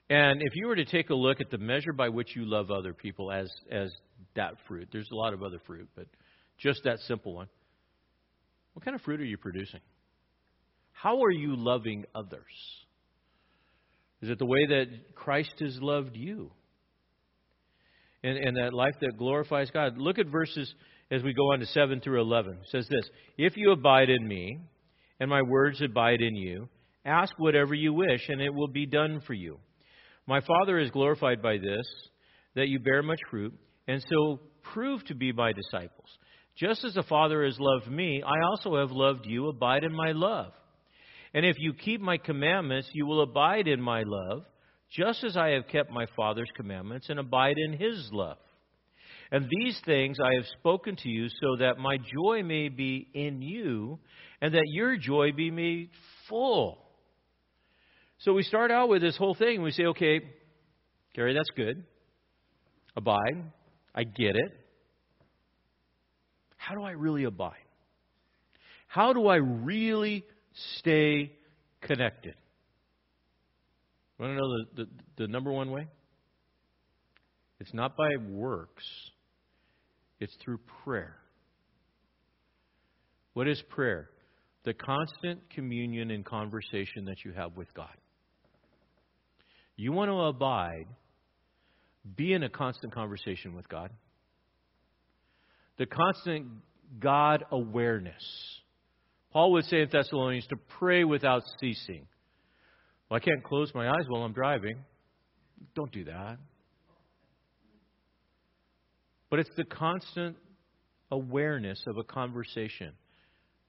and 0.10 0.41
if 0.41 0.56
you 0.56 0.68
were 0.68 0.76
to 0.76 0.86
take 0.86 1.10
a 1.10 1.16
look 1.16 1.41
at 1.41 1.51
the 1.51 1.58
measure 1.58 1.93
by 1.93 2.10
which 2.10 2.36
you 2.36 2.45
love 2.45 2.72
other 2.72 2.93
people 2.93 3.32
as, 3.32 3.49
as 3.70 3.91
that 4.36 4.56
fruit, 4.68 4.88
there's 4.91 5.10
a 5.12 5.16
lot 5.16 5.34
of 5.34 5.43
other 5.43 5.60
fruit, 5.68 5.89
but 5.95 6.08
just 6.58 6.82
that 6.86 6.99
simple 7.01 7.36
one, 7.36 7.47
what 8.74 8.86
kind 8.86 8.95
of 8.95 9.01
fruit 9.01 9.20
are 9.20 9.26
you 9.26 9.38
producing? 9.38 9.82
How 11.04 11.22
are 11.22 11.32
you 11.32 11.58
loving 11.58 12.06
others? 12.16 12.39
Is 14.22 14.30
it 14.30 14.39
the 14.39 14.45
way 14.45 14.66
that 14.68 15.16
Christ 15.16 15.54
has 15.60 15.78
loved 15.82 16.16
you? 16.16 16.49
And, 18.24 18.38
and 18.38 18.56
that 18.56 18.74
life 18.74 18.95
that 19.01 19.18
glorifies 19.18 19.70
God. 19.70 19.97
Look 19.97 20.18
at 20.18 20.28
verses 20.28 20.74
as 21.12 21.22
we 21.22 21.34
go 21.34 21.51
on 21.51 21.60
to 21.60 21.66
7 21.66 21.99
through 21.99 22.22
11. 22.22 22.54
It 22.54 22.60
says 22.72 22.88
this 22.89 23.04
If 23.38 23.58
you 23.58 23.74
abide 23.74 24.10
in 24.10 24.26
me, 24.26 24.60
and 25.20 25.30
my 25.30 25.41
words 25.41 25.82
abide 25.82 26.22
in 26.22 26.38
you, 26.38 26.70
ask 27.04 27.34
whatever 27.38 27.74
you 27.74 27.91
wish, 27.91 28.22
and 28.30 28.39
it 28.39 28.54
will 28.54 28.70
be 28.70 28.86
done 28.86 29.22
for 29.28 29.34
you. 29.34 29.60
My 30.26 30.39
Father 30.39 30.80
is 30.80 30.89
glorified 30.89 31.41
by 31.41 31.58
this, 31.58 31.86
that 32.56 32.70
you 32.70 32.80
bear 32.80 33.04
much 33.04 33.20
fruit, 33.30 33.54
and 33.89 34.01
so 34.10 34.39
prove 34.74 35.04
to 35.08 35.16
be 35.16 35.34
my 35.34 35.51
disciples. 35.51 36.08
Just 36.56 36.86
as 36.86 36.93
the 36.93 37.04
Father 37.04 37.43
has 37.43 37.58
loved 37.60 37.91
me, 37.91 38.24
I 38.26 38.45
also 38.51 38.78
have 38.78 38.91
loved 38.91 39.26
you. 39.26 39.49
Abide 39.49 39.84
in 39.84 39.93
my 39.93 40.14
love. 40.14 40.54
And 41.34 41.45
if 41.45 41.57
you 41.59 41.73
keep 41.73 41.99
my 41.99 42.17
commandments, 42.17 42.89
you 42.93 43.05
will 43.05 43.21
abide 43.21 43.67
in 43.67 43.81
my 43.81 44.03
love, 44.05 44.43
just 44.91 45.23
as 45.23 45.36
I 45.36 45.49
have 45.49 45.67
kept 45.67 45.91
my 45.91 46.05
Father's 46.15 46.49
commandments 46.55 47.09
and 47.09 47.19
abide 47.19 47.57
in 47.57 47.73
his 47.73 48.09
love. 48.11 48.38
And 49.31 49.49
these 49.49 49.79
things 49.84 50.19
I 50.23 50.36
have 50.36 50.45
spoken 50.59 50.95
to 50.97 51.09
you 51.09 51.27
so 51.27 51.55
that 51.59 51.79
my 51.79 51.97
joy 51.97 52.43
may 52.43 52.69
be 52.69 53.07
in 53.15 53.41
you 53.41 53.97
and 54.41 54.53
that 54.53 54.65
your 54.67 54.95
joy 54.95 55.31
be 55.31 55.49
made 55.49 55.89
full. 56.29 56.77
So 58.19 58.34
we 58.34 58.43
start 58.43 58.69
out 58.69 58.89
with 58.89 59.01
this 59.01 59.17
whole 59.17 59.34
thing. 59.34 59.55
And 59.55 59.63
we 59.63 59.71
say, 59.71 59.86
okay, 59.86 60.21
Gary, 61.15 61.34
that's 61.34 61.49
good. 61.55 61.84
Abide. 62.95 63.43
I 63.95 64.03
get 64.03 64.36
it. 64.36 64.51
How 66.57 66.75
do 66.75 66.84
I 66.84 66.91
really 66.91 67.23
abide? 67.23 67.55
How 68.88 69.13
do 69.13 69.27
I 69.27 69.38
really 69.38 70.23
stay 70.78 71.32
connected? 71.82 72.36
Want 74.20 74.32
to 74.32 74.36
know 74.36 74.47
the, 74.47 74.66
the, 74.76 74.89
the 75.18 75.28
number 75.28 75.51
one 75.51 75.72
way? 75.72 75.88
It's 77.60 77.74
not 77.74 77.95
by 77.95 78.10
works, 78.30 78.84
it's 80.20 80.36
through 80.43 80.60
prayer. 80.84 81.18
What 83.34 83.47
is 83.47 83.62
prayer? 83.70 84.10
The 84.64 84.74
constant 84.74 85.49
communion 85.49 86.12
and 86.12 86.24
conversation 86.24 87.06
that 87.06 87.26
you 87.26 87.34
have 87.34 87.58
with 87.58 87.74
God. 87.74 87.95
You 89.76 89.91
want 89.91 90.10
to 90.10 90.22
abide, 90.22 90.86
be 92.16 92.34
in 92.34 92.43
a 92.43 92.49
constant 92.49 92.93
conversation 92.93 93.56
with 93.56 93.68
God. 93.68 93.89
The 95.78 95.86
constant 95.86 96.47
God 96.99 97.43
awareness. 97.51 98.24
Paul 99.34 99.51
would 99.53 99.65
say 99.65 99.81
in 99.81 99.89
Thessalonians 99.91 100.45
to 100.47 100.55
pray 100.79 101.03
without 101.03 101.41
ceasing. 101.59 102.07
Well, 103.09 103.17
I 103.17 103.19
can't 103.19 103.43
close 103.43 103.73
my 103.73 103.89
eyes 103.89 104.05
while 104.07 104.21
I'm 104.21 104.31
driving. 104.34 104.77
Don't 105.75 105.91
do 105.91 106.03
that. 106.05 106.38
But 109.31 109.39
it's 109.39 109.49
the 109.57 109.63
constant 109.63 110.38
awareness 111.11 111.84
of 111.88 111.97
a 111.97 112.03
conversation 112.03 112.93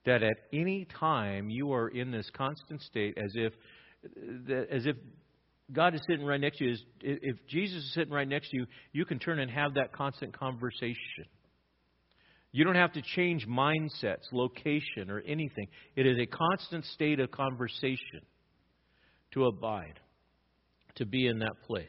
that 0.04 0.22
at 0.22 0.36
any 0.52 0.86
time 1.00 1.48
you 1.48 1.72
are 1.72 1.88
in 1.88 2.10
this 2.10 2.28
constant 2.36 2.82
state 2.82 3.16
as 3.16 3.32
if 3.34 3.54
as 4.70 4.84
if 4.84 4.96
God 5.72 5.94
is 5.94 6.02
sitting 6.06 6.26
right 6.26 6.40
next 6.40 6.58
to 6.58 6.66
you. 6.66 6.76
If 7.00 7.36
Jesus 7.48 7.84
is 7.84 7.94
sitting 7.94 8.12
right 8.12 8.28
next 8.28 8.50
to 8.50 8.58
you, 8.58 8.66
you 8.92 9.06
can 9.06 9.18
turn 9.18 9.38
and 9.38 9.50
have 9.50 9.74
that 9.74 9.94
constant 9.94 10.38
conversation. 10.38 11.24
You 12.56 12.62
don't 12.62 12.76
have 12.76 12.92
to 12.92 13.02
change 13.02 13.48
mindsets, 13.48 14.30
location, 14.30 15.10
or 15.10 15.20
anything. 15.26 15.66
It 15.96 16.06
is 16.06 16.16
a 16.20 16.26
constant 16.26 16.84
state 16.84 17.18
of 17.18 17.32
conversation 17.32 18.20
to 19.32 19.46
abide, 19.46 19.98
to 20.94 21.04
be 21.04 21.26
in 21.26 21.40
that 21.40 21.60
place. 21.66 21.88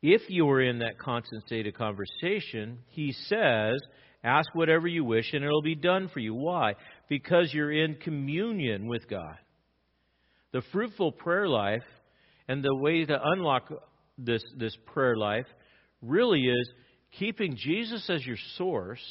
If 0.00 0.22
you 0.30 0.48
are 0.48 0.62
in 0.62 0.78
that 0.78 0.98
constant 0.98 1.44
state 1.44 1.66
of 1.66 1.74
conversation, 1.74 2.78
he 2.88 3.12
says, 3.12 3.78
ask 4.24 4.48
whatever 4.54 4.88
you 4.88 5.04
wish 5.04 5.30
and 5.34 5.44
it'll 5.44 5.60
be 5.60 5.74
done 5.74 6.08
for 6.08 6.20
you. 6.20 6.32
Why? 6.32 6.72
Because 7.06 7.52
you're 7.52 7.84
in 7.84 7.96
communion 7.96 8.86
with 8.86 9.06
God. 9.10 9.36
The 10.52 10.62
fruitful 10.72 11.12
prayer 11.12 11.48
life 11.48 11.84
and 12.48 12.64
the 12.64 12.74
way 12.74 13.04
to 13.04 13.20
unlock 13.22 13.70
this, 14.16 14.42
this 14.56 14.74
prayer 14.86 15.18
life 15.18 15.44
really 16.00 16.48
is 16.48 16.70
keeping 17.18 17.56
Jesus 17.56 18.08
as 18.08 18.24
your 18.24 18.36
source 18.56 19.04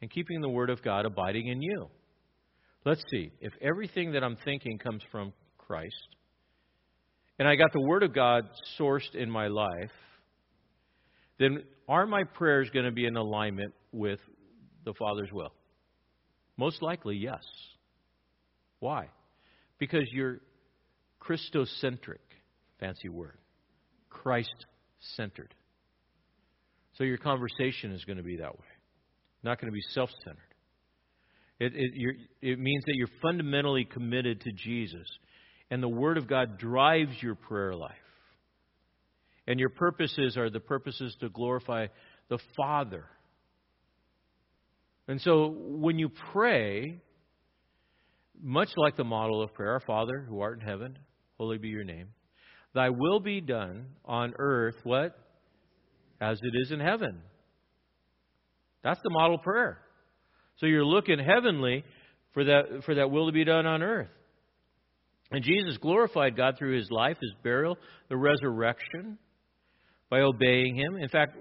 and 0.00 0.10
keeping 0.10 0.40
the 0.40 0.48
Word 0.48 0.70
of 0.70 0.82
God 0.82 1.06
abiding 1.06 1.48
in 1.48 1.62
you. 1.62 1.88
let's 2.84 3.02
see, 3.10 3.32
if 3.40 3.52
everything 3.62 4.12
that 4.12 4.22
I'm 4.22 4.36
thinking 4.44 4.78
comes 4.78 5.02
from 5.10 5.32
Christ, 5.56 6.08
and 7.38 7.48
I 7.48 7.56
got 7.56 7.72
the 7.72 7.80
Word 7.80 8.02
of 8.02 8.14
God 8.14 8.44
sourced 8.78 9.14
in 9.14 9.30
my 9.30 9.48
life, 9.48 9.90
then 11.38 11.64
are 11.88 12.06
my 12.06 12.24
prayers 12.24 12.70
going 12.70 12.84
to 12.84 12.92
be 12.92 13.06
in 13.06 13.16
alignment 13.16 13.74
with 13.92 14.20
the 14.84 14.94
Father's 14.94 15.32
will? 15.32 15.52
Most 16.56 16.82
likely, 16.82 17.16
yes. 17.16 17.42
Why? 18.78 19.08
Because 19.78 20.04
you're 20.12 20.40
Christocentric, 21.20 22.20
fancy 22.78 23.08
word, 23.08 23.38
Christ 24.10 24.66
centered. 25.16 25.54
So 26.96 27.04
your 27.04 27.18
conversation 27.18 27.92
is 27.92 28.04
going 28.04 28.18
to 28.18 28.22
be 28.22 28.36
that 28.36 28.52
way, 28.52 28.66
not 29.42 29.60
going 29.60 29.70
to 29.70 29.74
be 29.74 29.82
self 29.90 30.10
centered. 30.24 30.40
It, 31.60 31.72
it, 31.74 32.16
it 32.42 32.58
means 32.58 32.84
that 32.86 32.94
you're 32.94 33.08
fundamentally 33.22 33.84
committed 33.84 34.40
to 34.42 34.52
Jesus, 34.52 35.08
and 35.70 35.82
the 35.82 35.88
Word 35.88 36.18
of 36.18 36.28
God 36.28 36.58
drives 36.58 37.12
your 37.20 37.34
prayer 37.34 37.74
life. 37.74 37.92
And 39.46 39.60
your 39.60 39.68
purposes 39.68 40.36
are 40.36 40.50
the 40.50 40.60
purposes 40.60 41.14
to 41.20 41.28
glorify 41.28 41.88
the 42.28 42.38
Father. 42.56 43.04
And 45.06 45.20
so 45.20 45.54
when 45.54 45.98
you 45.98 46.10
pray, 46.32 47.00
much 48.42 48.70
like 48.76 48.96
the 48.96 49.04
model 49.04 49.42
of 49.42 49.52
prayer, 49.52 49.72
Our 49.72 49.80
Father 49.80 50.24
who 50.28 50.40
art 50.40 50.60
in 50.60 50.66
heaven, 50.66 50.98
holy 51.38 51.58
be 51.58 51.68
your 51.68 51.84
name. 51.84 52.08
Thy 52.74 52.88
will 52.90 53.20
be 53.20 53.40
done 53.40 53.86
on 54.04 54.34
earth, 54.38 54.76
what? 54.82 55.16
As 56.24 56.38
it 56.42 56.56
is 56.58 56.70
in 56.70 56.80
heaven. 56.80 57.20
That's 58.82 59.00
the 59.02 59.10
model 59.10 59.36
prayer. 59.36 59.78
So 60.56 60.66
you're 60.66 60.84
looking 60.84 61.18
heavenly 61.18 61.84
for 62.32 62.44
that, 62.44 62.82
for 62.86 62.94
that 62.94 63.10
will 63.10 63.26
to 63.26 63.32
be 63.32 63.44
done 63.44 63.66
on 63.66 63.82
earth. 63.82 64.08
And 65.30 65.44
Jesus 65.44 65.76
glorified 65.78 66.36
God 66.36 66.54
through 66.58 66.76
his 66.76 66.90
life, 66.90 67.18
his 67.20 67.32
burial, 67.42 67.76
the 68.08 68.16
resurrection, 68.16 69.18
by 70.08 70.20
obeying 70.20 70.76
him. 70.76 70.96
In 70.96 71.08
fact, 71.08 71.36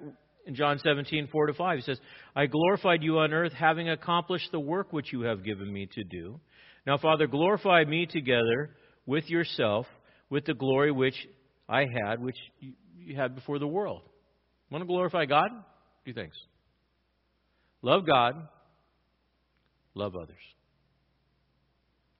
in 0.45 0.55
John 0.55 0.79
17, 0.79 1.29
4 1.31 1.47
to 1.47 1.53
5, 1.53 1.77
he 1.77 1.84
says, 1.84 1.99
I 2.36 2.47
glorified 2.47 3.03
you 3.03 3.19
on 3.19 3.34
earth, 3.34 3.53
having 3.53 3.89
accomplished 3.89 4.49
the 4.51 4.59
work 4.59 4.91
which 4.91 5.13
you 5.13 5.21
have 5.21 5.45
given 5.45 5.71
me 5.71 5.88
to 5.93 6.03
do. 6.03 6.39
Now, 6.86 6.97
Father, 6.97 7.27
glorify 7.27 7.86
me 7.86 8.05
together 8.05 8.71
with 9.05 9.29
yourself, 9.29 9.86
with 10.29 10.45
the 10.45 10.53
glory 10.53 10.91
which 10.91 11.15
I 11.69 11.86
had, 12.05 12.21
which 12.21 12.38
you 12.59 13.15
had 13.15 13.36
before 13.36 13.59
the 13.59 13.67
world. 13.67 14.01
Want 14.74 14.82
to 14.82 14.88
glorify 14.88 15.26
God? 15.26 15.51
Do 16.03 16.13
things. 16.13 16.34
Love 17.84 18.07
God, 18.07 18.47
love 19.93 20.15
others. 20.15 20.36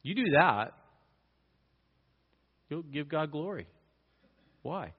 You 0.04 0.14
do 0.14 0.26
that, 0.38 0.74
you'll 2.70 2.84
give 2.84 3.10
God 3.10 3.32
glory. 3.32 3.66
Why? 4.62 4.94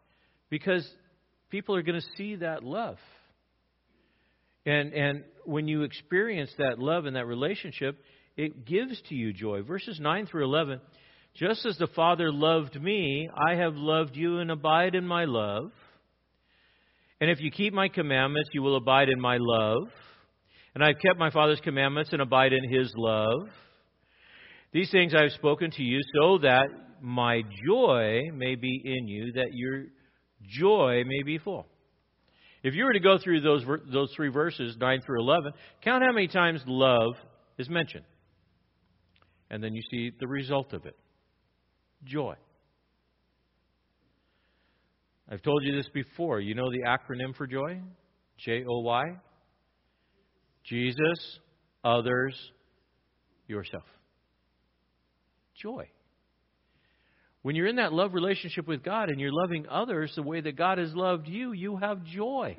Because 0.50 0.84
people 1.48 1.76
are 1.76 1.82
going 1.82 2.00
to 2.00 2.07
see 2.16 2.34
that 2.36 2.64
love. 2.64 2.98
And, 4.66 4.92
and 4.92 5.22
when 5.44 5.68
you 5.68 5.82
experience 5.82 6.50
that 6.59 6.80
love 6.80 7.07
and 7.07 7.14
that 7.14 7.26
relationship, 7.26 8.02
it 8.36 8.66
gives 8.66 9.00
to 9.11 9.14
you 9.14 9.32
joy. 9.32 9.62
Verses 9.62 10.00
9 10.00 10.26
through 10.26 10.44
11 10.44 10.80
Just 11.36 11.64
as 11.66 11.78
the 11.78 11.86
Father 11.94 12.32
loved 12.32 12.82
me, 12.82 13.28
I 13.32 13.55
have 13.55 13.76
loved 13.76 14.16
you 14.16 14.40
and 14.40 14.50
abide 14.50 14.96
in 14.96 15.07
my 15.07 15.26
love. 15.26 15.70
And 17.20 17.30
if 17.30 17.40
you 17.40 17.50
keep 17.50 17.72
my 17.72 17.88
commandments, 17.88 18.50
you 18.52 18.62
will 18.62 18.76
abide 18.76 19.08
in 19.08 19.20
my 19.20 19.38
love. 19.40 19.88
And 20.74 20.82
I've 20.82 20.98
kept 21.00 21.18
my 21.18 21.30
Father's 21.30 21.60
commandments 21.60 22.12
and 22.12 22.20
abide 22.20 22.52
in 22.52 22.68
his 22.68 22.92
love. 22.96 23.48
These 24.72 24.90
things 24.90 25.14
I 25.14 25.22
have 25.22 25.32
spoken 25.32 25.70
to 25.70 25.82
you 25.82 26.00
so 26.20 26.38
that 26.38 26.66
my 27.00 27.42
joy 27.66 28.22
may 28.32 28.56
be 28.56 28.80
in 28.84 29.06
you, 29.06 29.32
that 29.34 29.50
your 29.52 29.84
joy 30.42 31.04
may 31.06 31.22
be 31.22 31.38
full. 31.38 31.66
If 32.64 32.74
you 32.74 32.84
were 32.84 32.94
to 32.94 33.00
go 33.00 33.18
through 33.18 33.42
those, 33.42 33.62
those 33.92 34.12
three 34.16 34.30
verses, 34.30 34.76
9 34.80 35.02
through 35.04 35.20
11, 35.20 35.52
count 35.82 36.02
how 36.02 36.12
many 36.12 36.28
times 36.28 36.62
love 36.66 37.12
is 37.58 37.68
mentioned. 37.68 38.06
And 39.50 39.62
then 39.62 39.74
you 39.74 39.82
see 39.90 40.10
the 40.18 40.26
result 40.26 40.72
of 40.72 40.86
it 40.86 40.96
joy. 42.04 42.34
I've 45.31 45.43
told 45.43 45.64
you 45.64 45.75
this 45.75 45.89
before. 45.93 46.41
You 46.41 46.55
know 46.55 46.70
the 46.70 46.83
acronym 46.87 47.35
for 47.37 47.47
joy? 47.47 47.81
J 48.39 48.64
O 48.68 48.81
Y? 48.81 49.05
Jesus, 50.64 51.39
others, 51.83 52.35
yourself. 53.47 53.85
Joy. 55.61 55.89
When 57.43 57.55
you're 57.55 57.66
in 57.66 57.77
that 57.77 57.93
love 57.93 58.14
relationship 58.14 58.66
with 58.66 58.83
God 58.83 59.11
and 59.11 59.20
you're 59.20 59.33
loving 59.33 59.66
others 59.68 60.12
the 60.16 60.22
way 60.22 60.41
that 60.41 60.57
God 60.57 60.79
has 60.79 60.95
loved 60.95 61.29
you, 61.29 61.53
you 61.53 61.77
have 61.77 62.03
joy 62.05 62.57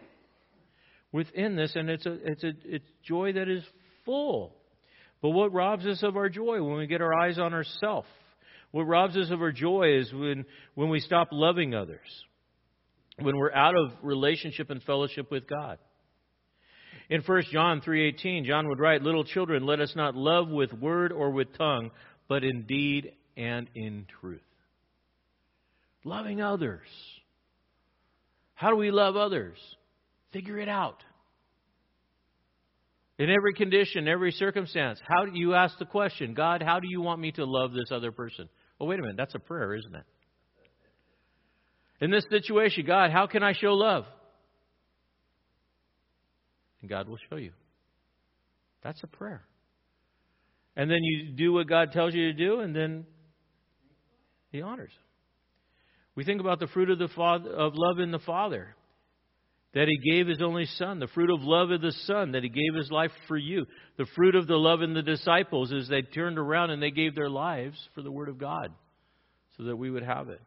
within 1.11 1.55
this, 1.55 1.72
and 1.76 1.89
it's 1.89 2.05
a 2.05 2.13
it's 2.24 2.43
a 2.43 2.51
it's 2.63 2.86
joy 3.03 3.34
that 3.34 3.49
is 3.49 3.63
full. 4.05 4.55
But 5.22 5.30
what 5.32 5.53
robs 5.53 5.86
us 5.88 6.03
of 6.03 6.18
our 6.18 6.30
joy 6.30 6.61
when 6.61 6.78
we 6.78 6.86
get 6.86 7.01
our 7.01 7.13
eyes 7.13 7.39
on 7.39 7.53
ourselves? 7.53 8.07
What 8.72 8.84
robs 8.84 9.18
us 9.18 9.32
of 9.32 9.41
our 9.41 9.51
joy 9.51 9.97
is 9.97 10.13
when 10.13 10.45
when 10.76 10.89
we 10.89 10.99
stop 10.99 11.30
loving 11.32 11.74
others, 11.74 11.99
when 13.20 13.38
we're 13.38 13.53
out 13.53 13.76
of 13.76 13.93
relationship 14.01 14.70
and 14.70 14.82
fellowship 14.84 15.32
with 15.32 15.47
God. 15.47 15.78
In 17.09 17.22
1 17.22 17.43
John 17.51 17.82
3:18, 17.82 18.45
John 18.45 18.68
would 18.68 18.80
write, 18.80 19.03
"Little 19.03 19.24
children, 19.24 19.66
let 19.66 19.80
us 19.80 19.95
not 19.95 20.16
love 20.16 20.49
with 20.49 20.74
word 20.74 21.11
or 21.11 21.32
with 21.32 21.53
tongue, 21.53 21.91
but 22.28 22.43
in 22.43 22.66
deed 22.66 23.13
and 23.38 23.70
in 23.76 24.05
truth." 24.20 24.43
Loving 26.03 26.41
others. 26.41 26.88
How 28.55 28.70
do 28.70 28.76
we 28.76 28.91
love 28.91 29.16
others? 29.16 29.57
Figure 30.32 30.59
it 30.59 30.70
out. 30.70 31.03
In 33.18 33.30
every 33.30 33.53
condition, 33.53 34.07
every 34.07 34.32
circumstance, 34.32 34.99
how 35.07 35.26
do 35.26 35.32
you 35.34 35.53
ask 35.53 35.78
the 35.78 35.86
question, 35.86 36.34
God, 36.34 36.61
how 36.61 36.80
do 36.80 36.88
you 36.89 37.01
want 37.01 37.22
me 37.22 37.32
to 37.34 37.45
love 37.45 37.72
this 37.72 37.91
other 37.91 38.11
person? 38.11 38.49
Oh, 38.80 38.86
wait 38.86 38.99
a 38.99 39.01
minute, 39.01 39.16
that's 39.16 39.36
a 39.36 39.39
prayer, 39.39 39.74
isn't 39.74 39.95
it? 39.95 40.05
In 42.01 42.11
this 42.11 42.25
situation, 42.29 42.85
God, 42.85 43.11
how 43.11 43.27
can 43.27 43.43
I 43.43 43.53
show 43.53 43.73
love? 43.73 44.05
And 46.81 46.89
God 46.89 47.07
will 47.07 47.17
show 47.29 47.37
you. 47.37 47.51
That's 48.83 49.01
a 49.03 49.07
prayer. 49.07 49.43
And 50.75 50.91
then 50.91 50.99
you 51.01 51.31
do 51.31 51.53
what 51.53 51.67
God 51.67 51.91
tells 51.91 52.13
you 52.13 52.31
to 52.31 52.33
do, 52.33 52.59
and 52.59 52.75
then 52.75 53.05
He 54.51 54.61
honors. 54.61 54.91
We 56.15 56.23
think 56.23 56.41
about 56.41 56.59
the 56.59 56.67
fruit 56.67 56.89
of, 56.89 56.99
the 56.99 57.07
father, 57.07 57.49
of 57.49 57.73
love 57.75 57.99
in 57.99 58.11
the 58.11 58.19
Father, 58.19 58.75
that 59.73 59.87
He 59.87 60.11
gave 60.11 60.27
His 60.27 60.41
only 60.41 60.65
Son. 60.65 60.99
The 60.99 61.07
fruit 61.07 61.29
of 61.29 61.41
love 61.41 61.71
of 61.71 61.81
the 61.81 61.93
Son, 62.05 62.33
that 62.33 62.43
He 62.43 62.49
gave 62.49 62.75
His 62.75 62.91
life 62.91 63.11
for 63.27 63.37
you. 63.37 63.65
The 63.97 64.05
fruit 64.15 64.35
of 64.35 64.47
the 64.47 64.55
love 64.55 64.81
in 64.81 64.93
the 64.93 65.01
disciples 65.01 65.71
is 65.71 65.87
they 65.87 66.01
turned 66.01 66.37
around 66.37 66.71
and 66.71 66.83
they 66.83 66.91
gave 66.91 67.15
their 67.15 67.29
lives 67.29 67.77
for 67.95 68.01
the 68.01 68.11
Word 68.11 68.29
of 68.29 68.37
God 68.37 68.73
so 69.57 69.63
that 69.63 69.75
we 69.75 69.89
would 69.89 70.03
have 70.03 70.29
it. 70.29 70.41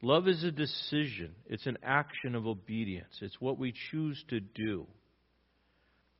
Love 0.00 0.28
is 0.28 0.44
a 0.44 0.52
decision, 0.52 1.34
it's 1.46 1.66
an 1.66 1.78
action 1.82 2.34
of 2.36 2.46
obedience. 2.46 3.18
It's 3.20 3.40
what 3.40 3.58
we 3.58 3.74
choose 3.90 4.22
to 4.28 4.38
do. 4.38 4.86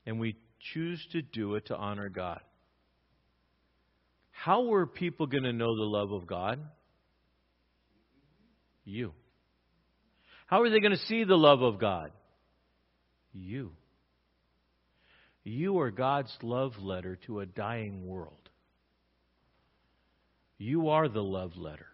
And 0.04 0.18
we 0.18 0.36
choose 0.72 1.04
to 1.12 1.22
do 1.22 1.54
it 1.54 1.66
to 1.66 1.76
honor 1.76 2.08
God. 2.08 2.40
How 4.32 4.64
were 4.64 4.86
people 4.86 5.26
going 5.26 5.44
to 5.44 5.52
know 5.52 5.76
the 5.76 5.84
love 5.84 6.10
of 6.10 6.26
God? 6.26 6.58
You. 8.84 9.12
How 10.46 10.62
are 10.62 10.70
they 10.70 10.80
going 10.80 10.92
to 10.92 11.06
see 11.06 11.24
the 11.24 11.36
love 11.36 11.62
of 11.62 11.78
God? 11.78 12.10
You. 13.32 13.72
You 15.44 15.78
are 15.80 15.90
God's 15.90 16.36
love 16.42 16.72
letter 16.78 17.18
to 17.26 17.40
a 17.40 17.46
dying 17.46 18.06
world. 18.06 18.48
You 20.56 20.88
are 20.88 21.08
the 21.08 21.22
love 21.22 21.56
letter 21.56 21.86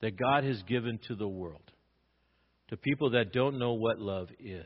that 0.00 0.16
God 0.16 0.44
has 0.44 0.62
given 0.64 0.98
to 1.08 1.14
the 1.14 1.28
world, 1.28 1.70
to 2.68 2.76
people 2.76 3.10
that 3.10 3.32
don't 3.32 3.58
know 3.58 3.72
what 3.72 3.98
love 3.98 4.28
is. 4.38 4.64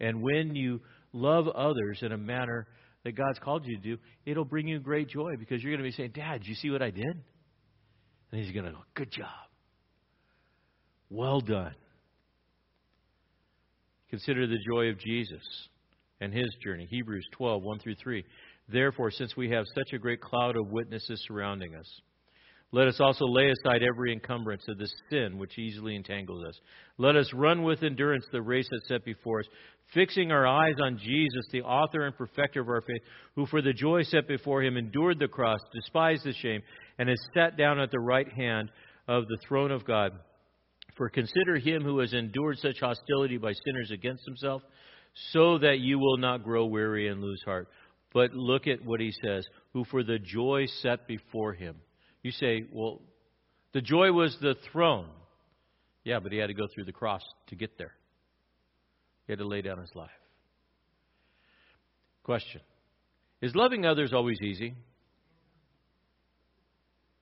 And 0.00 0.22
when 0.22 0.54
you 0.54 0.80
love 1.12 1.48
others 1.48 1.98
in 2.02 2.12
a 2.12 2.18
manner 2.18 2.66
that 3.04 3.12
God's 3.12 3.38
called 3.38 3.66
you 3.66 3.76
to 3.76 3.82
do, 3.82 3.98
it'll 4.26 4.44
bring 4.44 4.68
you 4.68 4.78
great 4.78 5.08
joy 5.08 5.36
because 5.38 5.62
you're 5.62 5.72
going 5.72 5.82
to 5.84 5.88
be 5.88 5.96
saying, 5.96 6.12
Dad, 6.14 6.42
you 6.44 6.54
see 6.54 6.70
what 6.70 6.82
I 6.82 6.90
did? 6.90 7.22
And 8.30 8.42
he's 8.42 8.52
going 8.52 8.66
to 8.66 8.72
go, 8.72 8.78
Good 8.94 9.10
job. 9.10 9.26
Well 11.10 11.40
done. 11.40 11.74
Consider 14.08 14.46
the 14.46 14.58
joy 14.66 14.88
of 14.88 14.98
Jesus 14.98 15.42
and 16.20 16.32
his 16.32 16.48
journey. 16.62 16.86
Hebrews 16.90 17.26
12, 17.32 17.62
1 17.62 17.78
through 17.80 17.96
3. 17.96 18.24
Therefore, 18.68 19.10
since 19.10 19.36
we 19.36 19.50
have 19.50 19.64
such 19.74 19.92
a 19.92 19.98
great 19.98 20.20
cloud 20.20 20.56
of 20.56 20.68
witnesses 20.68 21.22
surrounding 21.26 21.74
us, 21.74 21.86
Let 22.74 22.88
us 22.88 23.00
also 23.00 23.26
lay 23.26 23.50
aside 23.50 23.82
every 23.82 24.14
encumbrance 24.14 24.64
of 24.66 24.78
the 24.78 24.88
sin 25.10 25.36
which 25.36 25.58
easily 25.58 25.94
entangles 25.94 26.42
us. 26.48 26.58
Let 26.96 27.16
us 27.16 27.30
run 27.34 27.64
with 27.64 27.82
endurance 27.82 28.24
the 28.32 28.40
race 28.40 28.66
that's 28.70 28.88
set 28.88 29.04
before 29.04 29.40
us, 29.40 29.46
fixing 29.92 30.32
our 30.32 30.46
eyes 30.46 30.76
on 30.82 30.96
Jesus, 30.96 31.44
the 31.52 31.60
author 31.60 32.06
and 32.06 32.16
perfecter 32.16 32.62
of 32.62 32.68
our 32.68 32.80
faith, 32.80 33.02
who 33.36 33.44
for 33.44 33.60
the 33.60 33.74
joy 33.74 34.04
set 34.04 34.26
before 34.26 34.62
him 34.62 34.78
endured 34.78 35.18
the 35.18 35.28
cross, 35.28 35.60
despised 35.74 36.24
the 36.24 36.32
shame, 36.32 36.62
and 36.98 37.10
is 37.10 37.28
sat 37.34 37.58
down 37.58 37.78
at 37.78 37.90
the 37.90 38.00
right 38.00 38.32
hand 38.32 38.70
of 39.06 39.26
the 39.28 39.38
throne 39.46 39.70
of 39.70 39.84
God. 39.84 40.12
For 40.96 41.10
consider 41.10 41.58
him 41.58 41.82
who 41.82 41.98
has 41.98 42.14
endured 42.14 42.58
such 42.58 42.80
hostility 42.80 43.36
by 43.36 43.52
sinners 43.66 43.90
against 43.90 44.24
himself, 44.24 44.62
so 45.32 45.58
that 45.58 45.80
you 45.80 45.98
will 45.98 46.16
not 46.16 46.42
grow 46.42 46.64
weary 46.64 47.08
and 47.08 47.20
lose 47.20 47.42
heart. 47.44 47.68
But 48.14 48.32
look 48.32 48.66
at 48.66 48.82
what 48.82 49.00
he 49.00 49.12
says, 49.22 49.44
who 49.74 49.84
for 49.84 50.02
the 50.02 50.18
joy 50.18 50.64
set 50.80 51.06
before 51.06 51.52
him 51.52 51.76
you 52.22 52.30
say, 52.30 52.64
well, 52.72 53.00
the 53.72 53.80
joy 53.80 54.12
was 54.12 54.36
the 54.40 54.54
throne. 54.70 55.08
Yeah, 56.04 56.20
but 56.20 56.32
he 56.32 56.38
had 56.38 56.48
to 56.48 56.54
go 56.54 56.66
through 56.74 56.84
the 56.84 56.92
cross 56.92 57.22
to 57.48 57.56
get 57.56 57.78
there. 57.78 57.92
He 59.26 59.32
had 59.32 59.38
to 59.38 59.46
lay 59.46 59.62
down 59.62 59.78
his 59.78 59.90
life. 59.94 60.10
Question 62.24 62.60
Is 63.40 63.54
loving 63.54 63.86
others 63.86 64.12
always 64.12 64.38
easy? 64.42 64.74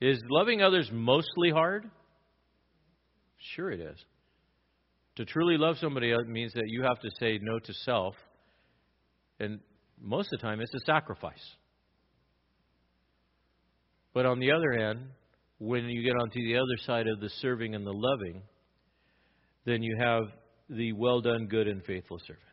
Is 0.00 0.20
loving 0.30 0.62
others 0.62 0.88
mostly 0.92 1.50
hard? 1.50 1.90
Sure, 3.54 3.70
it 3.70 3.80
is. 3.80 3.98
To 5.16 5.24
truly 5.24 5.58
love 5.58 5.76
somebody 5.78 6.14
means 6.26 6.52
that 6.54 6.68
you 6.68 6.82
have 6.82 7.00
to 7.00 7.10
say 7.18 7.38
no 7.42 7.58
to 7.58 7.74
self, 7.84 8.14
and 9.38 9.60
most 10.00 10.30
of 10.32 10.40
the 10.40 10.46
time 10.46 10.60
it's 10.60 10.72
a 10.74 10.86
sacrifice. 10.86 11.56
But 14.12 14.26
on 14.26 14.40
the 14.40 14.52
other 14.52 14.72
hand, 14.72 15.00
when 15.58 15.84
you 15.88 16.02
get 16.02 16.16
onto 16.20 16.40
the 16.40 16.56
other 16.56 16.76
side 16.84 17.06
of 17.06 17.20
the 17.20 17.28
serving 17.40 17.74
and 17.74 17.86
the 17.86 17.92
loving, 17.92 18.42
then 19.66 19.82
you 19.82 19.96
have 19.98 20.24
the 20.68 20.92
well 20.92 21.20
done, 21.20 21.46
good, 21.46 21.68
and 21.68 21.84
faithful 21.84 22.18
servant. 22.18 22.44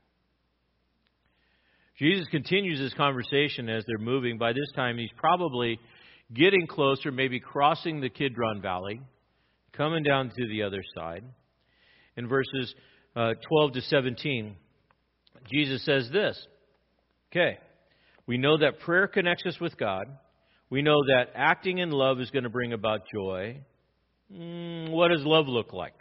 Jesus 1.98 2.28
continues 2.30 2.80
this 2.80 2.94
conversation 2.94 3.70
as 3.70 3.84
they're 3.88 3.98
moving. 3.98 4.38
By 4.38 4.54
this 4.54 4.72
time, 4.76 4.98
he's 4.98 5.10
probably 5.18 5.80
getting 6.34 6.68
closer, 6.68 7.12
maybe 7.12 7.40
crossing 7.40 8.02
the 8.02 8.10
Kidron 8.10 8.62
Valley, 8.62 9.02
coming 9.74 10.04
down 10.04 10.30
to 10.30 10.48
the 10.48 10.64
other 10.64 10.82
side. 10.96 11.24
In 12.16 12.28
verses 12.28 12.74
uh, 13.16 13.34
12 13.48 13.74
to 13.74 13.82
17, 13.82 14.56
Jesus 15.52 15.84
says 15.86 16.10
this 16.12 16.38
Okay, 17.32 17.58
we 18.28 18.38
know 18.38 18.58
that 18.58 18.80
prayer 18.80 19.08
connects 19.08 19.46
us 19.46 19.60
with 19.60 19.78
God. 19.78 20.06
We 20.70 20.82
know 20.82 20.98
that 21.08 21.32
acting 21.36 21.78
in 21.78 21.92
love 21.92 22.20
is 22.20 22.30
going 22.32 22.44
to 22.44 22.50
bring 22.50 22.74
about 22.74 23.08
joy. 23.14 23.62
Mm, 24.34 24.92
what 24.92 25.10
does 25.10 25.24
love 25.24 25.48
look 25.48 25.72
like? 25.72 25.94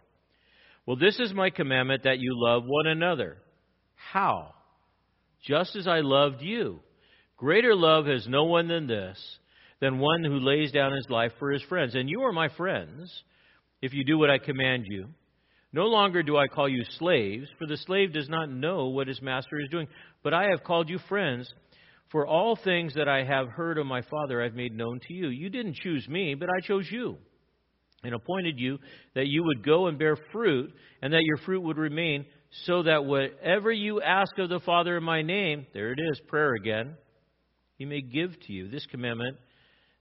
Well, 0.86 0.96
this 0.96 1.18
is 1.18 1.32
my 1.32 1.50
commandment 1.50 2.04
that 2.04 2.18
you 2.18 2.32
love 2.34 2.64
one 2.66 2.86
another. 2.86 3.38
How? 3.94 4.54
Just 5.44 5.76
as 5.76 5.86
I 5.86 6.00
loved 6.00 6.42
you. 6.42 6.80
Greater 7.36 7.74
love 7.74 8.06
has 8.06 8.26
no 8.26 8.44
one 8.44 8.66
than 8.68 8.86
this, 8.86 9.18
than 9.80 9.98
one 9.98 10.24
who 10.24 10.38
lays 10.38 10.72
down 10.72 10.92
his 10.92 11.06
life 11.10 11.32
for 11.38 11.50
his 11.50 11.62
friends. 11.62 11.94
And 11.94 12.08
you 12.08 12.22
are 12.22 12.32
my 12.32 12.48
friends 12.56 13.12
if 13.82 13.92
you 13.92 14.04
do 14.04 14.18
what 14.18 14.30
I 14.30 14.38
command 14.38 14.84
you. 14.86 15.08
No 15.72 15.86
longer 15.86 16.22
do 16.22 16.36
I 16.36 16.46
call 16.46 16.68
you 16.68 16.82
slaves, 16.98 17.48
for 17.58 17.66
the 17.66 17.76
slave 17.76 18.12
does 18.12 18.28
not 18.28 18.50
know 18.50 18.86
what 18.86 19.08
his 19.08 19.20
master 19.20 19.60
is 19.60 19.68
doing, 19.68 19.88
but 20.22 20.32
I 20.32 20.48
have 20.50 20.64
called 20.64 20.88
you 20.88 20.98
friends. 21.08 21.52
For 22.10 22.26
all 22.26 22.56
things 22.56 22.94
that 22.94 23.08
I 23.08 23.24
have 23.24 23.48
heard 23.48 23.78
of 23.78 23.86
my 23.86 24.02
Father 24.02 24.42
I've 24.42 24.54
made 24.54 24.74
known 24.74 25.00
to 25.08 25.12
you. 25.12 25.28
You 25.28 25.50
didn't 25.50 25.74
choose 25.74 26.06
me, 26.08 26.34
but 26.34 26.48
I 26.48 26.60
chose 26.60 26.86
you 26.90 27.18
and 28.04 28.14
appointed 28.14 28.58
you 28.58 28.78
that 29.14 29.26
you 29.26 29.42
would 29.42 29.64
go 29.64 29.86
and 29.86 29.98
bear 29.98 30.16
fruit, 30.32 30.72
and 31.02 31.12
that 31.12 31.24
your 31.24 31.38
fruit 31.38 31.60
would 31.62 31.76
remain, 31.76 32.26
so 32.64 32.84
that 32.84 33.04
whatever 33.04 33.72
you 33.72 34.00
ask 34.00 34.38
of 34.38 34.48
the 34.48 34.60
Father 34.60 34.96
in 34.96 35.02
my 35.02 35.22
name, 35.22 35.66
there 35.74 35.92
it 35.92 35.98
is, 35.98 36.20
prayer 36.28 36.54
again, 36.54 36.94
he 37.76 37.84
may 37.84 38.00
give 38.00 38.38
to 38.46 38.52
you. 38.52 38.68
This 38.68 38.86
commandment, 38.86 39.36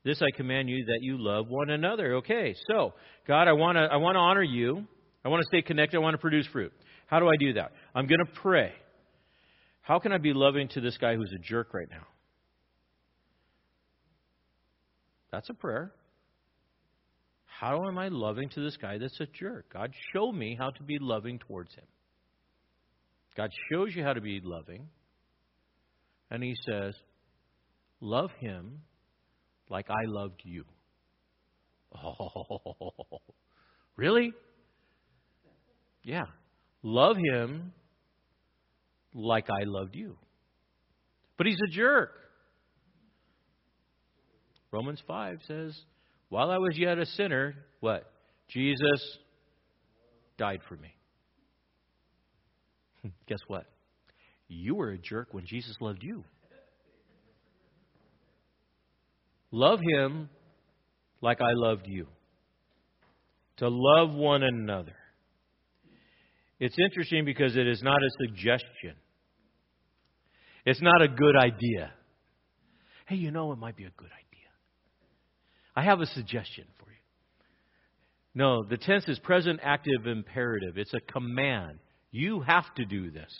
this 0.03 0.21
I 0.21 0.35
command 0.35 0.69
you 0.69 0.85
that 0.85 0.99
you 1.01 1.17
love 1.17 1.47
one 1.49 1.69
another. 1.71 2.15
Okay, 2.17 2.55
so 2.69 2.93
God, 3.27 3.47
I 3.47 3.53
want 3.53 3.77
to 3.77 3.81
I 3.81 3.97
want 3.97 4.15
to 4.15 4.19
honor 4.19 4.43
you. 4.43 4.85
I 5.25 5.29
want 5.29 5.41
to 5.41 5.47
stay 5.47 5.61
connected. 5.61 5.97
I 5.97 6.01
want 6.01 6.13
to 6.13 6.19
produce 6.19 6.45
fruit. 6.47 6.71
How 7.07 7.19
do 7.19 7.27
I 7.27 7.35
do 7.39 7.53
that? 7.53 7.71
I'm 7.95 8.05
going 8.05 8.23
to 8.23 8.31
pray. 8.41 8.71
How 9.85 9.99
can 9.99 10.11
I 10.11 10.17
be 10.17 10.33
loving 10.33 10.67
to 10.69 10.81
this 10.81 10.97
guy 10.97 11.15
who's 11.15 11.31
a 11.31 11.37
jerk 11.37 11.71
right 11.71 11.87
now? 11.87 12.07
That's 15.31 15.47
a 15.51 15.53
prayer. 15.53 15.91
How 17.45 17.87
am 17.87 17.99
I 17.99 18.07
loving 18.07 18.49
to 18.49 18.61
this 18.63 18.77
guy 18.77 18.97
that's 18.97 19.19
a 19.19 19.27
jerk? 19.27 19.71
God, 19.71 19.93
show 20.11 20.31
me 20.31 20.55
how 20.57 20.71
to 20.71 20.81
be 20.81 20.97
loving 20.99 21.37
towards 21.37 21.71
him. 21.75 21.85
God 23.37 23.51
shows 23.71 23.95
you 23.95 24.03
how 24.03 24.13
to 24.13 24.21
be 24.21 24.41
loving, 24.43 24.87
and 26.31 26.41
He 26.41 26.55
says, 26.65 26.95
Love 28.01 28.31
him 28.39 28.81
like 29.69 29.91
I 29.91 30.05
loved 30.07 30.41
you. 30.43 30.65
Oh, 31.95 33.19
really? 33.95 34.33
Yeah. 36.03 36.25
Love 36.81 37.17
him 37.17 37.71
like 39.15 39.49
I 39.49 39.63
loved 39.63 39.95
you. 39.95 40.17
But 41.37 41.47
he's 41.47 41.59
a 41.67 41.71
jerk. 41.71 42.11
Romans 44.71 45.01
5 45.07 45.39
says, 45.47 45.75
While 46.29 46.51
I 46.51 46.57
was 46.57 46.77
yet 46.77 46.97
a 46.97 47.05
sinner, 47.05 47.55
what? 47.79 48.11
Jesus 48.49 49.17
died 50.37 50.59
for 50.67 50.75
me. 50.75 50.93
Hmm, 53.01 53.09
guess 53.27 53.39
what? 53.47 53.65
You 54.47 54.75
were 54.75 54.91
a 54.91 54.97
jerk 54.97 55.29
when 55.31 55.45
Jesus 55.45 55.75
loved 55.79 56.03
you. 56.03 56.23
Love 59.51 59.79
him 59.79 60.29
like 61.21 61.39
I 61.39 61.53
loved 61.53 61.87
you. 61.87 62.07
To 63.57 63.69
love 63.69 64.13
one 64.13 64.43
another. 64.43 64.95
It's 66.59 66.75
interesting 66.77 67.23
because 67.23 67.55
it 67.55 67.65
is 67.65 67.81
not 67.81 68.03
a 68.03 68.09
suggestion. 68.27 68.95
It's 70.65 70.81
not 70.81 71.01
a 71.01 71.07
good 71.07 71.35
idea. 71.35 71.91
Hey, 73.05 73.15
you 73.15 73.31
know, 73.31 73.51
it 73.51 73.59
might 73.59 73.77
be 73.77 73.83
a 73.83 73.91
good 73.95 74.09
idea. 74.11 74.49
I 75.75 75.83
have 75.83 76.01
a 76.01 76.07
suggestion 76.07 76.65
for 76.79 76.89
you. 76.89 76.97
No, 78.33 78.63
the 78.63 78.77
tense 78.77 79.07
is 79.07 79.19
present 79.19 79.59
active 79.63 80.07
imperative. 80.07 80.77
It's 80.77 80.93
a 80.93 80.99
command. 80.99 81.79
You 82.11 82.41
have 82.41 82.65
to 82.75 82.85
do 82.85 83.11
this. 83.11 83.31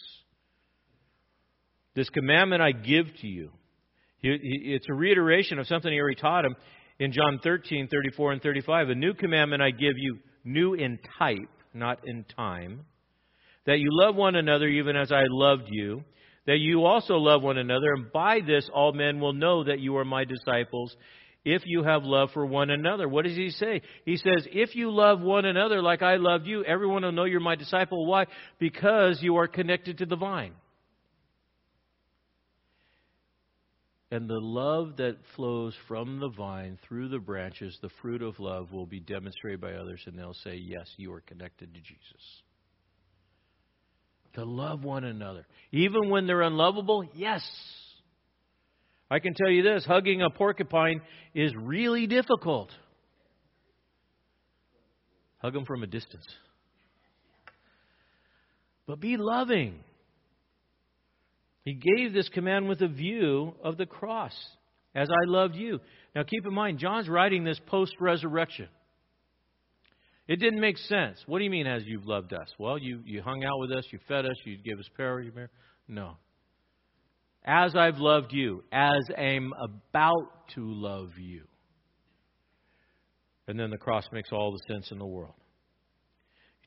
This 1.96 2.10
commandment 2.10 2.62
I 2.62 2.72
give 2.72 3.08
to 3.22 3.28
you. 3.28 3.52
It's 4.22 4.88
a 4.90 4.94
reiteration 4.94 5.60
of 5.60 5.68
something 5.68 5.92
he 5.92 6.00
already 6.00 6.20
taught 6.20 6.46
him 6.46 6.56
in 7.00 7.12
John 7.12 7.40
13, 7.44 7.88
34, 7.88 8.34
and 8.34 8.42
35. 8.42 8.90
A 8.90 8.96
new 8.96 9.14
commandment 9.14 9.62
I 9.62 9.72
give 9.72 9.94
you, 9.98 10.20
new 10.44 10.74
in 10.74 11.00
type, 11.20 11.50
not 11.74 12.08
in 12.08 12.26
time, 12.36 12.86
that 13.66 13.80
you 13.80 13.88
love 13.92 14.16
one 14.16 14.36
another 14.36 14.68
even 14.68 14.96
as 14.96 15.12
I 15.12 15.24
loved 15.28 15.68
you 15.70 16.04
that 16.48 16.60
you 16.60 16.86
also 16.86 17.16
love 17.16 17.42
one 17.42 17.58
another, 17.58 17.94
and 17.94 18.12
by 18.12 18.40
this 18.46 18.70
all 18.74 18.94
men 18.94 19.20
will 19.20 19.34
know 19.34 19.64
that 19.64 19.80
you 19.80 19.98
are 19.98 20.06
my 20.06 20.26
disciples 20.26 20.96
if 21.44 21.62
you 21.66 21.84
have 21.84 22.04
love 22.04 22.30
for 22.34 22.46
one 22.46 22.70
another. 22.70 23.08
What 23.08 23.26
does 23.26 23.36
he 23.36 23.52
say? 23.52 23.82
He 24.06 24.18
says, 24.18 24.48
If 24.52 24.76
you 24.76 24.92
love 24.92 25.22
one 25.22 25.46
another 25.46 25.82
like 25.82 26.02
I 26.02 26.16
loved 26.16 26.48
you, 26.48 26.64
everyone 26.64 27.04
will 27.04 27.12
know 27.12 27.26
you're 27.26 27.40
my 27.40 27.56
disciple. 27.56 28.06
Why? 28.06 28.26
Because 28.60 29.20
you 29.22 29.38
are 29.38 29.48
connected 29.48 30.00
to 30.00 30.06
the 30.06 30.16
vine. 30.16 30.54
And 34.12 34.30
the 34.30 34.40
love 34.40 34.98
that 34.98 35.18
flows 35.36 35.76
from 35.88 36.20
the 36.20 36.30
vine 36.30 36.78
through 36.88 37.10
the 37.10 37.20
branches, 37.20 37.78
the 37.82 37.90
fruit 38.02 38.22
of 38.22 38.40
love, 38.40 38.72
will 38.72 38.86
be 38.86 39.00
demonstrated 39.00 39.62
by 39.62 39.74
others, 39.74 40.02
and 40.06 40.18
they'll 40.18 40.36
say, 40.44 40.56
Yes, 40.56 40.88
you 40.98 41.12
are 41.14 41.22
connected 41.22 41.74
to 41.74 41.80
Jesus 41.80 42.44
to 44.36 44.46
love 44.46 44.84
one 44.84 45.04
another. 45.04 45.46
Even 45.72 46.10
when 46.10 46.28
they're 46.28 46.42
unlovable, 46.42 47.04
yes. 47.16 47.44
I 49.10 49.20
can 49.20 49.34
tell 49.34 49.50
you 49.50 49.64
this 49.64 49.86
hugging 49.86 50.22
a 50.22 50.30
porcupine 50.30 51.02
is 51.34 51.54
really 51.56 52.08
difficult. 52.08 52.70
Hug 55.40 55.54
them 55.54 55.66
from 55.66 55.84
a 55.84 55.88
distance. 55.88 56.26
But 58.88 59.00
be 59.00 59.18
loving. 59.18 59.80
He 61.64 61.74
gave 61.74 62.14
this 62.14 62.30
command 62.30 62.70
with 62.70 62.82
a 62.82 62.88
view 62.88 63.56
of 63.64 63.78
the 63.78 63.86
cross, 63.86 64.34
as 64.94 65.08
I 65.10 65.30
loved 65.30 65.56
you. 65.56 65.80
Now 66.16 66.24
keep 66.24 66.46
in 66.46 66.54
mind, 66.54 66.80
John's 66.80 67.10
writing 67.10 67.44
this 67.44 67.60
post 67.68 67.94
resurrection. 68.00 68.68
It 70.28 70.38
didn't 70.38 70.60
make 70.60 70.78
sense. 70.78 71.20
What 71.28 71.38
do 71.38 71.44
you 71.44 71.52
mean, 71.52 71.68
as 71.68 71.84
you've 71.86 72.08
loved 72.08 72.34
us? 72.34 72.50
Well, 72.58 72.78
you, 72.78 73.02
you 73.06 73.22
hung 73.22 73.44
out 73.44 73.60
with 73.60 73.72
us, 73.72 73.86
you 73.92 74.00
fed 74.08 74.26
us, 74.26 74.36
you 74.44 74.58
gave 74.58 74.80
us 74.80 74.90
power. 74.98 75.24
No. 75.88 76.18
As 77.46 77.76
I've 77.76 78.00
loved 78.00 78.34
you, 78.34 78.64
as 78.72 79.04
I'm 79.16 79.54
about 79.60 80.50
to 80.56 80.62
love 80.62 81.12
you. 81.20 81.44
And 83.48 83.60
then 83.60 83.70
the 83.70 83.78
cross 83.78 84.06
makes 84.12 84.32
all 84.32 84.52
the 84.52 84.74
sense 84.74 84.92
in 84.92 84.98
the 84.98 85.06
world. 85.06 85.36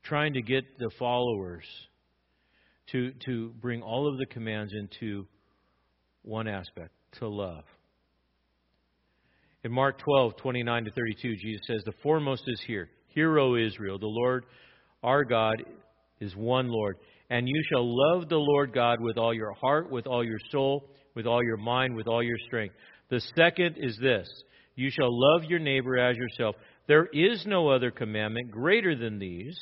Trying 0.04 0.34
to 0.34 0.42
get 0.42 0.64
the 0.78 0.90
followers 0.96 1.64
to, 2.92 3.12
to 3.26 3.52
bring 3.60 3.82
all 3.82 4.08
of 4.08 4.18
the 4.18 4.26
commands 4.26 4.72
into 4.72 5.26
one 6.22 6.46
aspect 6.46 6.92
to 7.18 7.26
love. 7.26 7.64
In 9.64 9.72
Mark 9.72 9.98
12, 9.98 10.36
29 10.36 10.84
to 10.84 10.90
32, 10.92 11.36
Jesus 11.36 11.60
says, 11.66 11.82
The 11.84 11.92
foremost 12.02 12.44
is 12.46 12.62
here. 12.64 12.88
Hear, 13.18 13.36
O 13.40 13.56
Israel, 13.56 13.98
the 13.98 14.06
Lord 14.06 14.46
our 15.02 15.24
God 15.24 15.56
is 16.20 16.36
one 16.36 16.68
Lord. 16.68 16.98
And 17.30 17.48
you 17.48 17.60
shall 17.68 17.84
love 17.84 18.28
the 18.28 18.36
Lord 18.36 18.72
God 18.72 19.00
with 19.00 19.18
all 19.18 19.34
your 19.34 19.54
heart, 19.54 19.90
with 19.90 20.06
all 20.06 20.24
your 20.24 20.38
soul, 20.52 20.88
with 21.16 21.26
all 21.26 21.42
your 21.42 21.56
mind, 21.56 21.96
with 21.96 22.06
all 22.06 22.22
your 22.22 22.38
strength. 22.46 22.76
The 23.10 23.20
second 23.34 23.74
is 23.76 23.98
this 24.00 24.28
You 24.76 24.88
shall 24.92 25.08
love 25.10 25.42
your 25.50 25.58
neighbor 25.58 25.98
as 25.98 26.16
yourself. 26.16 26.54
There 26.86 27.08
is 27.12 27.44
no 27.44 27.68
other 27.70 27.90
commandment 27.90 28.52
greater 28.52 28.94
than 28.94 29.18
these. 29.18 29.58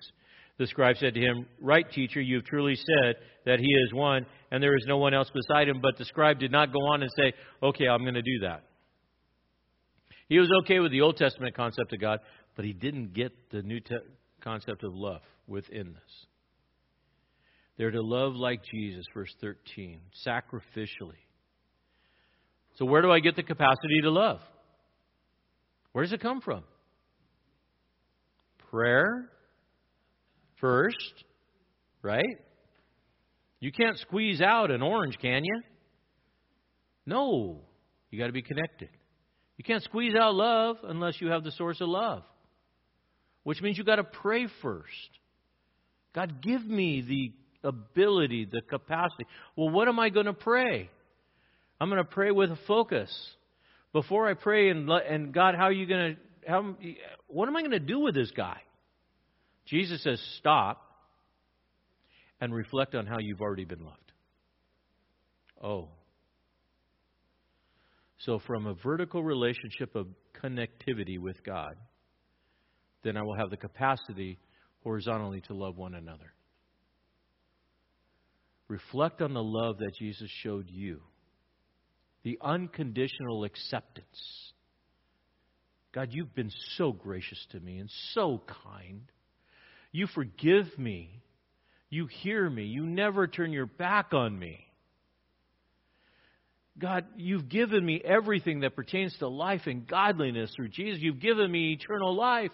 The 0.58 0.66
scribe 0.66 0.98
said 0.98 1.14
to 1.14 1.20
him, 1.20 1.46
Right, 1.58 1.90
teacher, 1.90 2.20
you 2.20 2.36
have 2.36 2.44
truly 2.44 2.76
said 2.76 3.14
that 3.46 3.58
he 3.58 3.72
is 3.72 3.94
one, 3.94 4.26
and 4.50 4.62
there 4.62 4.76
is 4.76 4.84
no 4.86 4.98
one 4.98 5.14
else 5.14 5.30
beside 5.32 5.66
him. 5.66 5.80
But 5.80 5.96
the 5.96 6.04
scribe 6.04 6.40
did 6.40 6.52
not 6.52 6.74
go 6.74 6.80
on 6.92 7.00
and 7.00 7.10
say, 7.16 7.32
Okay, 7.62 7.88
I'm 7.88 8.02
going 8.02 8.12
to 8.12 8.20
do 8.20 8.40
that. 8.42 8.64
He 10.28 10.38
was 10.38 10.50
okay 10.62 10.80
with 10.80 10.90
the 10.90 11.02
Old 11.02 11.16
Testament 11.16 11.54
concept 11.54 11.92
of 11.92 12.00
God, 12.00 12.18
but 12.56 12.64
he 12.64 12.72
didn't 12.72 13.12
get 13.14 13.32
the 13.50 13.62
New 13.62 13.80
Te- 13.80 13.96
concept 14.40 14.82
of 14.82 14.94
love 14.94 15.22
within 15.46 15.92
this. 15.92 16.26
They're 17.76 17.90
to 17.90 18.02
love 18.02 18.34
like 18.34 18.62
Jesus, 18.64 19.04
verse 19.14 19.32
13, 19.40 20.00
sacrificially. 20.26 21.20
So, 22.76 22.86
where 22.86 23.02
do 23.02 23.10
I 23.10 23.20
get 23.20 23.36
the 23.36 23.42
capacity 23.42 24.00
to 24.02 24.10
love? 24.10 24.40
Where 25.92 26.04
does 26.04 26.12
it 26.12 26.20
come 26.20 26.40
from? 26.40 26.64
Prayer 28.70 29.30
first, 30.60 31.24
right? 32.02 32.24
You 33.60 33.72
can't 33.72 33.98
squeeze 33.98 34.40
out 34.40 34.70
an 34.70 34.82
orange, 34.82 35.16
can 35.20 35.44
you? 35.44 35.60
No. 37.06 37.62
You 38.10 38.18
got 38.18 38.26
to 38.26 38.32
be 38.32 38.42
connected. 38.42 38.90
You 39.56 39.64
can't 39.64 39.82
squeeze 39.82 40.14
out 40.14 40.34
love 40.34 40.76
unless 40.84 41.20
you 41.20 41.28
have 41.28 41.44
the 41.44 41.52
source 41.52 41.80
of 41.80 41.88
love, 41.88 42.22
which 43.46 43.62
means 43.62 43.78
you've 43.78 43.86
got 43.86 43.96
to 43.96 44.02
pray 44.02 44.48
first. 44.60 44.90
God, 46.12 46.42
give 46.42 46.66
me 46.66 47.00
the 47.00 47.68
ability, 47.68 48.44
the 48.50 48.60
capacity. 48.60 49.24
Well, 49.54 49.68
what 49.68 49.86
am 49.86 50.00
I 50.00 50.08
going 50.08 50.26
to 50.26 50.32
pray? 50.32 50.90
I'm 51.80 51.88
going 51.88 52.02
to 52.02 52.10
pray 52.10 52.32
with 52.32 52.50
a 52.50 52.58
focus. 52.66 53.08
Before 53.92 54.28
I 54.28 54.34
pray, 54.34 54.70
and, 54.70 54.90
and 54.90 55.32
God, 55.32 55.54
how 55.54 55.66
are 55.66 55.72
you 55.72 55.86
going 55.86 56.16
to, 56.16 56.50
how, 56.50 56.74
what 57.28 57.46
am 57.46 57.54
I 57.54 57.60
going 57.60 57.70
to 57.70 57.78
do 57.78 58.00
with 58.00 58.16
this 58.16 58.32
guy? 58.36 58.56
Jesus 59.66 60.02
says, 60.02 60.20
stop 60.38 60.82
and 62.40 62.52
reflect 62.52 62.96
on 62.96 63.06
how 63.06 63.20
you've 63.20 63.42
already 63.42 63.64
been 63.64 63.84
loved. 63.84 64.12
Oh. 65.62 65.90
So, 68.18 68.40
from 68.44 68.66
a 68.66 68.74
vertical 68.74 69.22
relationship 69.22 69.94
of 69.94 70.08
connectivity 70.42 71.20
with 71.20 71.44
God, 71.44 71.76
then 73.06 73.16
I 73.16 73.22
will 73.22 73.36
have 73.36 73.50
the 73.50 73.56
capacity 73.56 74.38
horizontally 74.82 75.40
to 75.42 75.54
love 75.54 75.76
one 75.76 75.94
another. 75.94 76.32
Reflect 78.68 79.22
on 79.22 79.32
the 79.32 79.42
love 79.42 79.78
that 79.78 79.94
Jesus 79.96 80.28
showed 80.42 80.68
you, 80.68 81.00
the 82.24 82.38
unconditional 82.42 83.44
acceptance. 83.44 84.52
God, 85.92 86.08
you've 86.10 86.34
been 86.34 86.50
so 86.76 86.92
gracious 86.92 87.38
to 87.52 87.60
me 87.60 87.78
and 87.78 87.88
so 88.12 88.42
kind. 88.74 89.02
You 89.92 90.08
forgive 90.08 90.66
me. 90.76 91.22
You 91.88 92.06
hear 92.06 92.50
me. 92.50 92.64
You 92.64 92.84
never 92.84 93.28
turn 93.28 93.52
your 93.52 93.66
back 93.66 94.12
on 94.12 94.36
me. 94.36 94.66
God, 96.78 97.06
you've 97.16 97.48
given 97.48 97.86
me 97.86 98.02
everything 98.04 98.60
that 98.60 98.76
pertains 98.76 99.16
to 99.20 99.28
life 99.28 99.62
and 99.66 99.86
godliness 99.86 100.52
through 100.54 100.68
Jesus. 100.68 101.00
You've 101.00 101.20
given 101.20 101.50
me 101.50 101.72
eternal 101.72 102.14
life. 102.14 102.50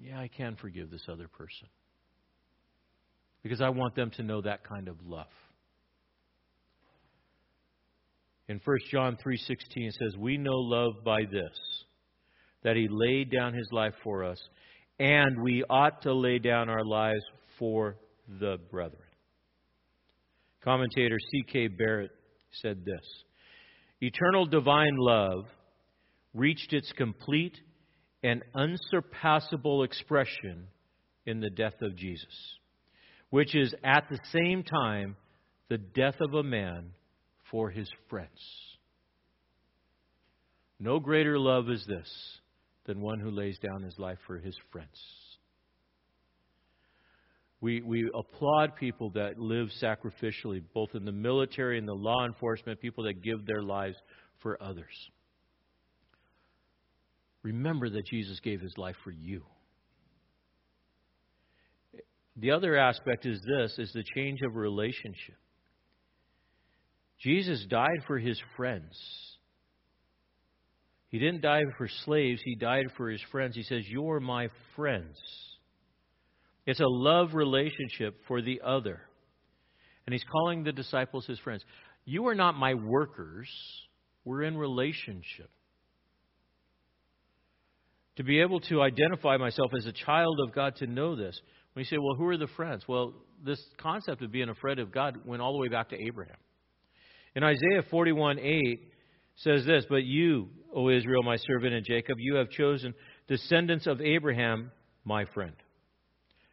Yeah, 0.00 0.20
I 0.20 0.28
can 0.28 0.56
forgive 0.56 0.90
this 0.90 1.06
other 1.08 1.28
person. 1.28 1.68
Because 3.42 3.60
I 3.60 3.68
want 3.68 3.94
them 3.94 4.10
to 4.12 4.22
know 4.22 4.40
that 4.40 4.64
kind 4.66 4.88
of 4.88 4.96
love. 5.06 5.26
In 8.48 8.60
1 8.64 8.78
John 8.90 9.16
3:16 9.16 9.88
it 9.88 9.94
says, 9.94 10.16
"We 10.16 10.36
know 10.36 10.56
love 10.56 11.02
by 11.04 11.24
this, 11.24 11.84
that 12.62 12.76
he 12.76 12.88
laid 12.88 13.30
down 13.30 13.54
his 13.54 13.70
life 13.72 13.94
for 14.02 14.24
us, 14.24 14.38
and 14.98 15.42
we 15.42 15.64
ought 15.64 16.02
to 16.02 16.12
lay 16.12 16.38
down 16.38 16.68
our 16.68 16.84
lives 16.84 17.24
for 17.58 17.96
the 18.28 18.58
brethren." 18.70 19.08
Commentator 20.60 21.18
C.K. 21.18 21.68
Barrett 21.68 22.10
said 22.50 22.84
this 22.84 23.24
Eternal 24.00 24.46
divine 24.46 24.96
love 24.96 25.46
reached 26.34 26.72
its 26.72 26.92
complete 26.92 27.58
and 28.24 28.42
unsurpassable 28.54 29.82
expression 29.82 30.66
in 31.26 31.40
the 31.40 31.50
death 31.50 31.80
of 31.82 31.94
Jesus, 31.94 32.56
which 33.28 33.54
is 33.54 33.74
at 33.84 34.08
the 34.10 34.18
same 34.32 34.64
time 34.64 35.14
the 35.68 35.76
death 35.76 36.16
of 36.20 36.32
a 36.32 36.42
man 36.42 36.90
for 37.50 37.68
his 37.68 37.88
friends. 38.08 38.30
No 40.80 40.98
greater 40.98 41.38
love 41.38 41.68
is 41.68 41.84
this 41.86 42.10
than 42.86 43.00
one 43.00 43.20
who 43.20 43.30
lays 43.30 43.58
down 43.58 43.82
his 43.82 43.98
life 43.98 44.18
for 44.26 44.38
his 44.38 44.56
friends. 44.72 44.98
We, 47.60 47.82
we 47.82 48.10
applaud 48.14 48.76
people 48.76 49.10
that 49.10 49.38
live 49.38 49.68
sacrificially, 49.82 50.62
both 50.74 50.90
in 50.94 51.04
the 51.04 51.12
military 51.12 51.78
and 51.78 51.88
the 51.88 51.94
law 51.94 52.26
enforcement, 52.26 52.80
people 52.80 53.04
that 53.04 53.22
give 53.22 53.46
their 53.46 53.62
lives 53.62 53.96
for 54.42 54.62
others. 54.62 55.10
Remember 57.44 57.88
that 57.90 58.06
Jesus 58.06 58.40
gave 58.40 58.60
his 58.60 58.76
life 58.76 58.96
for 59.04 59.12
you. 59.12 59.42
The 62.36 62.50
other 62.50 62.76
aspect 62.76 63.26
is 63.26 63.40
this 63.40 63.78
is 63.78 63.92
the 63.92 64.02
change 64.16 64.40
of 64.42 64.56
relationship. 64.56 65.36
Jesus 67.20 67.64
died 67.68 68.02
for 68.06 68.18
his 68.18 68.40
friends. 68.56 68.98
He 71.08 71.20
didn't 71.20 71.42
die 71.42 71.62
for 71.78 71.88
slaves, 72.04 72.40
he 72.44 72.56
died 72.56 72.86
for 72.96 73.08
his 73.08 73.20
friends. 73.30 73.54
He 73.54 73.62
says, 73.62 73.84
You're 73.86 74.18
my 74.18 74.48
friends. 74.74 75.16
It's 76.66 76.80
a 76.80 76.88
love 76.88 77.34
relationship 77.34 78.16
for 78.26 78.42
the 78.42 78.62
other. 78.64 79.02
And 80.06 80.12
he's 80.12 80.24
calling 80.24 80.64
the 80.64 80.72
disciples 80.72 81.26
his 81.26 81.38
friends. 81.38 81.62
You 82.04 82.26
are 82.28 82.34
not 82.34 82.56
my 82.56 82.74
workers, 82.74 83.48
we're 84.24 84.42
in 84.42 84.56
relationship. 84.56 85.50
To 88.16 88.24
be 88.24 88.40
able 88.40 88.60
to 88.60 88.80
identify 88.80 89.36
myself 89.36 89.72
as 89.76 89.86
a 89.86 89.92
child 89.92 90.38
of 90.46 90.54
God, 90.54 90.76
to 90.76 90.86
know 90.86 91.16
this. 91.16 91.38
When 91.72 91.82
you 91.82 91.88
say, 91.88 91.98
well, 91.98 92.14
who 92.16 92.28
are 92.28 92.36
the 92.36 92.46
friends? 92.46 92.84
Well, 92.86 93.14
this 93.44 93.60
concept 93.78 94.22
of 94.22 94.30
being 94.30 94.48
a 94.48 94.54
friend 94.54 94.78
of 94.78 94.92
God 94.92 95.18
went 95.26 95.42
all 95.42 95.52
the 95.52 95.58
way 95.58 95.68
back 95.68 95.88
to 95.90 96.00
Abraham. 96.00 96.36
In 97.34 97.42
Isaiah 97.42 97.82
41 97.90 98.38
8 98.38 98.92
says 99.36 99.66
this, 99.66 99.84
But 99.88 100.04
you, 100.04 100.48
O 100.74 100.88
Israel, 100.88 101.24
my 101.24 101.36
servant, 101.36 101.74
and 101.74 101.84
Jacob, 101.84 102.18
you 102.20 102.36
have 102.36 102.50
chosen 102.50 102.94
descendants 103.26 103.86
of 103.88 104.00
Abraham, 104.00 104.70
my 105.04 105.24
friend. 105.24 105.54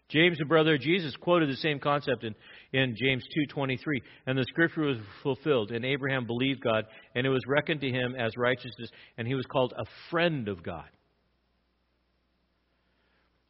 James, 0.10 0.38
the 0.38 0.46
brother 0.46 0.76
of 0.76 0.82
Jesus, 0.82 1.16
quoted 1.16 1.50
the 1.50 1.56
same 1.56 1.80
concept 1.80 2.26
in, 2.26 2.36
in 2.74 2.96
James 3.02 3.24
2.23. 3.56 3.78
And 4.26 4.38
the 4.38 4.44
scripture 4.50 4.82
was 4.82 4.98
fulfilled. 5.24 5.72
And 5.72 5.86
Abraham 5.86 6.26
believed 6.26 6.62
God, 6.62 6.84
and 7.16 7.26
it 7.26 7.30
was 7.30 7.44
reckoned 7.48 7.80
to 7.82 7.90
him 7.90 8.16
as 8.18 8.36
righteousness, 8.36 8.90
and 9.18 9.26
he 9.26 9.36
was 9.36 9.46
called 9.46 9.74
a 9.78 9.86
friend 10.10 10.50
of 10.50 10.64
God. 10.64 10.90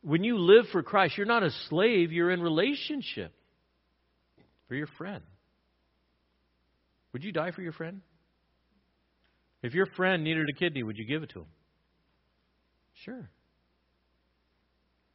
When 0.01 0.23
you 0.23 0.37
live 0.37 0.65
for 0.71 0.81
Christ, 0.81 1.17
you're 1.17 1.27
not 1.27 1.43
a 1.43 1.51
slave, 1.69 2.11
you're 2.11 2.31
in 2.31 2.41
relationship 2.41 3.33
for 4.67 4.75
your 4.75 4.87
friend. 4.97 5.23
Would 7.13 7.23
you 7.23 7.31
die 7.31 7.51
for 7.51 7.61
your 7.61 7.73
friend? 7.73 8.01
If 9.61 9.73
your 9.73 9.85
friend 9.85 10.23
needed 10.23 10.47
a 10.49 10.57
kidney, 10.57 10.81
would 10.81 10.97
you 10.97 11.05
give 11.05 11.23
it 11.23 11.29
to 11.31 11.39
him? 11.39 11.47
Sure. 13.05 13.29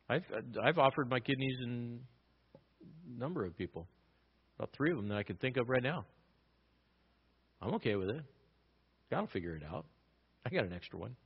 I've 0.09 0.25
I've 0.63 0.79
offered 0.79 1.11
my 1.11 1.19
kidneys 1.19 1.59
in 1.63 2.01
a 2.55 3.21
number 3.21 3.45
of 3.45 3.57
people, 3.57 3.89
about 4.57 4.71
three 4.77 4.93
of 4.93 4.97
them 4.97 5.09
that 5.09 5.19
I 5.19 5.25
can 5.25 5.37
think 5.37 5.57
of 5.57 5.69
right 5.69 5.83
now. 5.83 6.05
I'm 7.61 7.75
okay 7.75 7.97
with 7.97 8.11
it. 8.11 8.23
God 9.11 9.21
will 9.21 9.27
figure 9.29 9.57
it 9.57 9.63
out. 9.65 9.87
I 10.45 10.51
got 10.51 10.65
an 10.65 10.73
extra 10.73 10.99
one. 10.99 11.17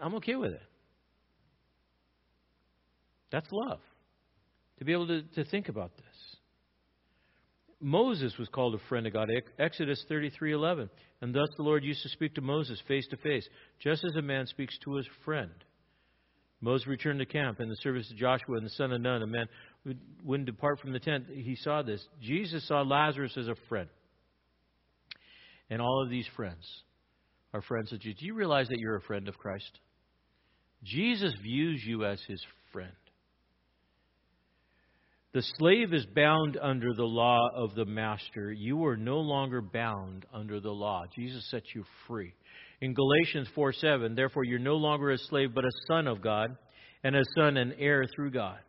I'm 0.00 0.14
okay 0.16 0.36
with 0.36 0.52
it. 0.52 0.62
That's 3.34 3.50
love. 3.50 3.80
To 4.78 4.84
be 4.84 4.92
able 4.92 5.08
to, 5.08 5.22
to 5.22 5.44
think 5.46 5.68
about 5.68 5.90
this. 5.96 6.04
Moses 7.80 8.32
was 8.38 8.48
called 8.48 8.76
a 8.76 8.88
friend 8.88 9.08
of 9.08 9.12
God. 9.12 9.28
Exodus 9.58 10.04
33:11. 10.08 10.88
And 11.20 11.34
thus 11.34 11.48
the 11.56 11.64
Lord 11.64 11.82
used 11.82 12.00
to 12.04 12.08
speak 12.10 12.36
to 12.36 12.40
Moses 12.40 12.80
face 12.86 13.08
to 13.08 13.16
face, 13.16 13.44
just 13.80 14.04
as 14.04 14.14
a 14.16 14.22
man 14.22 14.46
speaks 14.46 14.78
to 14.84 14.94
his 14.94 15.08
friend. 15.24 15.50
Moses 16.60 16.86
returned 16.86 17.18
to 17.18 17.26
camp 17.26 17.58
in 17.58 17.68
the 17.68 17.74
service 17.82 18.08
of 18.08 18.16
Joshua 18.16 18.56
and 18.56 18.66
the 18.66 18.70
son 18.70 18.92
of 18.92 19.00
Nun. 19.00 19.22
A 19.22 19.26
man 19.26 19.46
wouldn't 20.22 20.46
depart 20.46 20.78
from 20.78 20.92
the 20.92 21.00
tent. 21.00 21.24
He 21.28 21.56
saw 21.56 21.82
this. 21.82 22.06
Jesus 22.22 22.68
saw 22.68 22.82
Lazarus 22.82 23.36
as 23.36 23.48
a 23.48 23.56
friend. 23.68 23.88
And 25.70 25.82
all 25.82 26.04
of 26.04 26.08
these 26.08 26.28
friends 26.36 26.64
are 27.52 27.62
friends 27.62 27.92
of 27.92 27.98
Jesus. 27.98 28.20
Do 28.20 28.26
you 28.26 28.34
realize 28.34 28.68
that 28.68 28.78
you're 28.78 28.96
a 28.96 29.02
friend 29.02 29.26
of 29.26 29.36
Christ? 29.38 29.80
Jesus 30.84 31.34
views 31.42 31.82
you 31.84 32.04
as 32.04 32.22
his 32.28 32.40
friend. 32.72 32.92
The 35.34 35.42
slave 35.58 35.92
is 35.92 36.06
bound 36.06 36.56
under 36.62 36.94
the 36.94 37.04
law 37.04 37.48
of 37.56 37.74
the 37.74 37.84
master. 37.84 38.52
You 38.52 38.86
are 38.86 38.96
no 38.96 39.18
longer 39.18 39.60
bound 39.60 40.24
under 40.32 40.60
the 40.60 40.70
law. 40.70 41.06
Jesus 41.12 41.44
sets 41.50 41.66
you 41.74 41.84
free. 42.06 42.32
In 42.80 42.94
Galatians 42.94 43.48
4 43.52 43.72
7, 43.72 44.14
therefore 44.14 44.44
you're 44.44 44.60
no 44.60 44.76
longer 44.76 45.10
a 45.10 45.18
slave, 45.18 45.50
but 45.52 45.64
a 45.64 45.72
son 45.88 46.06
of 46.06 46.22
God, 46.22 46.56
and 47.02 47.16
a 47.16 47.24
son 47.36 47.56
and 47.56 47.74
heir 47.80 48.04
through 48.14 48.30
God. 48.30 48.60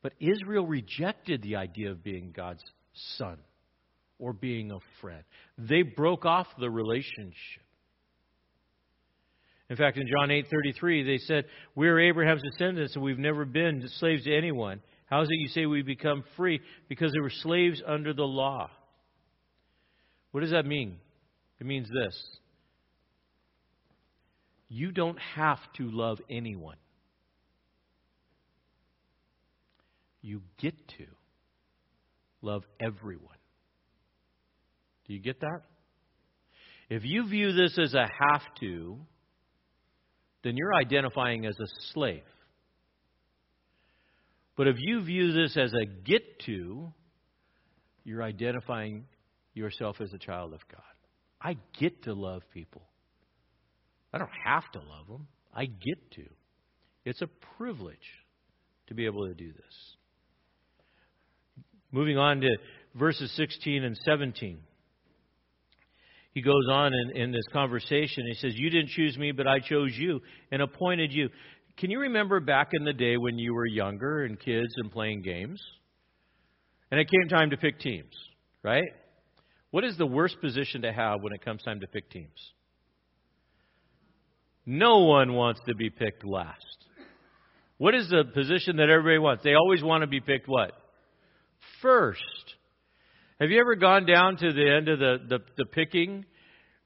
But 0.00 0.12
Israel 0.20 0.64
rejected 0.64 1.42
the 1.42 1.56
idea 1.56 1.90
of 1.90 2.04
being 2.04 2.32
God's 2.34 2.62
son 3.16 3.38
or 4.20 4.32
being 4.32 4.70
a 4.70 4.78
friend. 5.00 5.24
They 5.58 5.82
broke 5.82 6.24
off 6.24 6.46
the 6.60 6.70
relationship. 6.70 7.64
In 9.70 9.76
fact, 9.76 9.98
in 9.98 10.06
John 10.06 10.30
8:33, 10.30 11.02
they 11.02 11.18
said, 11.18 11.46
"We're 11.74 11.98
Abraham's 11.98 12.42
descendants, 12.42 12.94
and 12.94 13.04
we've 13.04 13.18
never 13.18 13.44
been 13.44 13.86
slaves 13.88 14.22
to 14.22 14.32
anyone. 14.32 14.80
How 15.08 15.22
is 15.22 15.28
it 15.30 15.40
you 15.40 15.48
say 15.48 15.66
we 15.66 15.82
become 15.82 16.22
free? 16.36 16.60
Because 16.88 17.12
they 17.12 17.20
were 17.20 17.30
slaves 17.30 17.82
under 17.86 18.12
the 18.12 18.26
law." 18.26 18.70
What 20.30 20.40
does 20.40 20.50
that 20.50 20.66
mean? 20.66 20.98
It 21.58 21.66
means 21.66 21.88
this: 21.88 22.38
you 24.68 24.92
don't 24.92 25.18
have 25.34 25.58
to 25.78 25.90
love 25.90 26.20
anyone. 26.28 26.76
You 30.20 30.42
get 30.58 30.74
to 30.98 31.06
love 32.42 32.64
everyone. 32.78 33.38
Do 35.06 35.14
you 35.14 35.20
get 35.20 35.40
that? 35.40 35.62
If 36.90 37.04
you 37.04 37.26
view 37.26 37.52
this 37.52 37.78
as 37.78 37.94
a 37.94 38.06
have 38.06 38.42
to, 38.60 38.98
then 40.42 40.56
you're 40.56 40.74
identifying 40.74 41.46
as 41.46 41.56
a 41.58 41.66
slave. 41.92 42.22
But 44.58 44.66
if 44.66 44.76
you 44.80 45.02
view 45.02 45.32
this 45.32 45.56
as 45.56 45.72
a 45.72 45.86
get 45.86 46.40
to, 46.46 46.92
you're 48.02 48.24
identifying 48.24 49.04
yourself 49.54 50.00
as 50.00 50.12
a 50.12 50.18
child 50.18 50.52
of 50.52 50.60
God. 50.68 50.82
I 51.40 51.56
get 51.78 52.02
to 52.02 52.12
love 52.12 52.42
people. 52.52 52.82
I 54.12 54.18
don't 54.18 54.28
have 54.44 54.68
to 54.72 54.80
love 54.80 55.06
them. 55.08 55.28
I 55.54 55.66
get 55.66 56.10
to. 56.16 56.24
It's 57.04 57.22
a 57.22 57.28
privilege 57.56 57.96
to 58.88 58.94
be 58.94 59.06
able 59.06 59.28
to 59.28 59.34
do 59.34 59.52
this. 59.52 59.94
Moving 61.92 62.18
on 62.18 62.40
to 62.40 62.48
verses 62.96 63.32
16 63.36 63.84
and 63.84 63.96
17 64.04 64.58
he 66.38 66.42
goes 66.42 66.68
on 66.70 66.92
in, 66.94 67.16
in 67.16 67.32
this 67.32 67.46
conversation. 67.52 68.24
He 68.28 68.34
says, 68.34 68.52
You 68.54 68.70
didn't 68.70 68.90
choose 68.90 69.18
me, 69.18 69.32
but 69.32 69.48
I 69.48 69.58
chose 69.58 69.92
you 69.96 70.20
and 70.52 70.62
appointed 70.62 71.12
you. 71.12 71.30
Can 71.78 71.92
you 71.92 72.00
remember 72.00 72.40
back 72.40 72.70
in 72.72 72.84
the 72.84 72.92
day 72.92 73.16
when 73.16 73.38
you 73.38 73.54
were 73.54 73.66
younger 73.66 74.24
and 74.24 74.38
kids 74.38 74.72
and 74.78 74.90
playing 74.90 75.22
games? 75.22 75.62
And 76.90 76.98
it 76.98 77.08
came 77.08 77.28
time 77.28 77.50
to 77.50 77.56
pick 77.56 77.78
teams, 77.78 78.14
right? 78.64 78.88
What 79.70 79.84
is 79.84 79.96
the 79.96 80.06
worst 80.06 80.40
position 80.40 80.82
to 80.82 80.92
have 80.92 81.22
when 81.22 81.32
it 81.32 81.44
comes 81.44 81.62
time 81.62 81.80
to 81.80 81.86
pick 81.86 82.10
teams? 82.10 82.52
No 84.66 85.04
one 85.04 85.34
wants 85.34 85.60
to 85.68 85.74
be 85.74 85.88
picked 85.88 86.24
last. 86.24 86.64
What 87.76 87.94
is 87.94 88.08
the 88.10 88.24
position 88.34 88.76
that 88.78 88.90
everybody 88.90 89.18
wants? 89.18 89.44
They 89.44 89.54
always 89.54 89.82
want 89.82 90.02
to 90.02 90.08
be 90.08 90.20
picked 90.20 90.48
what? 90.48 90.72
First. 91.80 92.20
Have 93.38 93.50
you 93.50 93.60
ever 93.60 93.76
gone 93.76 94.04
down 94.04 94.36
to 94.38 94.52
the 94.52 94.68
end 94.68 94.88
of 94.88 94.98
the, 94.98 95.18
the, 95.28 95.38
the 95.56 95.64
picking? 95.64 96.24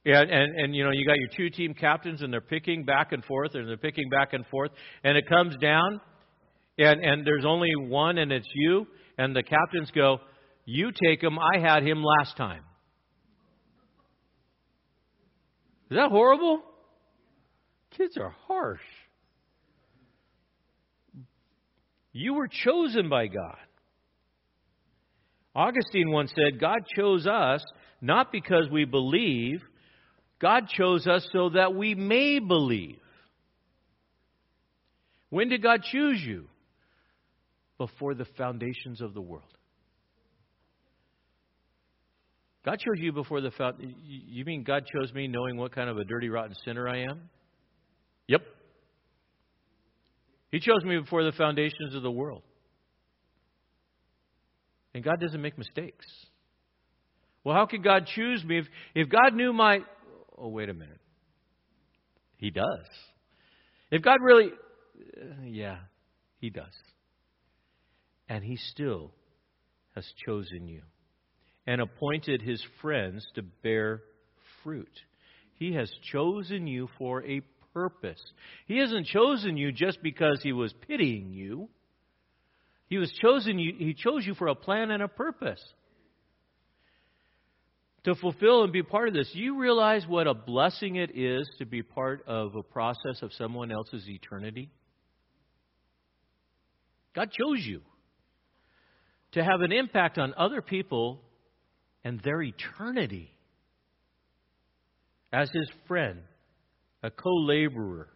And, 0.05 0.31
and, 0.31 0.61
and, 0.61 0.75
you 0.75 0.85
know, 0.85 0.91
you 0.91 1.07
got 1.07 1.17
your 1.17 1.29
two 1.37 1.51
team 1.51 1.75
captains 1.75 2.23
and 2.23 2.33
they're 2.33 2.41
picking 2.41 2.85
back 2.85 3.13
and 3.13 3.25
forth 3.25 3.55
and 3.55 3.69
they're 3.69 3.77
picking 3.77 4.09
back 4.09 4.33
and 4.33 4.45
forth. 4.47 4.73
And 5.05 5.17
it 5.17 5.29
comes 5.29 5.57
down 5.59 6.01
and, 6.79 7.01
and 7.01 7.27
there's 7.27 7.45
only 7.45 7.71
one 7.77 8.19
and 8.19 8.33
it's 8.33 8.49
you. 8.53 8.87
And 9.19 9.37
the 9.37 9.43
captains 9.43 9.91
go, 9.95 10.19
You 10.65 10.91
take 10.91 11.23
him. 11.23 11.39
I 11.39 11.61
had 11.61 11.85
him 11.85 12.03
last 12.03 12.37
time. 12.37 12.63
Is 15.91 15.97
that 15.97 16.11
horrible? 16.11 16.63
Kids 17.97 18.17
are 18.17 18.35
harsh. 18.49 18.81
You 22.13 22.35
were 22.35 22.49
chosen 22.49 23.09
by 23.09 23.27
God. 23.27 23.59
Augustine 25.55 26.11
once 26.11 26.33
said, 26.35 26.59
God 26.59 26.81
chose 26.97 27.27
us 27.27 27.63
not 28.01 28.33
because 28.33 28.69
we 28.71 28.85
believe, 28.85 29.63
God 30.43 30.69
chose 30.69 31.07
us 31.07 31.27
so 31.33 31.51
that 31.51 31.75
we 31.75 31.95
may 31.95 32.41
believe. 32.41 32.99
When 35.31 35.49
did 35.49 35.63
God 35.63 35.83
choose 35.85 36.21
you? 36.21 36.49
Before 37.79 38.15
the 38.15 38.27
foundations 38.37 39.01
of 39.01 39.15
the 39.15 39.21
world. 39.21 39.45
God 42.65 42.79
chose 42.79 42.99
you 42.99 43.13
before 43.13 43.41
the 43.41 43.51
found. 43.51 43.95
You 44.05 44.45
mean 44.45 44.63
God 44.63 44.85
chose 44.87 45.13
me 45.13 45.27
knowing 45.27 45.57
what 45.57 45.75
kind 45.75 45.89
of 45.89 45.97
a 45.97 46.05
dirty, 46.05 46.29
rotten 46.29 46.55
sinner 46.65 46.89
I 46.89 47.03
am? 47.03 47.29
Yep. 48.29 48.43
He 50.53 50.61
chose 50.61 50.85
me 50.85 50.99
before 50.99 51.25
the 51.25 51.33
foundations 51.33 51.95
of 51.95 52.03
the 52.03 52.11
world. 52.11 52.43
And 54.95 55.03
God 55.03 55.19
doesn't 55.21 55.41
make 55.41 55.59
mistakes. 55.59 56.07
Well, 57.43 57.57
how 57.57 57.67
could 57.67 57.83
God 57.83 58.07
choose 58.15 58.45
me 58.45 58.59
if, 58.59 58.67
if 58.95 59.09
God 59.09 59.35
knew 59.35 59.53
my. 59.53 59.81
Oh, 60.39 60.49
wait 60.49 60.69
a 60.69 60.75
minute. 60.75 61.01
He 62.37 62.51
does. 62.51 62.87
If 63.91 64.03
God 64.03 64.21
really. 64.21 64.51
Uh, 65.17 65.45
yeah, 65.45 65.79
He 66.39 66.51
does. 66.51 66.73
And 68.29 68.45
He 68.45 68.57
still 68.57 69.13
has 69.95 70.07
chosen 70.27 70.67
you 70.67 70.83
and 71.67 71.81
appointed 71.81 72.43
His 72.43 72.63
friends 72.81 73.27
to 73.35 73.43
bear 73.43 74.03
fruit. 74.63 74.93
He 75.59 75.75
has 75.75 75.91
chosen 76.11 76.67
you 76.67 76.89
for 76.99 77.25
a 77.25 77.43
purpose. 77.73 78.21
He 78.67 78.79
hasn't 78.79 79.07
chosen 79.07 79.57
you 79.57 79.73
just 79.73 80.03
because 80.03 80.41
He 80.43 80.53
was 80.53 80.75
pitying 80.89 81.31
you. 81.31 81.69
He 82.93 82.99
was 82.99 83.11
chosen 83.23 83.59
you, 83.59 83.73
he 83.79 83.95
chose 83.95 84.27
you 84.27 84.35
for 84.35 84.49
a 84.49 84.55
plan 84.55 84.91
and 84.91 85.03
a 85.03 85.09
purpose. 85.09 85.63
To 88.05 88.15
fulfill 88.17 88.65
and 88.65 88.73
be 88.73 88.83
part 88.83 89.09
of 89.09 89.15
this. 89.15 89.31
You 89.33 89.61
realize 89.61 90.05
what 90.09 90.27
a 90.27 90.35
blessing 90.35 90.97
it 90.97 91.17
is 91.17 91.49
to 91.59 91.67
be 91.67 91.83
part 91.83 92.27
of 92.27 92.57
a 92.57 92.63
process 92.63 93.23
of 93.23 93.33
someone 93.35 93.71
else's 93.71 94.09
eternity? 94.09 94.71
God 97.15 97.31
chose 97.31 97.65
you 97.65 97.83
to 99.33 99.45
have 99.45 99.61
an 99.61 99.73
impact 99.73 100.19
on 100.19 100.35
other 100.37 100.63
people 100.63 101.21
and 102.05 102.21
their 102.21 102.43
eternity 102.43 103.31
as 105.33 105.51
his 105.53 105.71
friend, 105.87 106.21
a 107.03 107.11
co 107.11 107.31
laborer. 107.31 108.09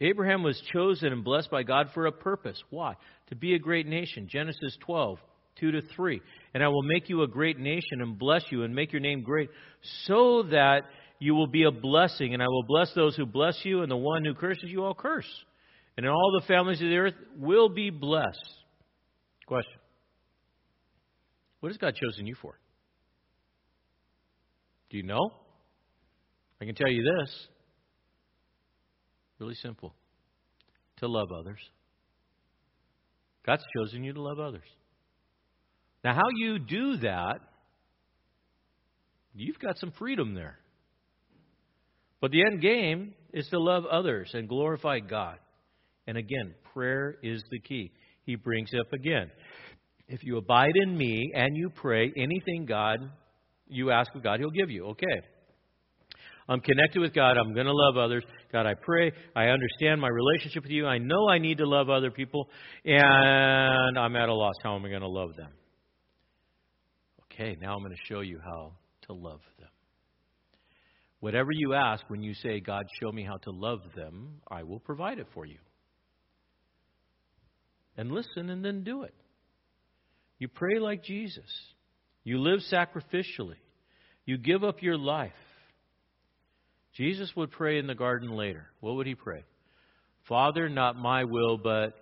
Abraham 0.00 0.42
was 0.42 0.60
chosen 0.72 1.12
and 1.12 1.24
blessed 1.24 1.50
by 1.50 1.62
God 1.62 1.88
for 1.92 2.06
a 2.06 2.12
purpose. 2.12 2.62
Why? 2.70 2.94
To 3.28 3.36
be 3.36 3.54
a 3.54 3.58
great 3.58 3.86
nation. 3.86 4.28
Genesis 4.30 4.76
12, 4.86 5.18
2 5.60 5.72
to 5.72 5.82
3. 5.94 6.20
And 6.54 6.62
I 6.62 6.68
will 6.68 6.82
make 6.82 7.08
you 7.08 7.22
a 7.22 7.28
great 7.28 7.58
nation 7.58 8.00
and 8.00 8.18
bless 8.18 8.42
you 8.50 8.64
and 8.64 8.74
make 8.74 8.92
your 8.92 9.00
name 9.00 9.22
great 9.22 9.50
so 10.06 10.44
that 10.50 10.84
you 11.18 11.34
will 11.34 11.46
be 11.46 11.64
a 11.64 11.70
blessing. 11.70 12.34
And 12.34 12.42
I 12.42 12.46
will 12.48 12.64
bless 12.64 12.92
those 12.94 13.14
who 13.16 13.26
bless 13.26 13.58
you, 13.64 13.82
and 13.82 13.90
the 13.90 13.96
one 13.96 14.24
who 14.24 14.34
curses 14.34 14.70
you, 14.70 14.84
I'll 14.84 14.94
curse. 14.94 15.28
And 15.96 16.06
all 16.06 16.38
the 16.40 16.46
families 16.46 16.80
of 16.80 16.88
the 16.88 16.96
earth 16.96 17.14
will 17.36 17.68
be 17.68 17.90
blessed. 17.90 18.38
Question 19.46 19.78
What 21.60 21.68
has 21.68 21.76
God 21.76 21.94
chosen 21.94 22.26
you 22.26 22.34
for? 22.40 22.58
Do 24.90 24.96
you 24.96 25.02
know? 25.02 25.30
I 26.60 26.64
can 26.64 26.74
tell 26.74 26.90
you 26.90 27.02
this 27.02 27.48
Really 29.40 29.54
simple 29.54 29.94
to 30.98 31.08
love 31.08 31.32
others. 31.32 31.58
God's 33.44 33.64
chosen 33.74 34.04
you 34.04 34.12
to 34.12 34.20
love 34.20 34.38
others. 34.38 34.68
Now, 36.02 36.14
how 36.14 36.28
you 36.34 36.58
do 36.58 36.96
that, 36.98 37.40
you've 39.34 39.58
got 39.58 39.78
some 39.78 39.92
freedom 39.98 40.34
there. 40.34 40.58
But 42.20 42.30
the 42.30 42.42
end 42.42 42.60
game 42.60 43.14
is 43.32 43.46
to 43.48 43.58
love 43.58 43.84
others 43.86 44.30
and 44.34 44.48
glorify 44.48 45.00
God. 45.00 45.38
And 46.06 46.16
again, 46.16 46.54
prayer 46.74 47.16
is 47.22 47.42
the 47.50 47.60
key. 47.60 47.92
He 48.24 48.36
brings 48.36 48.70
it 48.72 48.80
up 48.80 48.92
again. 48.92 49.30
If 50.08 50.24
you 50.24 50.38
abide 50.38 50.72
in 50.74 50.96
me 50.96 51.32
and 51.34 51.56
you 51.56 51.70
pray, 51.70 52.12
anything 52.16 52.66
God 52.66 52.98
you 53.68 53.90
ask 53.90 54.14
of 54.14 54.22
God, 54.22 54.40
He'll 54.40 54.50
give 54.50 54.70
you. 54.70 54.86
Okay. 54.86 55.06
I'm 56.48 56.60
connected 56.60 56.98
with 57.00 57.14
God. 57.14 57.36
I'm 57.38 57.54
going 57.54 57.66
to 57.66 57.72
love 57.72 57.96
others. 57.96 58.24
God, 58.50 58.66
I 58.66 58.74
pray. 58.74 59.12
I 59.36 59.46
understand 59.46 60.00
my 60.00 60.08
relationship 60.08 60.64
with 60.64 60.72
you. 60.72 60.84
I 60.84 60.98
know 60.98 61.28
I 61.28 61.38
need 61.38 61.58
to 61.58 61.66
love 61.66 61.88
other 61.88 62.10
people. 62.10 62.48
And 62.84 63.96
I'm 63.96 64.16
at 64.16 64.28
a 64.28 64.34
loss. 64.34 64.54
How 64.64 64.74
am 64.74 64.84
I 64.84 64.88
going 64.88 65.02
to 65.02 65.08
love 65.08 65.36
them? 65.36 65.50
Okay, 67.40 67.56
now 67.58 67.74
I'm 67.74 67.82
going 67.82 67.92
to 67.92 68.02
show 68.06 68.20
you 68.20 68.38
how 68.44 68.72
to 69.06 69.14
love 69.14 69.40
them. 69.58 69.68
Whatever 71.20 71.52
you 71.52 71.72
ask 71.72 72.04
when 72.08 72.22
you 72.22 72.34
say, 72.34 72.60
God, 72.60 72.84
show 73.00 73.10
me 73.10 73.24
how 73.24 73.38
to 73.38 73.50
love 73.50 73.80
them, 73.96 74.40
I 74.50 74.62
will 74.64 74.80
provide 74.80 75.18
it 75.18 75.26
for 75.32 75.46
you. 75.46 75.56
And 77.96 78.12
listen 78.12 78.50
and 78.50 78.62
then 78.62 78.84
do 78.84 79.04
it. 79.04 79.14
You 80.38 80.48
pray 80.48 80.78
like 80.78 81.02
Jesus. 81.02 81.50
You 82.24 82.40
live 82.40 82.60
sacrificially. 82.70 83.56
You 84.26 84.36
give 84.36 84.62
up 84.62 84.82
your 84.82 84.98
life. 84.98 85.32
Jesus 86.94 87.32
would 87.36 87.52
pray 87.52 87.78
in 87.78 87.86
the 87.86 87.94
garden 87.94 88.32
later. 88.32 88.66
What 88.80 88.96
would 88.96 89.06
he 89.06 89.14
pray? 89.14 89.44
Father, 90.28 90.68
not 90.68 90.96
my 90.96 91.24
will, 91.24 91.56
but. 91.56 91.94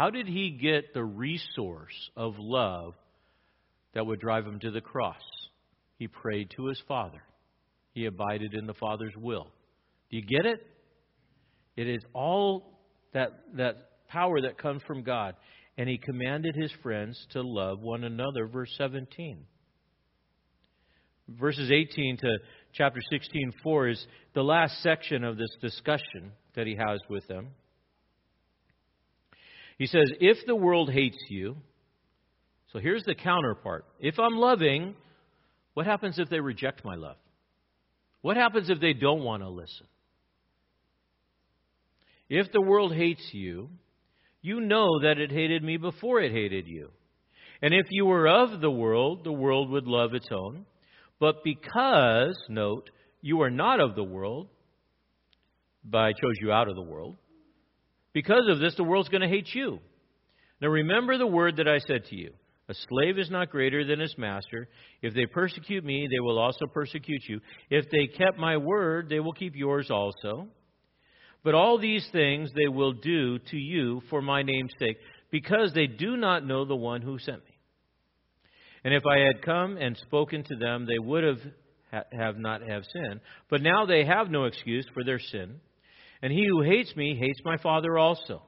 How 0.00 0.08
did 0.08 0.26
he 0.26 0.48
get 0.48 0.94
the 0.94 1.04
resource 1.04 2.10
of 2.16 2.38
love 2.38 2.94
that 3.92 4.06
would 4.06 4.18
drive 4.18 4.46
him 4.46 4.58
to 4.60 4.70
the 4.70 4.80
cross? 4.80 5.20
He 5.98 6.08
prayed 6.08 6.48
to 6.56 6.68
his 6.68 6.82
Father. 6.88 7.22
He 7.92 8.06
abided 8.06 8.54
in 8.54 8.66
the 8.66 8.72
Father's 8.72 9.12
will. 9.14 9.48
Do 10.10 10.16
you 10.16 10.22
get 10.22 10.46
it? 10.46 10.66
It 11.76 11.86
is 11.86 12.02
all 12.14 12.80
that, 13.12 13.40
that 13.56 14.08
power 14.08 14.40
that 14.40 14.56
comes 14.56 14.80
from 14.86 15.02
God. 15.02 15.34
And 15.76 15.86
he 15.86 15.98
commanded 15.98 16.56
his 16.56 16.72
friends 16.82 17.22
to 17.32 17.42
love 17.42 17.80
one 17.80 18.04
another, 18.04 18.46
verse 18.46 18.74
17. 18.78 19.44
Verses 21.28 21.70
18 21.70 22.16
to 22.16 22.38
chapter 22.72 23.00
16, 23.12 23.52
4 23.62 23.88
is 23.88 24.06
the 24.32 24.42
last 24.42 24.82
section 24.82 25.24
of 25.24 25.36
this 25.36 25.54
discussion 25.60 26.32
that 26.54 26.66
he 26.66 26.74
has 26.74 27.00
with 27.10 27.28
them. 27.28 27.48
He 29.80 29.86
says, 29.86 30.12
If 30.20 30.44
the 30.46 30.54
world 30.54 30.92
hates 30.92 31.16
you, 31.30 31.56
so 32.70 32.78
here's 32.78 33.02
the 33.04 33.14
counterpart. 33.14 33.86
If 33.98 34.18
I'm 34.18 34.36
loving, 34.36 34.94
what 35.72 35.86
happens 35.86 36.18
if 36.18 36.28
they 36.28 36.38
reject 36.38 36.84
my 36.84 36.96
love? 36.96 37.16
What 38.20 38.36
happens 38.36 38.68
if 38.68 38.78
they 38.78 38.92
don't 38.92 39.24
want 39.24 39.42
to 39.42 39.48
listen? 39.48 39.86
If 42.28 42.52
the 42.52 42.60
world 42.60 42.94
hates 42.94 43.26
you, 43.32 43.70
you 44.42 44.60
know 44.60 45.00
that 45.00 45.16
it 45.16 45.32
hated 45.32 45.64
me 45.64 45.78
before 45.78 46.20
it 46.20 46.30
hated 46.30 46.68
you. 46.68 46.90
And 47.62 47.72
if 47.72 47.86
you 47.88 48.04
were 48.04 48.28
of 48.28 48.60
the 48.60 48.70
world, 48.70 49.24
the 49.24 49.32
world 49.32 49.70
would 49.70 49.86
love 49.86 50.12
its 50.12 50.28
own. 50.30 50.66
But 51.18 51.42
because, 51.42 52.38
note, 52.50 52.90
you 53.22 53.40
are 53.40 53.50
not 53.50 53.80
of 53.80 53.94
the 53.94 54.04
world, 54.04 54.48
but 55.82 56.00
I 56.00 56.12
chose 56.12 56.36
you 56.38 56.52
out 56.52 56.68
of 56.68 56.76
the 56.76 56.82
world, 56.82 57.16
because 58.12 58.48
of 58.48 58.58
this, 58.58 58.74
the 58.76 58.84
world's 58.84 59.08
going 59.08 59.22
to 59.22 59.28
hate 59.28 59.54
you. 59.54 59.78
Now 60.60 60.68
remember 60.68 61.16
the 61.16 61.26
word 61.26 61.56
that 61.56 61.68
I 61.68 61.78
said 61.78 62.04
to 62.06 62.16
you. 62.16 62.32
A 62.68 62.74
slave 62.88 63.18
is 63.18 63.30
not 63.30 63.50
greater 63.50 63.84
than 63.84 63.98
his 63.98 64.14
master. 64.16 64.68
If 65.02 65.12
they 65.14 65.26
persecute 65.26 65.84
me, 65.84 66.06
they 66.08 66.20
will 66.20 66.38
also 66.38 66.66
persecute 66.66 67.22
you. 67.26 67.40
If 67.68 67.90
they 67.90 68.06
kept 68.06 68.38
my 68.38 68.58
word, 68.58 69.08
they 69.08 69.18
will 69.18 69.32
keep 69.32 69.56
yours 69.56 69.90
also. 69.90 70.46
But 71.42 71.54
all 71.54 71.78
these 71.78 72.06
things 72.12 72.50
they 72.54 72.68
will 72.68 72.92
do 72.92 73.38
to 73.38 73.56
you 73.56 74.02
for 74.08 74.22
my 74.22 74.42
name's 74.42 74.72
sake, 74.78 74.98
because 75.32 75.72
they 75.72 75.88
do 75.88 76.16
not 76.16 76.46
know 76.46 76.64
the 76.64 76.76
one 76.76 77.02
who 77.02 77.18
sent 77.18 77.38
me. 77.44 77.58
And 78.84 78.94
if 78.94 79.04
I 79.04 79.18
had 79.18 79.42
come 79.42 79.76
and 79.76 79.96
spoken 79.96 80.44
to 80.44 80.56
them, 80.56 80.86
they 80.86 80.98
would 80.98 81.24
have, 81.24 81.40
have 82.12 82.38
not 82.38 82.62
have 82.62 82.84
sinned. 82.92 83.20
But 83.48 83.62
now 83.62 83.84
they 83.84 84.04
have 84.04 84.30
no 84.30 84.44
excuse 84.44 84.86
for 84.94 85.02
their 85.02 85.18
sin. 85.18 85.60
And 86.22 86.32
he 86.32 86.46
who 86.46 86.62
hates 86.62 86.94
me 86.96 87.16
hates 87.18 87.40
my 87.44 87.56
Father 87.58 87.98
also. 87.98 88.42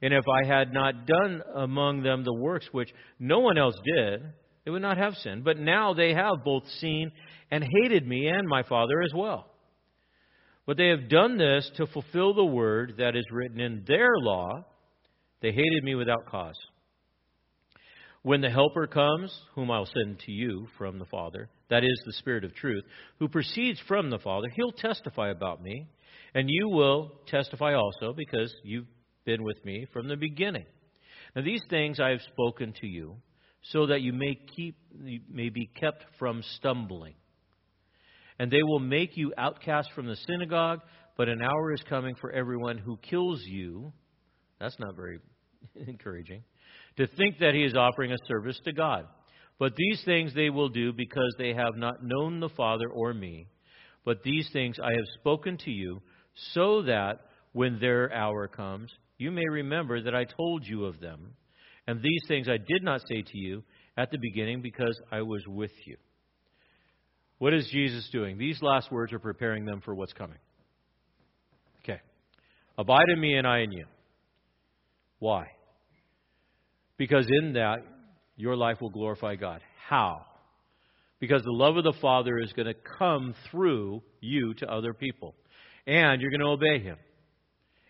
And 0.00 0.12
if 0.12 0.24
I 0.28 0.46
had 0.46 0.72
not 0.72 1.06
done 1.06 1.42
among 1.54 2.02
them 2.02 2.24
the 2.24 2.34
works 2.34 2.68
which 2.72 2.92
no 3.18 3.40
one 3.40 3.58
else 3.58 3.76
did, 3.84 4.22
they 4.64 4.70
would 4.70 4.82
not 4.82 4.98
have 4.98 5.14
sinned. 5.14 5.44
But 5.44 5.58
now 5.58 5.94
they 5.94 6.14
have 6.14 6.44
both 6.44 6.64
seen 6.80 7.12
and 7.50 7.64
hated 7.82 8.06
me 8.06 8.28
and 8.28 8.48
my 8.48 8.62
Father 8.62 9.02
as 9.02 9.12
well. 9.14 9.48
But 10.66 10.76
they 10.76 10.88
have 10.88 11.08
done 11.08 11.38
this 11.38 11.70
to 11.76 11.86
fulfill 11.86 12.34
the 12.34 12.44
word 12.44 12.94
that 12.98 13.16
is 13.16 13.24
written 13.30 13.60
in 13.60 13.84
their 13.86 14.10
law. 14.16 14.64
They 15.40 15.50
hated 15.50 15.82
me 15.82 15.94
without 15.94 16.26
cause. 16.26 16.56
When 18.22 18.40
the 18.40 18.50
Helper 18.50 18.86
comes, 18.86 19.36
whom 19.54 19.70
I'll 19.70 19.86
send 19.86 20.20
to 20.20 20.32
you 20.32 20.68
from 20.78 21.00
the 21.00 21.04
Father, 21.06 21.48
that 21.70 21.82
is 21.82 22.02
the 22.06 22.12
Spirit 22.12 22.44
of 22.44 22.54
truth, 22.54 22.84
who 23.18 23.28
proceeds 23.28 23.80
from 23.88 24.10
the 24.10 24.20
Father, 24.20 24.46
he'll 24.54 24.70
testify 24.70 25.30
about 25.30 25.60
me, 25.60 25.88
and 26.34 26.48
you 26.48 26.68
will 26.68 27.12
testify 27.26 27.74
also, 27.74 28.12
because 28.12 28.52
you've 28.64 28.86
been 29.24 29.42
with 29.42 29.64
me 29.64 29.86
from 29.92 30.08
the 30.08 30.16
beginning. 30.16 30.66
Now 31.34 31.42
these 31.42 31.62
things 31.70 32.00
I 32.00 32.10
have 32.10 32.22
spoken 32.32 32.74
to 32.80 32.86
you, 32.86 33.16
so 33.70 33.86
that 33.86 34.02
you 34.02 34.12
may 34.12 34.36
keep 34.56 34.76
you 35.02 35.20
may 35.30 35.48
be 35.48 35.66
kept 35.66 36.04
from 36.18 36.42
stumbling. 36.56 37.14
And 38.38 38.50
they 38.50 38.62
will 38.62 38.80
make 38.80 39.16
you 39.16 39.32
outcast 39.38 39.90
from 39.94 40.06
the 40.06 40.16
synagogue, 40.26 40.80
but 41.16 41.28
an 41.28 41.42
hour 41.42 41.72
is 41.72 41.82
coming 41.88 42.14
for 42.16 42.32
everyone 42.32 42.78
who 42.78 42.96
kills 42.96 43.40
you. 43.44 43.92
That's 44.58 44.78
not 44.78 44.96
very 44.96 45.18
encouraging. 45.86 46.42
To 46.96 47.06
think 47.06 47.38
that 47.38 47.54
he 47.54 47.64
is 47.64 47.76
offering 47.76 48.12
a 48.12 48.16
service 48.26 48.58
to 48.64 48.72
God. 48.72 49.06
But 49.58 49.76
these 49.76 50.02
things 50.04 50.34
they 50.34 50.50
will 50.50 50.70
do 50.70 50.92
because 50.92 51.34
they 51.38 51.54
have 51.54 51.76
not 51.76 52.02
known 52.02 52.40
the 52.40 52.48
Father 52.48 52.88
or 52.92 53.14
me. 53.14 53.46
But 54.04 54.22
these 54.24 54.48
things 54.52 54.76
I 54.82 54.90
have 54.90 55.20
spoken 55.20 55.56
to 55.58 55.70
you, 55.70 56.02
so 56.54 56.82
that 56.82 57.20
when 57.52 57.78
their 57.78 58.12
hour 58.12 58.48
comes, 58.48 58.92
you 59.18 59.30
may 59.30 59.46
remember 59.48 60.02
that 60.02 60.14
I 60.14 60.24
told 60.24 60.66
you 60.66 60.86
of 60.86 61.00
them. 61.00 61.34
And 61.86 62.00
these 62.00 62.22
things 62.28 62.48
I 62.48 62.56
did 62.56 62.82
not 62.82 63.00
say 63.08 63.22
to 63.22 63.38
you 63.38 63.62
at 63.96 64.10
the 64.10 64.18
beginning 64.18 64.62
because 64.62 64.98
I 65.10 65.22
was 65.22 65.42
with 65.46 65.72
you. 65.84 65.96
What 67.38 67.52
is 67.52 67.68
Jesus 67.72 68.08
doing? 68.12 68.38
These 68.38 68.62
last 68.62 68.90
words 68.92 69.12
are 69.12 69.18
preparing 69.18 69.64
them 69.64 69.80
for 69.84 69.94
what's 69.94 70.12
coming. 70.12 70.38
Okay. 71.82 72.00
Abide 72.78 73.08
in 73.12 73.20
me 73.20 73.34
and 73.36 73.46
I 73.46 73.58
in 73.58 73.72
you. 73.72 73.86
Why? 75.18 75.48
Because 76.96 77.26
in 77.28 77.54
that, 77.54 77.78
your 78.36 78.56
life 78.56 78.80
will 78.80 78.90
glorify 78.90 79.34
God. 79.34 79.60
How? 79.88 80.24
Because 81.18 81.42
the 81.42 81.52
love 81.52 81.76
of 81.76 81.84
the 81.84 81.94
Father 82.00 82.38
is 82.38 82.52
going 82.52 82.66
to 82.66 82.74
come 82.98 83.34
through 83.50 84.02
you 84.20 84.54
to 84.54 84.66
other 84.70 84.94
people. 84.94 85.34
And 85.86 86.20
you're 86.20 86.30
going 86.30 86.40
to 86.40 86.46
obey 86.46 86.78
Him. 86.78 86.96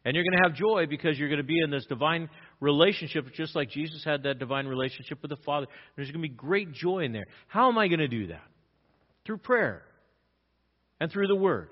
And 0.04 0.16
you're 0.16 0.24
going 0.24 0.36
to 0.42 0.48
have 0.48 0.56
joy 0.56 0.86
because 0.86 1.18
you're 1.18 1.28
going 1.28 1.38
to 1.40 1.44
be 1.44 1.60
in 1.60 1.70
this 1.70 1.86
divine 1.86 2.28
relationship, 2.60 3.26
just 3.34 3.54
like 3.54 3.70
Jesus 3.70 4.02
had 4.04 4.24
that 4.24 4.38
divine 4.38 4.66
relationship 4.66 5.22
with 5.22 5.30
the 5.30 5.36
Father. 5.44 5.66
There's 5.94 6.10
going 6.10 6.22
to 6.22 6.28
be 6.28 6.34
great 6.34 6.72
joy 6.72 7.04
in 7.04 7.12
there. 7.12 7.26
How 7.46 7.68
am 7.68 7.78
I 7.78 7.88
going 7.88 8.00
to 8.00 8.08
do 8.08 8.28
that? 8.28 8.42
Through 9.24 9.38
prayer 9.38 9.82
and 11.00 11.10
through 11.10 11.28
the 11.28 11.36
Word. 11.36 11.68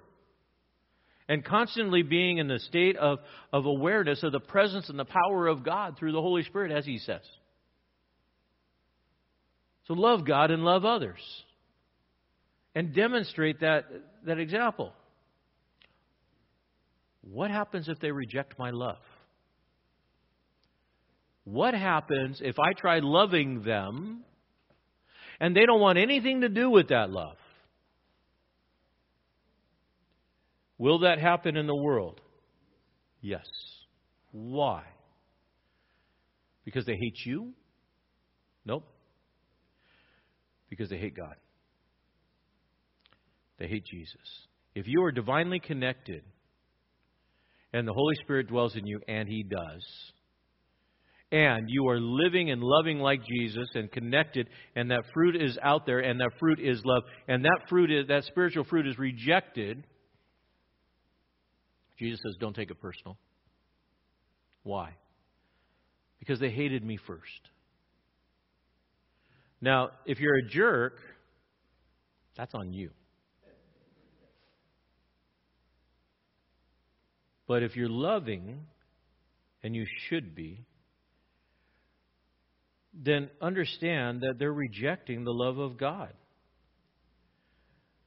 And 1.29 1.45
constantly 1.45 2.03
being 2.03 2.39
in 2.39 2.49
the 2.49 2.59
state 2.59 2.97
of, 2.97 3.19
of 3.53 3.65
awareness 3.65 4.23
of 4.23 4.33
the 4.33 4.41
presence 4.41 4.89
and 4.89 4.99
the 4.99 5.05
power 5.05 5.47
of 5.47 5.65
God 5.65 5.97
through 5.99 6.13
the 6.13 6.23
Holy 6.23 6.43
Spirit, 6.45 6.73
as 6.73 6.85
He 6.85 6.99
says. 6.99 7.23
So 9.87 9.95
love 9.95 10.25
God 10.25 10.51
and 10.51 10.65
love 10.65 10.85
others. 10.85 11.21
And 12.77 12.95
demonstrate 12.95 13.61
that, 13.61 13.87
that 14.27 14.39
example. 14.39 14.93
What 17.23 17.51
happens 17.51 17.89
if 17.89 18.01
they 18.01 18.11
reject 18.11 18.59
my 18.59 18.71
love? 18.71 18.99
What 21.45 21.75
happens 21.75 22.41
if 22.43 22.59
I 22.59 22.73
try 22.73 23.01
loving 23.01 23.63
them 23.63 24.25
and 25.39 25.57
they 25.57 25.67
don't 25.67 25.81
want 25.81 25.99
anything 25.99 26.43
to 26.43 26.49
do 26.49 26.71
with 26.71 26.89
that 26.89 27.11
love? 27.11 27.37
Will 30.79 31.01
that 31.01 31.19
happen 31.19 31.57
in 31.57 31.67
the 31.67 31.75
world? 31.75 32.21
Yes. 33.21 33.47
Why? 34.33 34.85
Because 36.65 36.87
they 36.87 36.97
hate 36.97 37.19
you? 37.27 37.53
Nope. 38.65 38.85
Because 40.69 40.89
they 40.89 40.99
hate 40.99 41.17
God. 41.17 41.35
They 43.59 43.67
hate 43.67 43.85
Jesus. 43.85 44.47
If 44.75 44.87
you 44.87 45.03
are 45.05 45.13
divinely 45.13 45.59
connected, 45.59 46.23
and 47.73 47.87
the 47.87 47.93
Holy 47.93 48.15
Spirit 48.23 48.49
dwells 48.49 48.77
in 48.77 48.87
you, 48.87 49.01
and 49.09 49.29
He 49.29 49.43
does. 49.43 49.85
And 51.33 51.67
you 51.69 51.89
are 51.89 52.01
living 52.01 52.51
and 52.51 52.61
loving 52.63 52.99
like 52.99 53.21
Jesus 53.25 53.69
and 53.75 53.91
connected, 53.91 54.49
and 54.75 54.91
that 54.91 55.05
fruit 55.15 55.37
is 55.37 55.57
out 55.63 55.87
there, 55.87 56.01
and 56.01 56.19
that 56.21 56.33
fruit 56.41 56.59
is 56.61 56.83
love, 56.85 57.05
and 57.29 57.45
that 57.45 57.61
fruit 57.69 57.91
is 57.91 58.09
that 58.09 58.25
spiritual 58.25 58.65
fruit 58.65 58.87
is 58.87 58.99
rejected. 58.99 59.87
Jesus 61.99 62.19
says, 62.25 62.37
Don't 62.41 62.57
take 62.57 62.71
it 62.71 62.81
personal. 62.81 63.17
Why? 64.65 64.97
because 66.21 66.39
they 66.39 66.51
hated 66.51 66.85
me 66.85 66.99
first. 67.07 67.51
Now, 69.61 69.91
if 70.07 70.21
you're 70.21 70.37
a 70.37 70.49
jerk, 70.49 70.99
that's 72.37 72.55
on 72.55 72.73
you. 72.73 72.91
But 77.51 77.64
if 77.64 77.74
you're 77.74 77.89
loving, 77.89 78.60
and 79.64 79.74
you 79.74 79.85
should 80.06 80.36
be, 80.36 80.64
then 82.94 83.28
understand 83.43 84.20
that 84.20 84.35
they're 84.39 84.52
rejecting 84.52 85.24
the 85.24 85.32
love 85.32 85.59
of 85.59 85.77
God. 85.77 86.12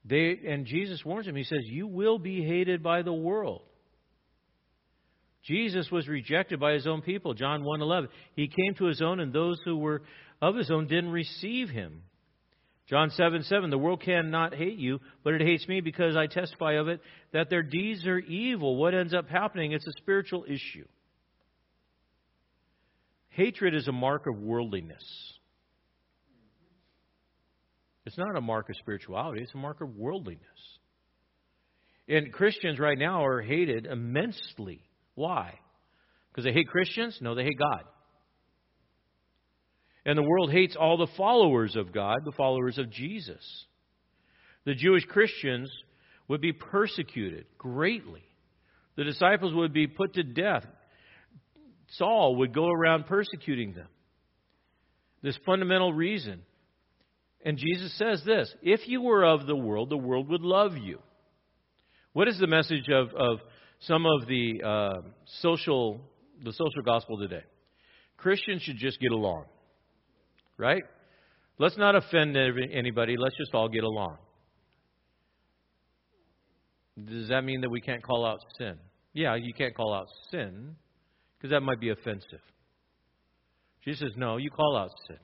They 0.05 0.39
and 0.47 0.65
Jesus 0.65 1.03
warns 1.03 1.25
them. 1.25 1.35
He 1.35 1.43
says, 1.43 1.59
"You 1.65 1.87
will 1.87 2.19
be 2.19 2.41
hated 2.41 2.81
by 2.81 3.01
the 3.01 3.11
world." 3.11 3.63
Jesus 5.41 5.91
was 5.91 6.07
rejected 6.07 6.57
by 6.57 6.71
his 6.71 6.87
own 6.87 7.01
people. 7.01 7.33
John 7.33 7.65
1:11. 7.65 8.07
He 8.37 8.47
came 8.47 8.75
to 8.75 8.85
his 8.85 9.01
own 9.01 9.19
and 9.19 9.33
those 9.33 9.61
who 9.65 9.75
were 9.75 10.03
of 10.41 10.55
his 10.55 10.71
own 10.71 10.87
didn't 10.87 11.11
receive 11.11 11.69
him. 11.69 12.03
John 12.89 13.11
7 13.11 13.43
7, 13.43 13.69
the 13.69 13.77
world 13.77 14.01
cannot 14.01 14.53
hate 14.53 14.77
you, 14.77 14.99
but 15.23 15.33
it 15.33 15.41
hates 15.41 15.67
me 15.67 15.79
because 15.79 16.17
I 16.17 16.27
testify 16.27 16.73
of 16.73 16.89
it 16.89 16.99
that 17.31 17.49
their 17.49 17.63
deeds 17.63 18.05
are 18.05 18.19
evil. 18.19 18.75
What 18.75 18.93
ends 18.93 19.13
up 19.13 19.29
happening? 19.29 19.71
It's 19.71 19.87
a 19.87 19.93
spiritual 20.01 20.43
issue. 20.47 20.85
Hatred 23.29 23.73
is 23.73 23.87
a 23.87 23.91
mark 23.91 24.27
of 24.27 24.37
worldliness. 24.37 25.03
It's 28.05 28.17
not 28.17 28.35
a 28.35 28.41
mark 28.41 28.69
of 28.69 28.75
spirituality, 28.77 29.41
it's 29.41 29.53
a 29.53 29.57
mark 29.57 29.81
of 29.81 29.95
worldliness. 29.95 30.41
And 32.07 32.33
Christians 32.33 32.79
right 32.79 32.97
now 32.97 33.25
are 33.25 33.41
hated 33.41 33.85
immensely. 33.85 34.81
Why? 35.15 35.57
Because 36.29 36.43
they 36.43 36.51
hate 36.51 36.67
Christians? 36.67 37.17
No, 37.21 37.33
they 37.33 37.43
hate 37.43 37.57
God. 37.57 37.83
And 40.05 40.17
the 40.17 40.23
world 40.23 40.51
hates 40.51 40.75
all 40.75 40.97
the 40.97 41.07
followers 41.17 41.75
of 41.75 41.93
God, 41.93 42.17
the 42.25 42.33
followers 42.33 42.77
of 42.77 42.89
Jesus. 42.89 43.65
The 44.65 44.75
Jewish 44.75 45.05
Christians 45.05 45.71
would 46.27 46.41
be 46.41 46.53
persecuted 46.53 47.45
greatly. 47.57 48.23
The 48.95 49.03
disciples 49.03 49.53
would 49.53 49.73
be 49.73 49.87
put 49.87 50.13
to 50.13 50.23
death. 50.23 50.65
Saul 51.97 52.37
would 52.37 52.53
go 52.53 52.67
around 52.69 53.05
persecuting 53.05 53.73
them. 53.73 53.87
This 55.21 55.37
fundamental 55.45 55.93
reason. 55.93 56.41
And 57.45 57.57
Jesus 57.57 57.97
says 57.97 58.21
this 58.25 58.53
if 58.61 58.87
you 58.87 59.01
were 59.01 59.25
of 59.25 59.47
the 59.47 59.55
world, 59.55 59.89
the 59.89 59.97
world 59.97 60.29
would 60.29 60.41
love 60.41 60.77
you. 60.77 60.99
What 62.13 62.27
is 62.27 62.39
the 62.39 62.47
message 62.47 62.89
of, 62.89 63.09
of 63.15 63.39
some 63.81 64.05
of 64.05 64.27
the 64.27 64.61
uh, 64.63 65.01
social 65.41 66.01
the 66.43 66.51
social 66.51 66.83
gospel 66.83 67.17
today? 67.17 67.43
Christians 68.17 68.61
should 68.61 68.77
just 68.77 68.99
get 68.99 69.11
along. 69.11 69.45
Right? 70.63 70.83
Let's 71.59 71.77
not 71.77 71.93
offend 71.93 72.37
anybody. 72.37 73.17
Let's 73.17 73.35
just 73.35 73.53
all 73.53 73.67
get 73.67 73.83
along. 73.83 74.17
Does 77.03 77.27
that 77.27 77.43
mean 77.43 77.59
that 77.61 77.69
we 77.69 77.81
can't 77.81 78.01
call 78.01 78.25
out 78.25 78.39
sin? 78.57 78.75
Yeah, 79.11 79.35
you 79.35 79.53
can't 79.53 79.75
call 79.75 79.93
out 79.93 80.07
sin 80.31 80.77
because 81.37 81.51
that 81.51 81.59
might 81.59 81.81
be 81.81 81.89
offensive. 81.89 82.39
Jesus 83.83 83.99
says, 83.99 84.11
No, 84.15 84.37
you 84.37 84.49
call 84.51 84.77
out 84.77 84.91
sin. 85.05 85.17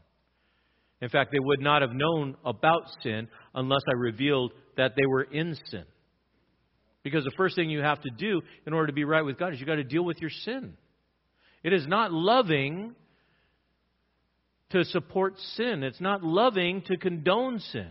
In 1.00 1.08
fact, 1.08 1.32
they 1.32 1.40
would 1.40 1.62
not 1.62 1.84
have 1.84 1.94
known 1.94 2.36
about 2.44 2.82
sin 3.02 3.30
unless 3.56 3.82
I 3.88 3.94
revealed 3.94 4.52
that 4.76 4.96
they 4.98 5.06
were 5.06 5.24
in 5.24 5.56
sin. 5.72 5.86
Because 7.02 7.24
the 7.24 7.32
first 7.38 7.56
thing 7.56 7.70
you 7.70 7.80
have 7.80 8.02
to 8.02 8.10
do 8.10 8.42
in 8.68 8.74
order 8.74 8.88
to 8.88 8.94
be 8.94 9.06
right 9.06 9.24
with 9.24 9.40
God 9.40 9.54
is 9.54 9.60
you've 9.62 9.68
got 9.68 9.76
to 9.76 9.86
deal 9.86 10.04
with 10.04 10.20
your 10.20 10.32
sin. 10.44 10.74
It 11.64 11.72
is 11.72 11.88
not 11.88 12.12
loving 12.12 12.94
to 14.72 14.86
support 14.86 15.34
sin, 15.56 15.84
it's 15.84 16.02
not 16.02 16.24
loving 16.24 16.82
to 16.84 16.98
condone 16.98 17.60
sin. 17.60 17.90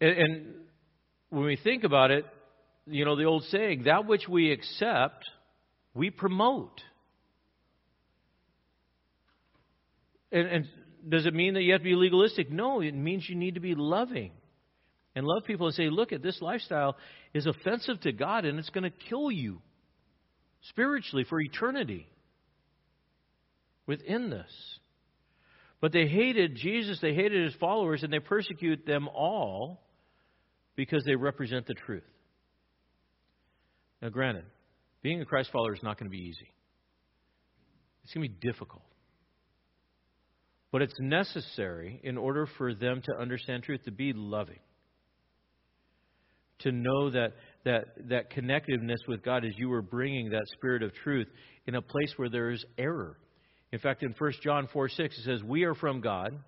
And, 0.00 0.18
and 0.18 0.54
when 1.30 1.44
we 1.44 1.56
think 1.56 1.84
about 1.84 2.10
it, 2.10 2.26
you 2.86 3.04
know, 3.04 3.16
the 3.16 3.24
old 3.24 3.44
saying, 3.44 3.84
that 3.84 4.06
which 4.06 4.28
we 4.28 4.52
accept, 4.52 5.24
we 5.94 6.10
promote. 6.10 6.80
And, 10.30 10.46
and 10.48 10.68
does 11.08 11.24
it 11.24 11.32
mean 11.32 11.54
that 11.54 11.62
you 11.62 11.72
have 11.72 11.80
to 11.80 11.84
be 11.84 11.94
legalistic? 11.94 12.50
No, 12.50 12.80
it 12.80 12.94
means 12.94 13.26
you 13.28 13.36
need 13.36 13.54
to 13.54 13.60
be 13.60 13.74
loving. 13.74 14.32
And 15.14 15.24
love 15.26 15.44
people 15.44 15.66
and 15.66 15.74
say, 15.74 15.88
look 15.88 16.12
at 16.12 16.22
this 16.22 16.42
lifestyle 16.42 16.96
is 17.32 17.46
offensive 17.46 18.00
to 18.00 18.12
God 18.12 18.44
and 18.44 18.58
it's 18.58 18.70
going 18.70 18.84
to 18.84 19.08
kill 19.08 19.30
you 19.30 19.60
spiritually 20.62 21.24
for 21.28 21.40
eternity 21.40 22.08
within 23.86 24.30
this. 24.30 24.50
But 25.80 25.92
they 25.92 26.06
hated 26.06 26.56
Jesus, 26.56 26.98
they 27.00 27.14
hated 27.14 27.44
his 27.44 27.54
followers, 27.60 28.02
and 28.02 28.12
they 28.12 28.18
persecute 28.18 28.86
them 28.86 29.08
all 29.08 29.82
because 30.76 31.04
they 31.04 31.14
represent 31.14 31.66
the 31.66 31.74
truth. 31.74 32.04
Now, 34.00 34.08
granted, 34.08 34.44
being 35.02 35.20
a 35.20 35.24
Christ 35.24 35.50
follower 35.52 35.74
is 35.74 35.82
not 35.82 35.98
going 35.98 36.10
to 36.10 36.16
be 36.16 36.22
easy, 36.24 36.50
it's 38.02 38.14
going 38.14 38.28
to 38.28 38.34
be 38.34 38.48
difficult. 38.48 38.82
But 40.72 40.82
it's 40.82 40.98
necessary 40.98 42.00
in 42.02 42.18
order 42.18 42.48
for 42.58 42.74
them 42.74 43.00
to 43.04 43.12
understand 43.20 43.62
truth, 43.62 43.84
to 43.84 43.92
be 43.92 44.12
loving. 44.12 44.58
To 46.60 46.72
know 46.72 47.10
that, 47.10 47.34
that, 47.64 47.84
that 48.08 48.32
connectiveness 48.32 49.06
with 49.06 49.22
God 49.22 49.44
as 49.44 49.52
you 49.56 49.72
are 49.72 49.82
bringing 49.82 50.30
that 50.30 50.46
spirit 50.56 50.82
of 50.82 50.92
truth 50.94 51.28
in 51.66 51.76
a 51.76 51.82
place 51.82 52.12
where 52.16 52.28
there 52.28 52.50
is 52.50 52.64
error. 52.76 53.16
In 53.74 53.80
fact, 53.80 54.04
in 54.04 54.14
1 54.16 54.32
John 54.40 54.68
4 54.72 54.88
6, 54.88 55.18
it 55.18 55.24
says, 55.24 55.42
We 55.42 55.64
are 55.64 55.74
from 55.74 56.00
God. 56.00 56.38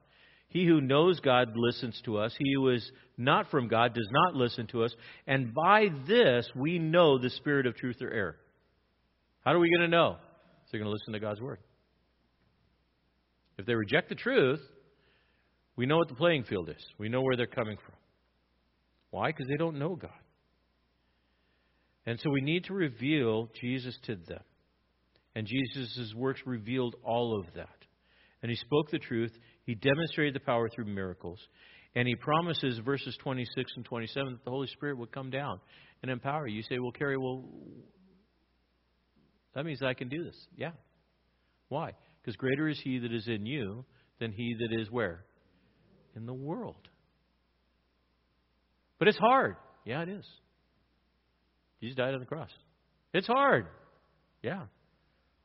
He 0.47 0.65
who 0.65 0.81
knows 0.81 1.19
God 1.19 1.49
listens 1.57 2.01
to 2.05 2.19
us. 2.19 2.33
He 2.39 2.53
who 2.55 2.69
is 2.69 2.89
not 3.19 3.51
from 3.51 3.67
God 3.67 3.95
does 3.95 4.09
not 4.13 4.37
listen 4.37 4.69
to 4.69 4.85
us. 4.85 4.95
And 5.27 5.53
by 5.53 5.89
this 6.07 6.49
we 6.55 6.79
know 6.79 7.19
the 7.19 7.31
spirit 7.31 7.67
of 7.67 7.75
truth 7.75 7.97
or 8.01 8.13
error. 8.13 8.37
How 9.45 9.55
are 9.55 9.59
we 9.59 9.69
going 9.77 9.91
to 9.91 9.97
know? 9.97 10.19
They're 10.71 10.79
going 10.79 10.89
to 10.89 10.93
listen 10.93 11.15
to 11.15 11.19
God's 11.19 11.41
word. 11.41 11.59
If 13.59 13.67
they 13.67 13.75
reject 13.75 14.09
the 14.09 14.15
truth, 14.15 14.61
we 15.75 15.85
know 15.85 15.97
what 15.97 16.07
the 16.09 16.15
playing 16.15 16.45
field 16.45 16.69
is. 16.69 16.87
We 16.97 17.09
know 17.09 17.23
where 17.23 17.37
they're 17.37 17.49
coming 17.49 17.77
from. 17.77 17.97
Why? 19.11 19.31
Because 19.31 19.49
they 19.49 19.57
don't 19.57 19.81
know 19.81 19.97
God. 19.97 20.11
And 22.07 22.21
so 22.21 22.31
we 22.31 22.41
need 22.41 22.67
to 22.67 22.73
reveal 22.73 23.51
Jesus 23.61 23.99
to 24.05 24.15
them. 24.15 24.43
And 25.37 25.47
Jesus' 25.47 26.15
works 26.17 26.41
revealed 26.47 26.97
all 27.05 27.39
of 27.39 27.45
that. 27.55 27.69
And 28.43 28.51
he 28.51 28.57
spoke 28.57 28.91
the 28.91 28.99
truth. 28.99 29.33
He 29.65 29.75
demonstrated 29.75 30.35
the 30.35 30.41
power 30.41 30.71
through 30.71 30.87
miracles. 30.87 31.39
And 31.95 32.09
he 32.09 32.15
promises, 32.15 32.79
verses 32.79 33.15
26 33.23 33.71
and 33.77 33.85
27, 33.85 34.33
that 34.33 34.45
the 34.45 34.51
Holy 34.51 34.67
Spirit 34.69 34.97
would 34.97 35.13
come 35.13 35.29
down 35.29 35.61
and 36.01 36.11
empower 36.11 36.47
you. 36.47 36.57
You 36.57 36.63
say, 36.63 36.79
well, 36.79 36.91
Kerry, 36.91 37.19
well, 37.19 37.45
that 39.55 39.67
means 39.67 39.83
I 39.83 39.93
can 39.93 40.09
do 40.09 40.25
this. 40.25 40.37
Yeah. 40.57 40.73
Why? 41.69 41.93
Because 42.23 42.37
greater 42.37 42.67
is 42.67 42.81
he 42.83 42.99
that 42.99 43.13
is 43.13 43.29
in 43.29 43.45
you 43.45 43.85
than 44.19 44.33
he 44.33 44.57
that 44.59 44.81
is 44.81 44.91
where? 44.91 45.25
In 46.15 46.25
the 46.25 46.35
world. 46.35 46.89
But 48.99 49.09
it's 49.09 49.19
hard. 49.19 49.57
Yeah, 49.85 50.01
it 50.03 50.09
is. 50.09 50.25
Jesus 51.83 51.97
died 51.97 52.15
on 52.15 52.21
the 52.21 52.27
cross. 52.27 52.51
It's 53.13 53.27
hard. 53.27 53.67
Yeah. 54.43 54.63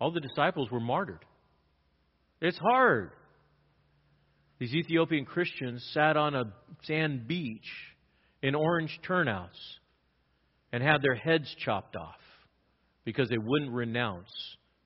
All 0.02 0.10
the 0.10 0.20
disciples 0.20 0.72
were 0.72 0.80
martyred. 0.80 1.24
It's 2.42 2.58
hard. 2.58 3.12
These 4.58 4.74
Ethiopian 4.74 5.26
Christians 5.26 5.88
sat 5.94 6.18
on 6.18 6.34
a 6.34 6.44
sand 6.86 7.28
beach 7.28 7.70
in 8.42 8.56
orange 8.56 9.00
turnouts 9.06 9.60
and 10.72 10.82
had 10.82 11.04
their 11.04 11.14
heads 11.14 11.56
chopped 11.64 11.96
off 11.96 12.20
because 13.06 13.30
they 13.30 13.38
wouldn't 13.38 13.72
renounce 13.72 14.32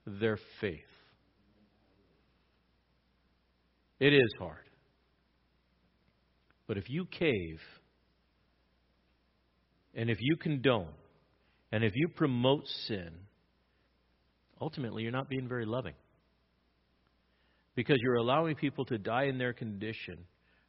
their 0.06 0.38
faith. 0.60 0.80
It 3.98 4.12
is 4.12 4.30
hard. 4.38 4.68
But 6.66 6.76
if 6.76 6.90
you 6.90 7.06
cave, 7.06 7.60
and 9.94 10.10
if 10.10 10.18
you 10.20 10.36
condone, 10.36 10.92
and 11.72 11.82
if 11.82 11.92
you 11.94 12.08
promote 12.08 12.66
sin, 12.86 13.25
ultimately 14.60 15.02
you're 15.02 15.12
not 15.12 15.28
being 15.28 15.48
very 15.48 15.66
loving 15.66 15.94
because 17.74 17.98
you're 18.00 18.16
allowing 18.16 18.56
people 18.56 18.84
to 18.86 18.98
die 18.98 19.24
in 19.24 19.38
their 19.38 19.52
condition, 19.52 20.18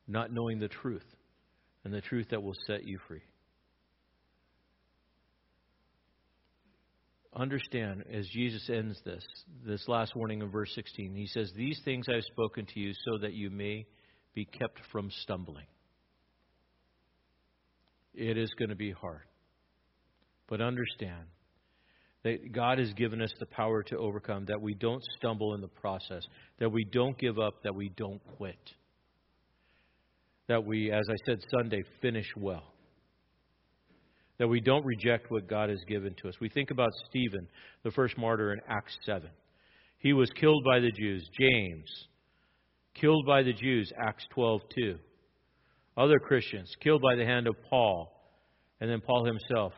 not 0.08 0.32
knowing 0.32 0.60
the 0.60 0.68
truth 0.68 1.06
and 1.84 1.94
the 1.94 2.02
truth 2.02 2.28
that 2.30 2.44
will 2.44 2.56
set 2.68 2.86
you 2.86 3.00
free. 3.08 3.24
Understand 7.34 8.04
as 8.12 8.28
Jesus 8.28 8.70
ends 8.70 9.00
this, 9.06 9.24
this 9.66 9.88
last 9.88 10.16
warning 10.16 10.42
in 10.42 10.50
verse 10.50 10.72
16, 10.74 11.14
he 11.14 11.28
says, 11.28 11.52
These 11.56 11.80
things 11.86 12.08
I 12.10 12.16
have 12.16 12.24
spoken 12.24 12.66
to 12.66 12.80
you 12.80 12.94
so 12.94 13.20
that 13.22 13.34
you 13.34 13.50
may 13.50 13.86
be 14.34 14.46
kept 14.46 14.80
from 14.92 15.12
stumbling. 15.22 15.68
It 18.16 18.38
is 18.38 18.52
going 18.58 18.70
to 18.70 18.76
be 18.76 18.92
hard. 18.92 19.22
But 20.48 20.62
understand 20.62 21.26
That 22.24 22.52
God 22.52 22.80
has 22.80 22.92
given 22.94 23.22
us 23.22 23.32
the 23.40 23.46
power 23.46 23.84
to 23.84 23.98
overcome, 23.98 24.46
that 24.46 24.62
we 24.62 24.74
don't 24.74 25.04
stumble 25.18 25.54
in 25.54 25.62
the 25.62 25.68
process, 25.68 26.24
that 26.60 26.72
we 26.72 26.84
don't 26.84 27.18
give 27.18 27.40
up, 27.40 27.64
that 27.64 27.76
we 27.76 27.90
don't 27.96 28.22
quit. 28.38 28.60
That 30.48 30.66
we, 30.66 30.92
as 30.92 31.06
I 31.10 31.16
said 31.26 31.40
Sunday, 31.52 31.84
finish 32.02 32.28
well. 32.36 32.74
That 34.40 34.48
we 34.48 34.62
don't 34.62 34.86
reject 34.86 35.32
what 35.32 35.48
God 35.48 35.70
has 35.70 35.84
given 35.88 36.16
to 36.22 36.30
us. 36.30 36.36
We 36.40 36.50
think 36.50 36.72
about 36.72 36.92
Stephen, 37.10 37.48
the 37.84 37.92
first 37.92 38.18
martyr 38.18 38.54
in 38.54 38.60
Acts 38.68 38.98
7. 39.06 39.30
He 40.00 40.14
was 40.14 40.30
killed 40.32 40.64
by 40.64 40.80
the 40.80 40.92
Jews. 40.92 41.28
James, 41.40 41.90
killed 42.94 43.26
by 43.26 43.44
the 43.44 43.54
Jews, 43.54 43.92
Acts 44.00 44.26
12 44.34 44.62
2. 44.76 45.00
Other 45.98 46.20
Christians, 46.20 46.72
killed 46.82 47.02
by 47.02 47.16
the 47.16 47.26
hand 47.26 47.48
of 47.48 47.56
Paul. 47.70 48.14
And 48.80 48.90
then 48.90 49.02
Paul 49.02 49.26
himself 49.26 49.74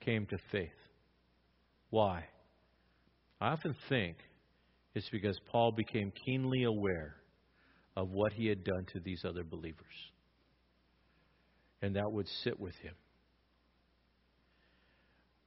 came 0.00 0.26
to 0.26 0.38
faith. 0.50 0.70
Why? 1.90 2.24
I 3.40 3.48
often 3.48 3.74
think 3.88 4.16
it's 4.94 5.08
because 5.10 5.38
Paul 5.50 5.72
became 5.72 6.12
keenly 6.24 6.64
aware 6.64 7.16
of 7.96 8.10
what 8.10 8.32
he 8.32 8.46
had 8.46 8.64
done 8.64 8.86
to 8.92 9.00
these 9.00 9.24
other 9.24 9.44
believers. 9.44 9.84
And 11.82 11.96
that 11.96 12.10
would 12.10 12.26
sit 12.44 12.58
with 12.58 12.74
him. 12.76 12.94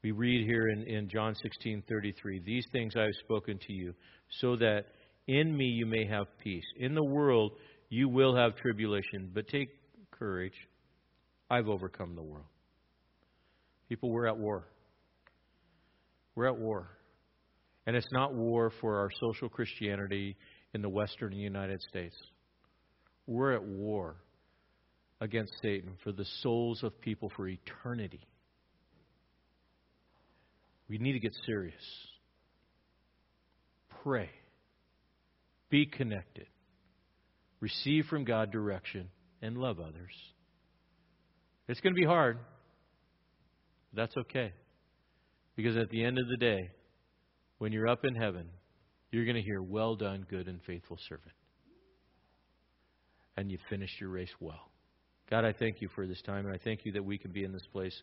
We 0.04 0.12
read 0.12 0.46
here 0.46 0.68
in, 0.68 0.84
in 0.84 1.08
John 1.08 1.34
16:33, 1.34 2.44
"These 2.44 2.68
things 2.74 2.94
I 2.98 3.04
have 3.04 3.16
spoken 3.24 3.58
to 3.68 3.74
you, 3.74 3.94
so 4.42 4.58
that 4.58 4.88
in 5.28 5.56
me 5.56 5.66
you 5.66 5.86
may 5.86 6.06
have 6.06 6.28
peace. 6.40 6.66
In 6.78 6.94
the 6.94 7.04
world 7.04 7.54
you 7.90 8.10
will 8.10 8.36
have 8.36 8.58
tribulation, 8.58 9.32
but 9.34 9.48
take 9.48 9.70
courage. 10.12 10.68
I've 11.50 11.70
overcome 11.70 12.16
the 12.16 12.24
world." 12.24 12.48
People, 13.88 14.10
we're 14.10 14.28
at 14.28 14.38
war. 14.38 14.68
We're 16.36 16.48
at 16.48 16.58
war. 16.58 16.88
And 17.86 17.96
it's 17.96 18.12
not 18.12 18.34
war 18.34 18.72
for 18.82 18.98
our 18.98 19.10
social 19.20 19.50
Christianity 19.50 20.38
in 20.74 20.82
the 20.82 20.90
Western 20.90 21.34
United 21.34 21.82
States. 21.90 22.16
We're 23.28 23.54
at 23.54 23.64
war 23.64 24.16
against 25.22 25.54
Satan 25.62 25.94
for 26.04 26.12
the 26.12 26.26
souls 26.42 26.84
of 26.84 27.00
people 27.02 27.32
for 27.36 27.48
eternity. 27.48 28.28
We 30.90 30.98
need 30.98 31.14
to 31.14 31.20
get 31.20 31.34
serious. 31.46 31.76
Pray. 34.04 34.30
Be 35.70 35.86
connected. 35.86 36.48
Receive 37.60 38.06
from 38.08 38.26
God 38.26 38.52
direction 38.52 39.10
and 39.42 39.58
love 39.58 39.80
others. 39.80 40.12
It's 41.68 41.80
going 41.80 41.96
to 41.96 42.00
be 42.00 42.06
hard. 42.06 42.38
That's 43.94 44.16
okay. 44.18 44.54
Because 45.56 45.78
at 45.78 45.90
the 45.90 46.04
end 46.04 46.18
of 46.18 46.28
the 46.28 46.38
day, 46.38 46.70
when 47.60 47.72
you're 47.72 47.88
up 47.88 48.06
in 48.06 48.16
heaven, 48.16 48.48
you're 49.12 49.26
going 49.26 49.36
to 49.36 49.42
hear, 49.42 49.62
Well 49.62 49.96
done, 49.96 50.26
good 50.30 50.48
and 50.48 50.60
faithful 50.66 50.98
servant. 51.08 51.34
And 53.38 53.52
you 53.52 53.58
finished 53.70 54.00
your 54.00 54.10
race 54.10 54.34
well. 54.40 54.72
God, 55.30 55.46
I 55.46 55.54
thank 55.54 55.82
you 55.82 55.90
for 55.96 56.06
this 56.08 56.22
time, 56.22 56.46
and 56.46 56.54
I 56.54 56.60
thank 56.64 56.82
you 56.86 56.92
that 56.94 57.04
we 57.04 57.18
can 57.18 57.32
be 57.32 57.44
in 57.44 57.52
this 57.52 57.66
place 57.72 57.96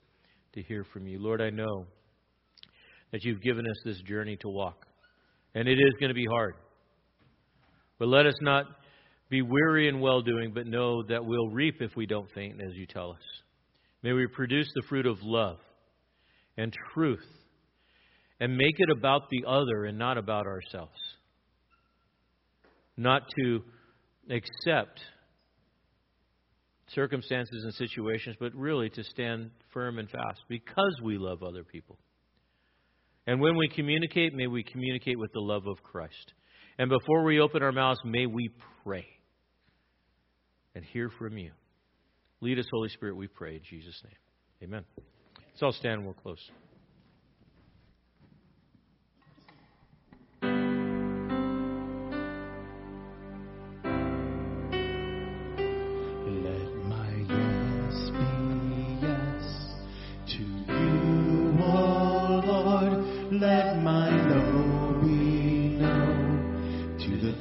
to 0.55 0.63
hear 0.63 0.85
from 0.93 1.07
you. 1.07 1.21
Lord, 1.21 1.41
I 1.41 1.51
know 1.51 1.87
that 3.13 3.25
you've 3.25 3.43
given 3.43 3.67
us 3.67 3.77
this 3.85 4.01
journey 4.03 4.37
to 4.41 4.49
walk. 4.49 4.87
And 5.55 5.69
it 5.69 5.79
is 5.79 5.95
going 5.99 6.11
to 6.11 6.15
be 6.15 6.27
hard. 6.27 6.55
But 7.99 8.09
let 8.09 8.27
us 8.27 8.35
not 8.41 8.67
be 9.29 9.43
weary 9.43 9.89
in 9.89 10.01
well 10.01 10.23
doing, 10.23 10.53
but 10.55 10.67
know 10.67 11.03
that 11.05 11.25
we'll 11.25 11.49
reap 11.49 11.77
if 11.81 11.95
we 11.97 12.07
don't 12.07 12.31
faint, 12.35 12.61
as 12.61 12.75
you 12.75 12.87
tell 12.87 13.11
us. 13.11 13.43
May 14.03 14.13
we 14.13 14.27
produce 14.27 14.69
the 14.75 14.83
fruit 14.89 15.07
of 15.07 15.19
love 15.23 15.59
and 16.57 16.75
truth 16.95 17.25
and 18.41 18.57
make 18.57 18.77
it 18.79 18.91
about 18.91 19.29
the 19.31 19.45
other 19.47 19.85
and 19.85 19.99
not 19.99 20.17
about 20.17 20.47
ourselves. 20.47 20.99
Not 22.97 23.23
to 23.39 23.63
accept 24.31 25.01
circumstances 26.89 27.63
and 27.65 27.75
situations, 27.75 28.37
but 28.41 28.55
really 28.55 28.89
to 28.91 29.05
stand 29.05 29.51
firm 29.73 29.99
and 29.99 30.09
fast 30.11 30.41
because 30.49 30.99
we 31.03 31.19
love 31.19 31.43
other 31.43 31.63
people. 31.63 31.99
And 33.27 33.41
when 33.41 33.57
we 33.57 33.69
communicate, 33.69 34.35
may 34.35 34.47
we 34.47 34.65
communicate 34.65 35.19
with 35.19 35.33
the 35.33 35.41
love 35.41 35.67
of 35.67 35.83
Christ. 35.83 36.33
And 36.79 36.89
before 36.89 37.25
we 37.25 37.41
open 37.41 37.63
our 37.63 37.73
mouths, 37.73 38.01
may 38.05 38.27
we 38.27 38.51
pray 38.83 39.07
and 40.75 40.85
hear 40.85 41.11
from 41.19 41.37
you. 41.37 41.53
Lead 42.41 42.59
us, 42.59 42.67
Holy 42.73 42.89
Spirit, 42.89 43.17
we 43.17 43.29
pray 43.29 43.57
in 43.57 43.63
Jesus' 43.69 44.01
name. 44.03 44.69
Amen. 44.71 44.85
Let's 45.51 45.63
all 45.63 45.73
stand 45.73 45.97
and 45.97 46.05
we'll 46.05 46.15
close. 46.15 46.51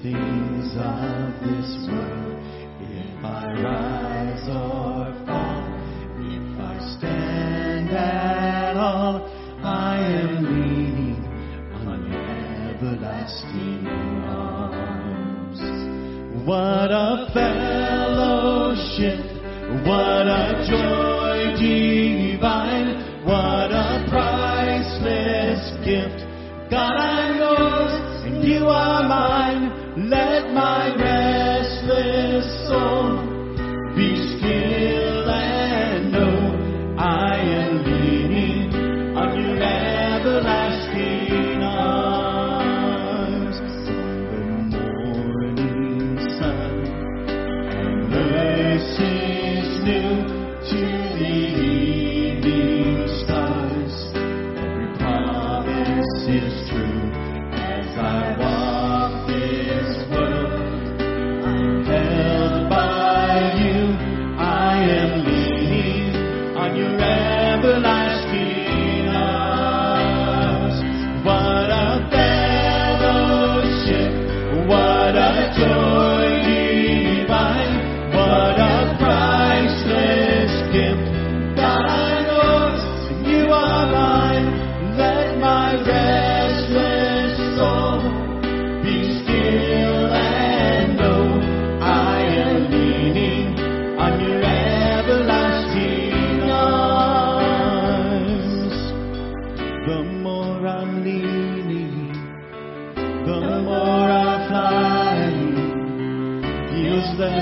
things 0.01 0.71
of 0.77 1.33
this 1.43 1.87
world. 1.91 2.39
If 2.79 3.25
I 3.25 3.51
rise 3.61 4.47
or 4.47 5.11
fall, 5.25 5.63
if 6.19 6.59
I 6.59 6.79
stand 6.97 7.89
at 7.91 8.77
all, 8.77 9.29
I 9.61 9.97
am 9.97 10.43
leaning 10.45 11.21
on 11.85 12.13
everlasting 12.71 13.87
arms. 14.27 15.59
What 16.47 16.91
a 16.91 17.27
fellowship! 17.33 19.19
What 19.85 20.27
a 20.27 20.65
joy! 20.69 21.08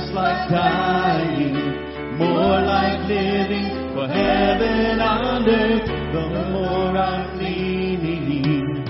feels 0.07 0.15
like 0.15 0.49
dying, 0.49 2.17
more 2.17 2.61
like 2.61 3.07
living 3.07 3.93
for 3.93 4.07
heaven 4.07 5.01
on 5.01 5.47
earth. 5.47 5.87
The 6.13 6.49
more 6.51 6.97
I'm 6.97 7.37
leaning, 7.39 8.85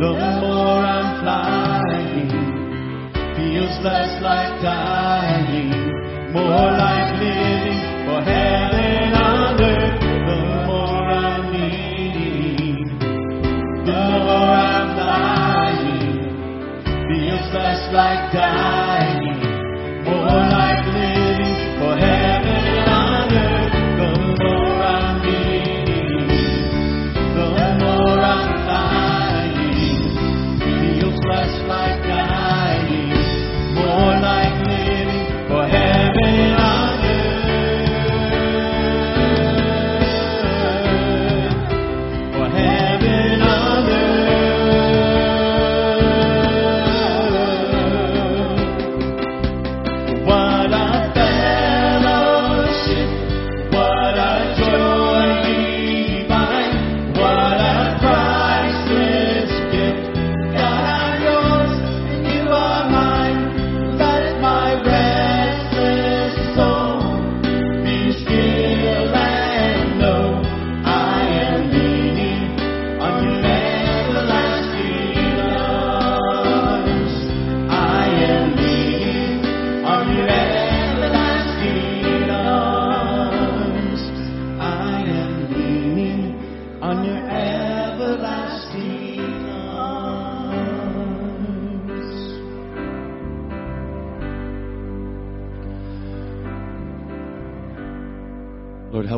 the 0.00 0.12
more 0.40 0.82
I'm 0.84 1.22
flying, 1.22 2.30
feels 3.36 3.84
less 3.84 4.22
like 4.22 4.62
dying, 4.62 5.70
more 6.32 6.70
like 6.84 7.12
living 7.20 7.80
for 8.06 8.20
heaven 8.22 9.14
on 9.14 9.60
earth. 9.60 10.00
The 10.00 10.66
more 10.66 11.08
I'm 11.10 11.52
leaning, 11.52 12.98
the 13.86 14.02
more 14.26 14.54
I'm 14.66 14.88
flying, 14.98 16.12
feels 17.08 17.54
less 17.54 17.92
like 17.92 18.32
dying. 18.32 18.79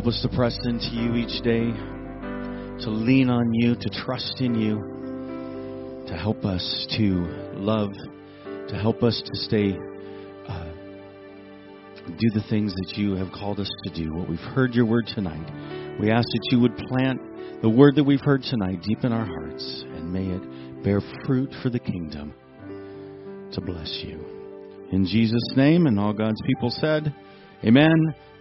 Us 0.07 0.19
to 0.21 0.35
press 0.35 0.57
into 0.63 0.89
you 0.91 1.15
each 1.15 1.41
day, 1.43 1.71
to 2.83 2.89
lean 2.89 3.29
on 3.29 3.53
you, 3.53 3.75
to 3.75 3.89
trust 3.89 4.41
in 4.41 4.55
you, 4.55 6.05
to 6.07 6.17
help 6.17 6.43
us 6.45 6.87
to 6.97 7.25
love, 7.55 7.91
to 8.67 8.75
help 8.75 9.03
us 9.03 9.21
to 9.25 9.39
stay, 9.39 9.77
uh, 10.47 10.71
do 12.05 12.29
the 12.33 12.43
things 12.49 12.73
that 12.73 12.93
you 12.97 13.15
have 13.15 13.31
called 13.31 13.59
us 13.59 13.71
to 13.83 13.93
do. 13.93 14.13
What 14.13 14.29
we've 14.29 14.39
heard 14.39 14.73
your 14.73 14.85
word 14.85 15.07
tonight, 15.07 15.99
we 15.99 16.11
ask 16.11 16.27
that 16.27 16.47
you 16.51 16.59
would 16.59 16.75
plant 16.75 17.61
the 17.61 17.69
word 17.69 17.95
that 17.95 18.03
we've 18.03 18.21
heard 18.21 18.43
tonight 18.43 18.81
deep 18.83 19.03
in 19.03 19.13
our 19.13 19.25
hearts, 19.25 19.83
and 19.87 20.11
may 20.11 20.27
it 20.27 20.83
bear 20.83 21.01
fruit 21.25 21.49
for 21.61 21.69
the 21.69 21.79
kingdom 21.79 22.33
to 23.53 23.61
bless 23.61 24.01
you. 24.03 24.19
In 24.91 25.05
Jesus' 25.05 25.53
name, 25.55 25.87
and 25.87 25.99
all 25.99 26.13
God's 26.13 26.41
people 26.45 26.69
said, 26.69 27.15
Amen. 27.63 28.13